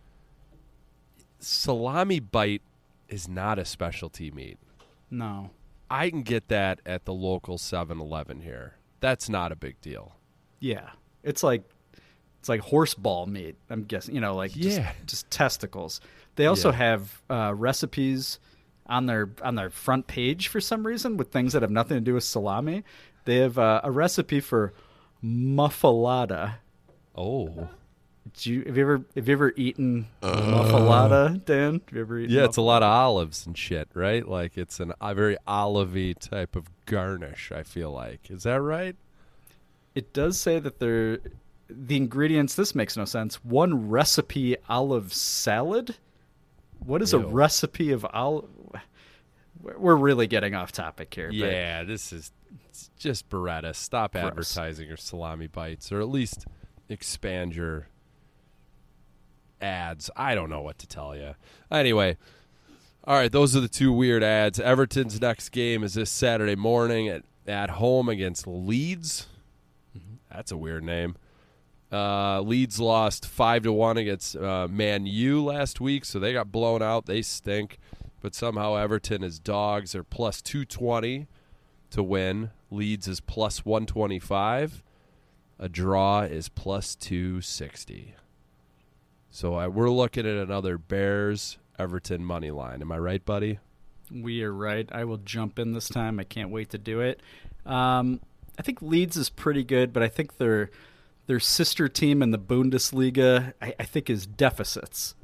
[1.39, 2.61] Salami bite
[3.09, 4.57] is not a specialty meat.
[5.09, 5.51] No.
[5.89, 8.73] I can get that at the local 7-Eleven here.
[8.99, 10.15] That's not a big deal.
[10.59, 10.89] Yeah,
[11.23, 11.63] it's like
[12.39, 13.55] it's like horse ball meat.
[13.69, 14.91] I'm guessing, you know, like just, Yeah.
[15.05, 16.01] just testicles.
[16.37, 16.77] They also Yeah.
[16.77, 18.39] have uh, recipes
[18.85, 22.01] on their on their front page for some reason with things that have nothing to
[22.01, 22.83] do with salami.
[23.25, 24.71] They have uh, a recipe for
[25.23, 26.55] muffalata.
[27.15, 27.67] Oh,
[28.41, 31.81] Do you, have you ever have you ever eaten muffalata, Dan?
[31.87, 34.27] Have you ever eaten Yeah, it's a lot of olives and shit, right?
[34.27, 38.29] Like it's an, a very olivey type of garnish, I feel like.
[38.29, 38.95] Is that right?
[39.95, 41.19] It does say that they're
[41.69, 42.53] the ingredients.
[42.55, 43.43] This makes no sense.
[43.43, 45.95] One recipe olive salad.
[46.79, 48.45] What is a recipe of olive?
[49.61, 51.27] We're really getting off topic here.
[51.27, 52.31] but- Yeah, this is
[52.97, 53.75] just Beretta.
[53.75, 54.23] Stop Gross.
[54.25, 56.45] advertising your salami bites, or at least
[56.89, 57.87] expand your
[59.61, 60.09] ads.
[60.15, 61.35] I don't know what to tell you.
[61.71, 62.17] Anyway,
[63.03, 64.59] all right, those are the two weird ads.
[64.59, 69.27] Everton's next game is this Saturday morning at at home against Leeds.
[69.97, 70.15] Mm-hmm.
[70.29, 71.15] That's a weird name.
[71.91, 76.51] Uh, Leeds lost five to one against uh, Man U last week, so they got
[76.51, 77.05] blown out.
[77.05, 77.79] They stink,
[78.21, 79.93] but somehow Everton is dogs.
[79.93, 81.27] They're plus two twenty
[81.91, 82.51] to win.
[82.69, 84.83] Leeds is plus one twenty five.
[85.59, 88.15] A draw is plus two sixty.
[89.31, 92.81] So I, we're looking at another Bears Everton money line.
[92.81, 93.59] Am I right, buddy?
[94.11, 94.89] We are right.
[94.91, 96.19] I will jump in this time.
[96.19, 97.21] I can't wait to do it.
[97.65, 98.19] Um,
[98.59, 100.69] I think Leeds is pretty good, but I think their
[101.27, 105.15] their sister team in the Bundesliga, I, I think, is deficits.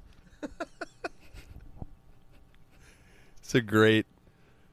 [3.54, 4.06] It's a great.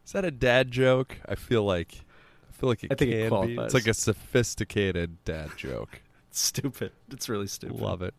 [0.07, 1.17] Is that a dad joke?
[1.29, 2.05] I feel like.
[2.49, 3.59] I feel like it I think it can be.
[3.59, 6.03] It's like a sophisticated dad joke.
[6.31, 6.93] It's stupid.
[7.11, 7.81] It's really stupid.
[7.81, 8.15] Love it.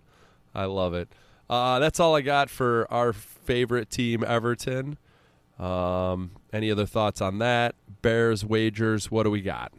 [0.53, 1.07] I love it.
[1.49, 4.97] Uh, that's all I got for our favorite team, Everton.
[5.57, 7.73] Um, any other thoughts on that?
[8.01, 9.09] Bears wagers.
[9.09, 9.71] What do we got?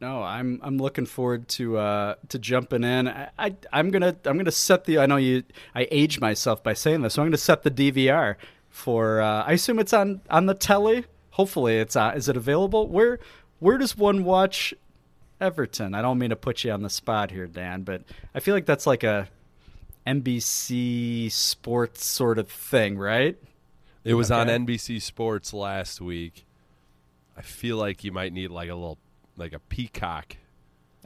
[0.00, 3.08] No, I'm I'm looking forward to uh, to jumping in.
[3.08, 4.98] I, I I'm gonna I'm gonna set the.
[4.98, 5.42] I know you.
[5.74, 8.36] I age myself by saying this, so I'm gonna set the DVR
[8.68, 9.20] for.
[9.20, 11.04] Uh, I assume it's on on the telly.
[11.30, 12.86] Hopefully, it's uh, is it available?
[12.86, 13.18] Where
[13.58, 14.72] where does one watch
[15.40, 15.94] Everton?
[15.94, 18.02] I don't mean to put you on the spot here, Dan, but
[18.34, 19.28] I feel like that's like a
[20.06, 23.36] NBC sports sort of thing, right?
[24.04, 26.46] It was on NBC Sports last week.
[27.36, 28.98] I feel like you might need like a little,
[29.38, 30.36] like a Peacock.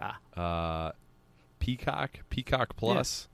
[0.00, 0.18] Ah.
[0.36, 0.92] Uh,
[1.58, 3.28] Peacock, Peacock Plus.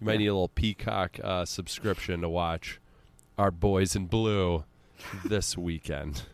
[0.00, 2.80] You might need a little Peacock uh, subscription to watch
[3.38, 4.64] our boys in blue
[5.24, 6.24] this weekend.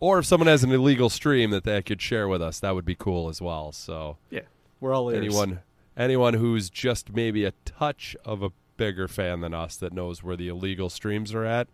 [0.00, 2.84] Or if someone has an illegal stream that they could share with us, that would
[2.84, 3.72] be cool as well.
[3.72, 4.42] So Yeah,
[4.80, 5.18] we're all ears.
[5.18, 5.60] anyone
[5.96, 10.36] anyone who's just maybe a touch of a bigger fan than us that knows where
[10.36, 11.66] the illegal streams are at,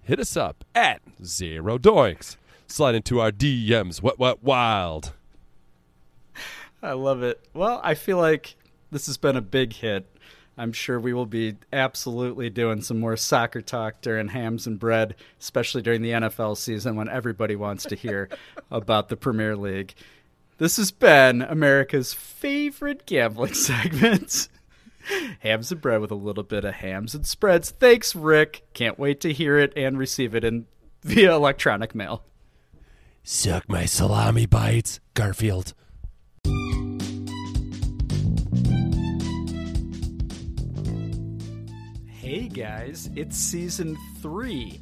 [0.00, 2.36] hit us up at zero doinks.
[2.72, 4.00] Slide into our DMs.
[4.00, 5.12] What what wild?
[6.82, 7.46] I love it.
[7.52, 8.56] Well, I feel like
[8.90, 10.06] this has been a big hit.
[10.56, 15.16] I'm sure we will be absolutely doing some more soccer talk during hams and bread,
[15.38, 18.30] especially during the NFL season when everybody wants to hear
[18.70, 19.92] about the Premier League.
[20.56, 24.48] This has been America's favorite gambling segment.
[25.40, 27.68] hams and bread with a little bit of hams and spreads.
[27.70, 28.64] Thanks, Rick.
[28.72, 30.64] Can't wait to hear it and receive it in
[31.02, 32.24] via electronic mail.
[33.24, 35.74] Suck my salami bites, Garfield.
[42.08, 44.80] Hey guys, it's season three.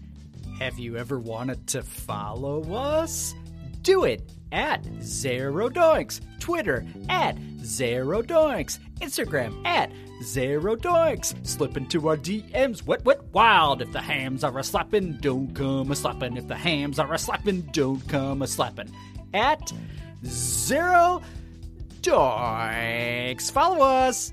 [0.58, 3.34] Have you ever wanted to follow us?
[3.82, 9.90] Do it at Zero Doinks, Twitter at Zero Doinks, Instagram at
[10.22, 11.34] Zero Doinks.
[11.46, 13.80] Slip into our DMs, what what wild.
[13.80, 16.36] If the hams are a slapping, don't come a slapping.
[16.36, 18.90] If the hams are a slapping, don't come a slapping.
[19.32, 19.72] At
[20.24, 21.22] Zero
[22.02, 23.50] Doinks.
[23.50, 24.32] Follow us.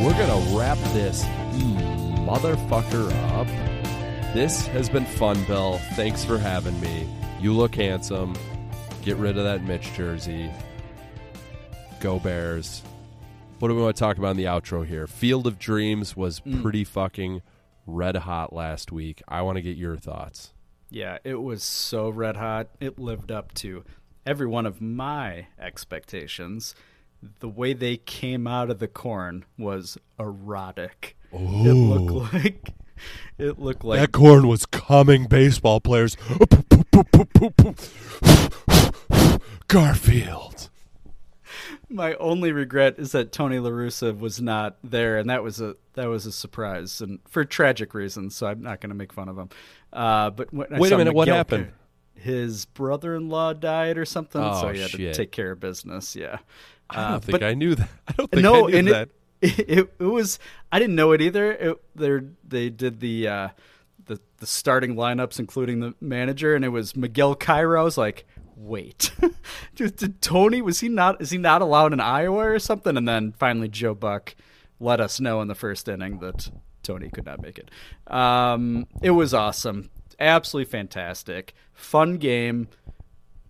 [0.00, 1.24] We're gonna wrap this
[2.24, 3.48] motherfucker up.
[4.32, 5.78] This has been fun, Bill.
[5.94, 7.08] Thanks for having me.
[7.40, 8.36] You look handsome.
[9.02, 10.52] Get rid of that Mitch jersey.
[11.98, 12.84] Go Bears.
[13.58, 15.08] What do we want to talk about in the outro here?
[15.08, 16.62] Field of Dreams was mm.
[16.62, 17.42] pretty fucking
[17.84, 19.20] red hot last week.
[19.26, 20.52] I want to get your thoughts.
[20.90, 22.68] Yeah, it was so red hot.
[22.78, 23.82] It lived up to
[24.24, 26.76] every one of my expectations.
[27.40, 31.16] The way they came out of the corn was erotic.
[31.32, 31.38] It
[31.72, 32.70] looked like
[33.38, 36.16] it looked like that corn was coming baseball players.
[39.68, 40.70] Garfield.
[41.90, 46.06] my only regret is that Tony LaRussa was not there, and that was a that
[46.06, 48.34] was a surprise, and for tragic reasons.
[48.36, 49.48] So I'm not going to make fun of him.
[49.92, 51.72] Uh, but when I Wait a minute, what happened?
[52.14, 56.16] His brother-in-law died or something, Oh, so he had to take care of business.
[56.16, 56.38] Yeah,
[56.90, 57.88] I don't Uh, think I knew that.
[58.08, 59.08] I don't think no, I knew that.
[59.40, 60.40] It, it, it was
[60.72, 61.52] I didn't know it either.
[61.52, 63.48] It, they they did the uh,
[64.06, 67.80] the the starting lineups, including the manager, and it was Miguel Cairo.
[67.80, 69.12] I was like, wait,
[69.76, 72.96] did, did Tony was he not is he not allowed in Iowa or something?
[72.96, 74.34] And then finally Joe Buck
[74.80, 76.50] let us know in the first inning that
[76.82, 77.70] Tony could not make it.
[78.12, 79.88] Um, it was awesome,
[80.18, 82.66] absolutely fantastic, fun game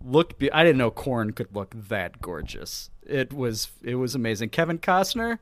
[0.03, 2.89] look be- I didn't know corn could look that gorgeous.
[3.05, 4.49] It was it was amazing.
[4.49, 5.39] Kevin Costner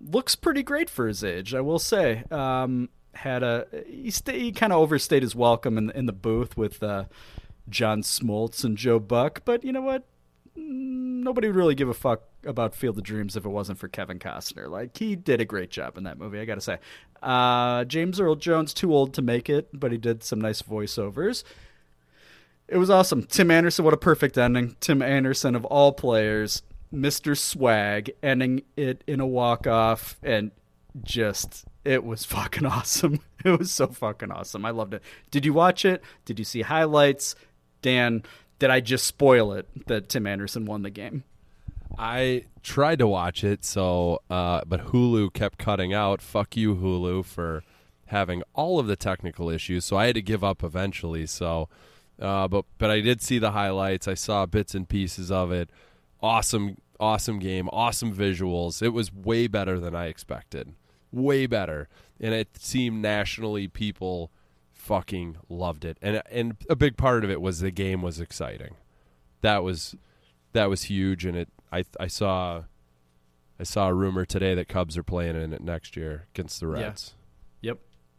[0.00, 2.24] looks pretty great for his age, I will say.
[2.30, 6.82] Um, had a he, he kind of overstayed his welcome in in the booth with
[6.82, 7.04] uh,
[7.68, 10.04] John Smoltz and Joe Buck, but you know what?
[10.56, 13.88] Mm, Nobody would really give a fuck about Field of Dreams if it wasn't for
[13.88, 14.68] Kevin Costner.
[14.68, 16.78] Like he did a great job in that movie, I got to say.
[17.20, 21.42] Uh, James Earl Jones too old to make it, but he did some nice voiceovers.
[22.68, 23.22] It was awesome.
[23.24, 24.76] Tim Anderson, what a perfect ending.
[24.80, 26.62] Tim Anderson, of all players,
[26.92, 27.36] Mr.
[27.36, 30.50] Swag, ending it in a walk off, and
[31.02, 33.20] just, it was fucking awesome.
[33.44, 34.64] It was so fucking awesome.
[34.64, 35.02] I loved it.
[35.30, 36.02] Did you watch it?
[36.24, 37.36] Did you see highlights?
[37.82, 38.24] Dan,
[38.58, 41.22] did I just spoil it that Tim Anderson won the game?
[41.98, 46.20] I tried to watch it, so uh, but Hulu kept cutting out.
[46.20, 47.62] Fuck you, Hulu, for
[48.06, 49.84] having all of the technical issues.
[49.84, 51.26] So I had to give up eventually.
[51.26, 51.68] So,
[52.20, 54.08] uh, but but I did see the highlights.
[54.08, 55.70] I saw bits and pieces of it.
[56.20, 57.68] Awesome, awesome game.
[57.72, 58.82] Awesome visuals.
[58.82, 60.72] It was way better than I expected.
[61.12, 61.88] Way better,
[62.20, 64.30] and it seemed nationally people
[64.72, 65.98] fucking loved it.
[66.00, 68.76] And and a big part of it was the game was exciting.
[69.42, 69.94] That was
[70.52, 71.48] that was huge, and it.
[71.72, 72.62] I I saw,
[73.60, 76.68] I saw a rumor today that Cubs are playing in it next year against the
[76.68, 77.14] Reds.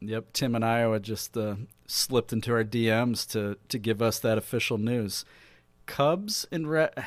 [0.01, 0.33] Yep.
[0.33, 1.55] Tim and Iowa just uh,
[1.87, 5.25] slipped into our DMs to to give us that official news.
[5.85, 6.93] Cubs and Red.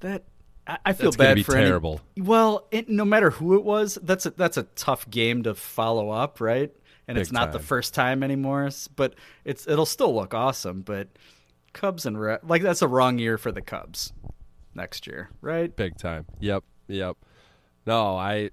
[0.00, 0.24] That
[0.66, 2.02] I, I feel That's bad for any- terrible.
[2.18, 6.10] well, it, no matter who it was, that's a that's a tough game to follow
[6.10, 6.70] up, right?
[7.08, 9.14] And it's Big not the first time anymore, but
[9.46, 10.82] it's it'll still look awesome.
[10.82, 11.08] But
[11.72, 14.12] Cubs and Red, like that's a wrong year for the Cubs
[14.74, 15.74] next year, right?
[15.74, 16.26] Big time.
[16.40, 16.62] Yep.
[16.88, 17.16] Yep.
[17.86, 18.50] No, I.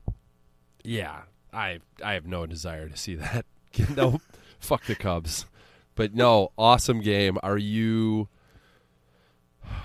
[0.86, 1.24] Yeah,
[1.54, 3.46] I I have no desire to see that.
[3.96, 4.22] no,
[4.60, 5.46] fuck the Cubs.
[5.96, 7.38] But no, awesome game.
[7.44, 8.28] Are you?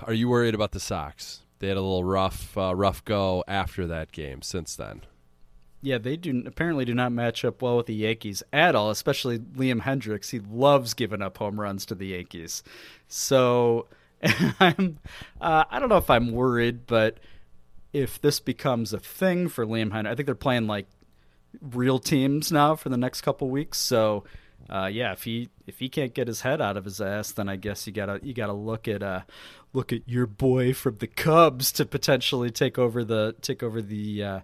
[0.03, 1.41] Are you worried about the Sox?
[1.59, 4.41] They had a little rough uh, rough go after that game.
[4.41, 5.01] Since then,
[5.81, 9.39] Yeah, they do apparently do not match up well with the Yankees at all, especially
[9.39, 10.31] Liam Hendriks.
[10.31, 12.63] He loves giving up home runs to the Yankees.
[13.07, 13.87] So
[14.59, 14.99] I'm
[15.41, 17.17] uh, I don't know if I'm worried, but
[17.93, 20.87] if this becomes a thing for Liam Hendriks, I think they're playing like
[21.61, 23.77] real teams now for the next couple weeks.
[23.77, 24.23] So,
[24.69, 27.49] uh, yeah, if he if he can't get his head out of his ass, then
[27.49, 29.21] I guess you gotta you gotta look at uh,
[29.73, 34.23] look at your boy from the Cubs to potentially take over the take over the
[34.23, 34.39] uh,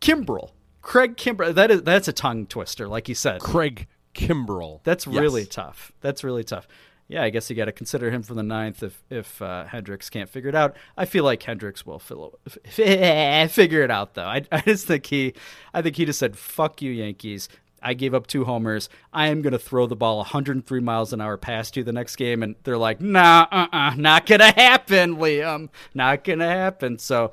[0.00, 0.50] Kimbrel.
[0.82, 1.54] Craig Kimbrel.
[1.54, 3.40] That is that's a tongue twister, like you said.
[3.40, 4.80] Craig Kimbrel.
[4.84, 5.16] That's Yes.
[5.20, 5.92] really tough.
[6.00, 6.66] That's really tough.
[7.08, 10.10] Yeah, I guess you got to consider him for the ninth if if uh, Hendriks
[10.10, 10.76] can't figure it out.
[10.94, 14.26] I feel like Hendriks will fill, figure it out though.
[14.26, 15.32] I, I just think he,
[15.72, 17.48] I think he just said, "Fuck you, Yankees."
[17.80, 18.88] I gave up two homers.
[19.12, 22.16] I am going to throw the ball 103 miles an hour past you the next
[22.16, 25.70] game, and they're like, "Nah, uh, uh not gonna happen, Liam.
[25.94, 27.32] Not gonna happen." So,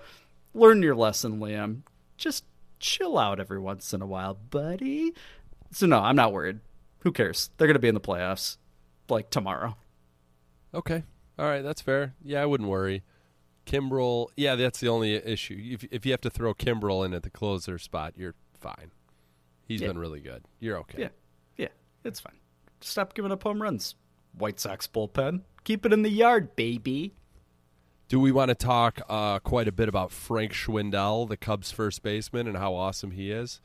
[0.53, 1.81] learn your lesson, Liam.
[2.15, 2.45] Just
[2.79, 5.13] chill out every once in a while, buddy.
[5.71, 6.59] So no, I'm not worried.
[6.99, 7.49] Who cares?
[7.57, 8.57] They're going to be in the playoffs
[9.09, 9.77] like tomorrow.
[10.73, 11.03] Okay.
[11.37, 12.15] All right, that's fair.
[12.23, 13.03] Yeah, I wouldn't worry.
[13.65, 15.59] Kimbrel, yeah, that's the only issue.
[15.59, 18.91] If if you have to throw Kimbrel in at the closer spot, you're fine.
[19.67, 19.87] He's Yeah.
[19.87, 20.43] been really good.
[20.59, 21.01] You're okay.
[21.03, 21.09] Yeah,
[21.57, 21.67] yeah,
[22.03, 22.35] it's fine.
[22.81, 23.95] Stop giving up home runs.
[24.37, 25.41] White Sox bullpen.
[25.63, 27.15] Keep it in the yard, baby.
[28.07, 32.03] Do we want to talk uh, quite a bit about Frank Schwindel, the Cubs first
[32.03, 33.61] baseman, and how awesome he is?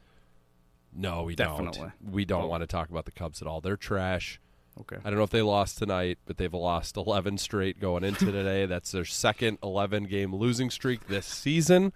[0.94, 1.78] No, we Definitely.
[1.80, 2.12] don't.
[2.12, 3.60] We don't want to talk about the Cubs at all.
[3.60, 4.40] They're trash.
[4.78, 4.96] Okay.
[5.04, 8.66] I don't know if they lost tonight, but they've lost 11 straight going into today.
[8.66, 11.92] That's their second 11 game losing streak this season.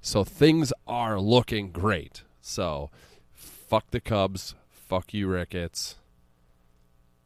[0.00, 2.22] So things are looking great.
[2.40, 2.90] So
[3.32, 4.54] fuck the Cubs.
[4.70, 5.96] Fuck you, Ricketts.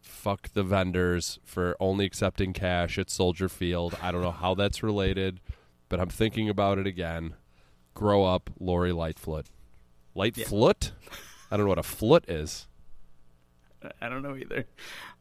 [0.01, 3.97] Fuck the vendors for only accepting cash at Soldier Field.
[4.03, 5.41] I don't know how that's related,
[5.89, 7.35] but I'm thinking about it again.
[7.95, 9.47] Grow up, Lori Lightfoot.
[10.15, 10.93] Lightfoot?
[11.51, 12.67] I don't know what a foot is.
[14.01, 14.67] I don't know either.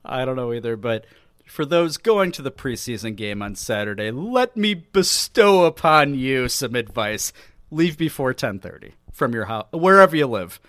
[0.06, 0.76] I don't know either.
[0.76, 1.06] But
[1.45, 6.76] for those going to the preseason game on Saturday, let me bestow upon you some
[6.76, 7.34] advice.
[7.72, 10.60] Leave before 10:30 from your house, wherever you live.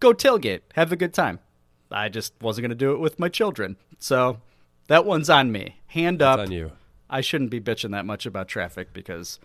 [0.00, 0.60] Go tailgate.
[0.74, 1.38] Have a good time.
[1.90, 4.38] I just wasn't going to do it with my children, so
[4.88, 5.80] that one's on me.
[5.88, 6.38] Hand up.
[6.38, 6.72] on you.
[7.08, 9.40] I shouldn't be bitching that much about traffic because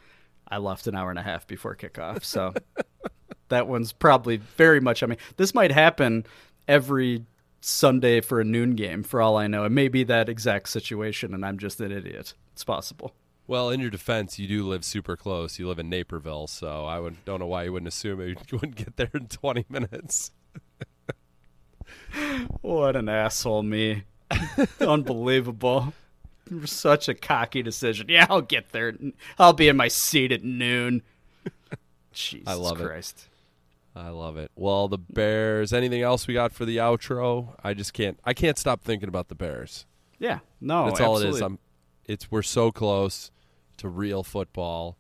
[0.48, 2.24] I left an hour and a half before kickoff.
[2.24, 2.54] So
[3.50, 5.18] that one's probably very much on me.
[5.38, 6.26] This might happen
[6.68, 7.26] every
[7.66, 9.64] Sunday for a noon game, for all I know.
[9.66, 12.36] It may be that exact situation, and I'm just an idiot.
[12.54, 13.16] It's possible.
[13.48, 15.58] Well, in your defense, you do live super close.
[15.58, 18.60] You live in Naperville, so I would, don't know why you wouldn't assume it, you
[18.60, 20.32] wouldn't get there in 20 minutes.
[22.62, 24.04] What an asshole, me.
[24.80, 25.94] Unbelievable.
[26.64, 28.08] Such a cocky decision.
[28.10, 28.94] Yeah, I'll get there.
[29.38, 31.04] I'll be in my seat at noon.
[32.14, 33.28] Jesus I love Christ.
[33.28, 33.35] it.
[33.96, 34.52] I love it.
[34.56, 35.72] Well, the Bears.
[35.72, 37.56] Anything else we got for the outro?
[37.64, 38.20] I just can't.
[38.26, 39.86] I can't stop thinking about the Bears.
[40.20, 41.42] Yeah, no, that's all it is.
[41.42, 41.60] I'm.
[42.06, 43.32] It's we're so close
[43.78, 44.98] to real football.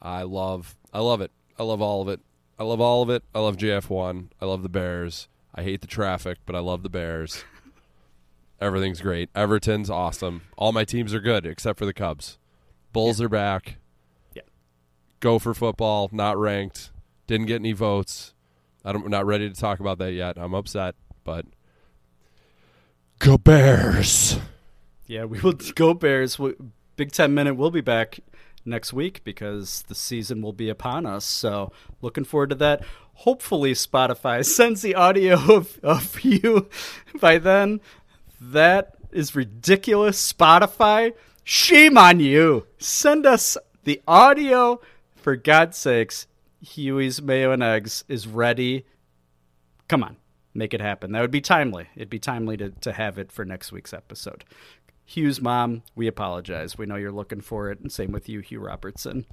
[0.00, 0.76] I love.
[0.92, 1.32] I love it.
[1.58, 2.20] I love all of it.
[2.58, 3.24] I love all of it.
[3.34, 4.30] I love JF one.
[4.40, 5.28] I love the Bears.
[5.54, 7.44] I hate the traffic, but I love the Bears.
[8.60, 9.30] Everything's great.
[9.34, 10.42] Everton's awesome.
[10.56, 12.38] All my teams are good except for the Cubs.
[12.92, 13.76] Bulls are back.
[14.34, 14.42] Yeah.
[15.20, 16.08] Go for football.
[16.12, 16.90] Not ranked.
[17.30, 18.34] Didn't get any votes.
[18.84, 20.36] I'm not ready to talk about that yet.
[20.36, 21.46] I'm upset, but
[23.20, 24.40] go Bears.
[25.06, 26.40] Yeah, we will go Bears.
[26.96, 28.18] Big Ten Minute will be back
[28.64, 31.24] next week because the season will be upon us.
[31.24, 31.70] So
[32.02, 32.82] looking forward to that.
[33.14, 36.68] Hopefully Spotify sends the audio of, of you
[37.20, 37.80] by then.
[38.40, 40.32] That is ridiculous.
[40.32, 41.12] Spotify,
[41.44, 42.66] shame on you.
[42.78, 44.80] Send us the audio
[45.14, 46.26] for God's sakes.
[46.60, 48.86] Huey's Mayo and Eggs is ready.
[49.88, 50.16] Come on,
[50.54, 51.12] make it happen.
[51.12, 51.88] That would be timely.
[51.96, 54.44] It'd be timely to, to have it for next week's episode.
[55.04, 56.78] Hugh's mom, we apologize.
[56.78, 59.26] We know you're looking for it, and same with you, Hugh Robertson.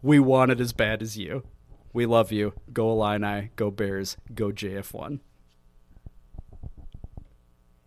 [0.00, 1.42] We want it as bad as you.
[1.92, 2.54] We love you.
[2.72, 5.20] Go Illini, go Bears, go JF1.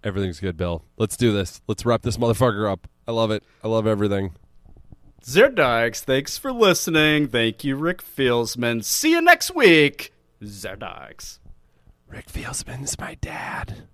[0.04, 0.86] Everything's good, Bill.
[0.98, 1.62] Let's do this.
[1.68, 2.88] Let's wrap this motherfucker up.
[3.08, 3.44] I love it.
[3.64, 4.36] I love everything.
[5.28, 7.28] Zerdogs, thanks for listening.
[7.28, 8.82] Thank you, Rick Fieldsman.
[8.82, 10.14] See you next week.
[10.42, 11.40] Zerdogs.
[12.08, 13.90] Rick Fieldsman's my dad.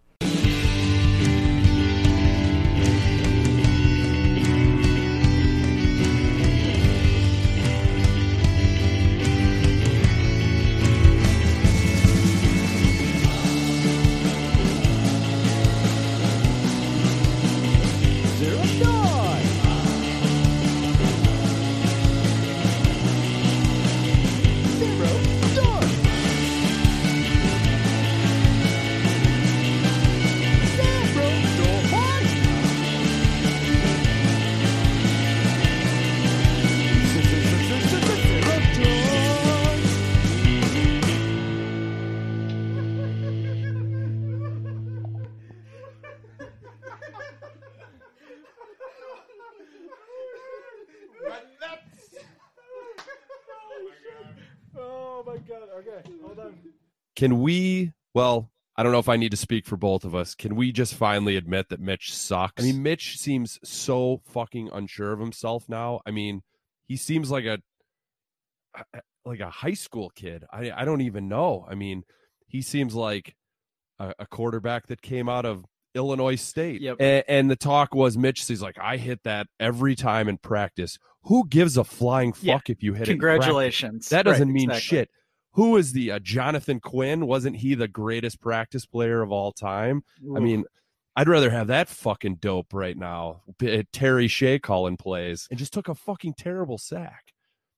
[57.15, 57.91] Can we?
[58.13, 60.33] Well, I don't know if I need to speak for both of us.
[60.35, 62.61] Can we just finally admit that Mitch sucks?
[62.61, 66.01] I mean, Mitch seems so fucking unsure of himself now.
[66.05, 66.41] I mean,
[66.87, 67.59] he seems like a
[69.25, 70.43] like a high school kid.
[70.51, 71.65] I I don't even know.
[71.69, 72.03] I mean,
[72.47, 73.35] he seems like
[73.99, 75.65] a, a quarterback that came out of
[75.95, 76.81] Illinois State.
[76.81, 76.97] Yep.
[76.99, 78.45] And, and the talk was Mitch.
[78.47, 80.97] He's like, I hit that every time in practice.
[81.27, 82.55] Who gives a flying Yeah.
[82.55, 83.11] fuck if you hit it?
[83.11, 84.09] Congratulations.
[84.09, 84.97] That doesn't Right, mean exactly.
[84.97, 85.09] shit.
[85.53, 87.27] Who is the uh, Jonathan Quinn?
[87.27, 90.03] Wasn't he the greatest practice player of all time?
[90.35, 90.65] I mean,
[91.15, 93.43] I'd rather have that fucking dope right now.
[93.59, 97.33] B- Terry Shea calling plays and just took a fucking terrible sack.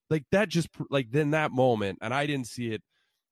[0.08, 2.82] Like that just like then that moment, and I didn't see it,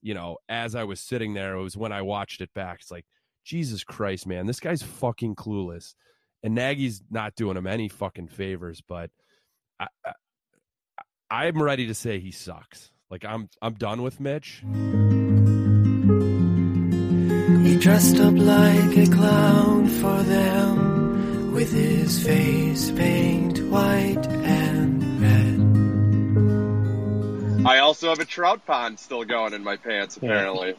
[0.02, 1.54] you know, as I was sitting there.
[1.54, 2.80] It was when I watched it back.
[2.80, 3.06] It's like,
[3.44, 5.94] Jesus Christ, man, this guy's fucking clueless.
[6.42, 9.10] And Nagy's not doing him any fucking favors, but
[9.80, 10.12] I, I,
[11.30, 12.90] I'm ready to say he sucks.
[13.14, 14.64] Like I'm I'm done with Mitch.
[17.64, 25.20] He dressed up like a clown for them with his face paint white and
[27.62, 27.64] red.
[27.64, 30.74] I also have a trout pond still going in my pants, apparently.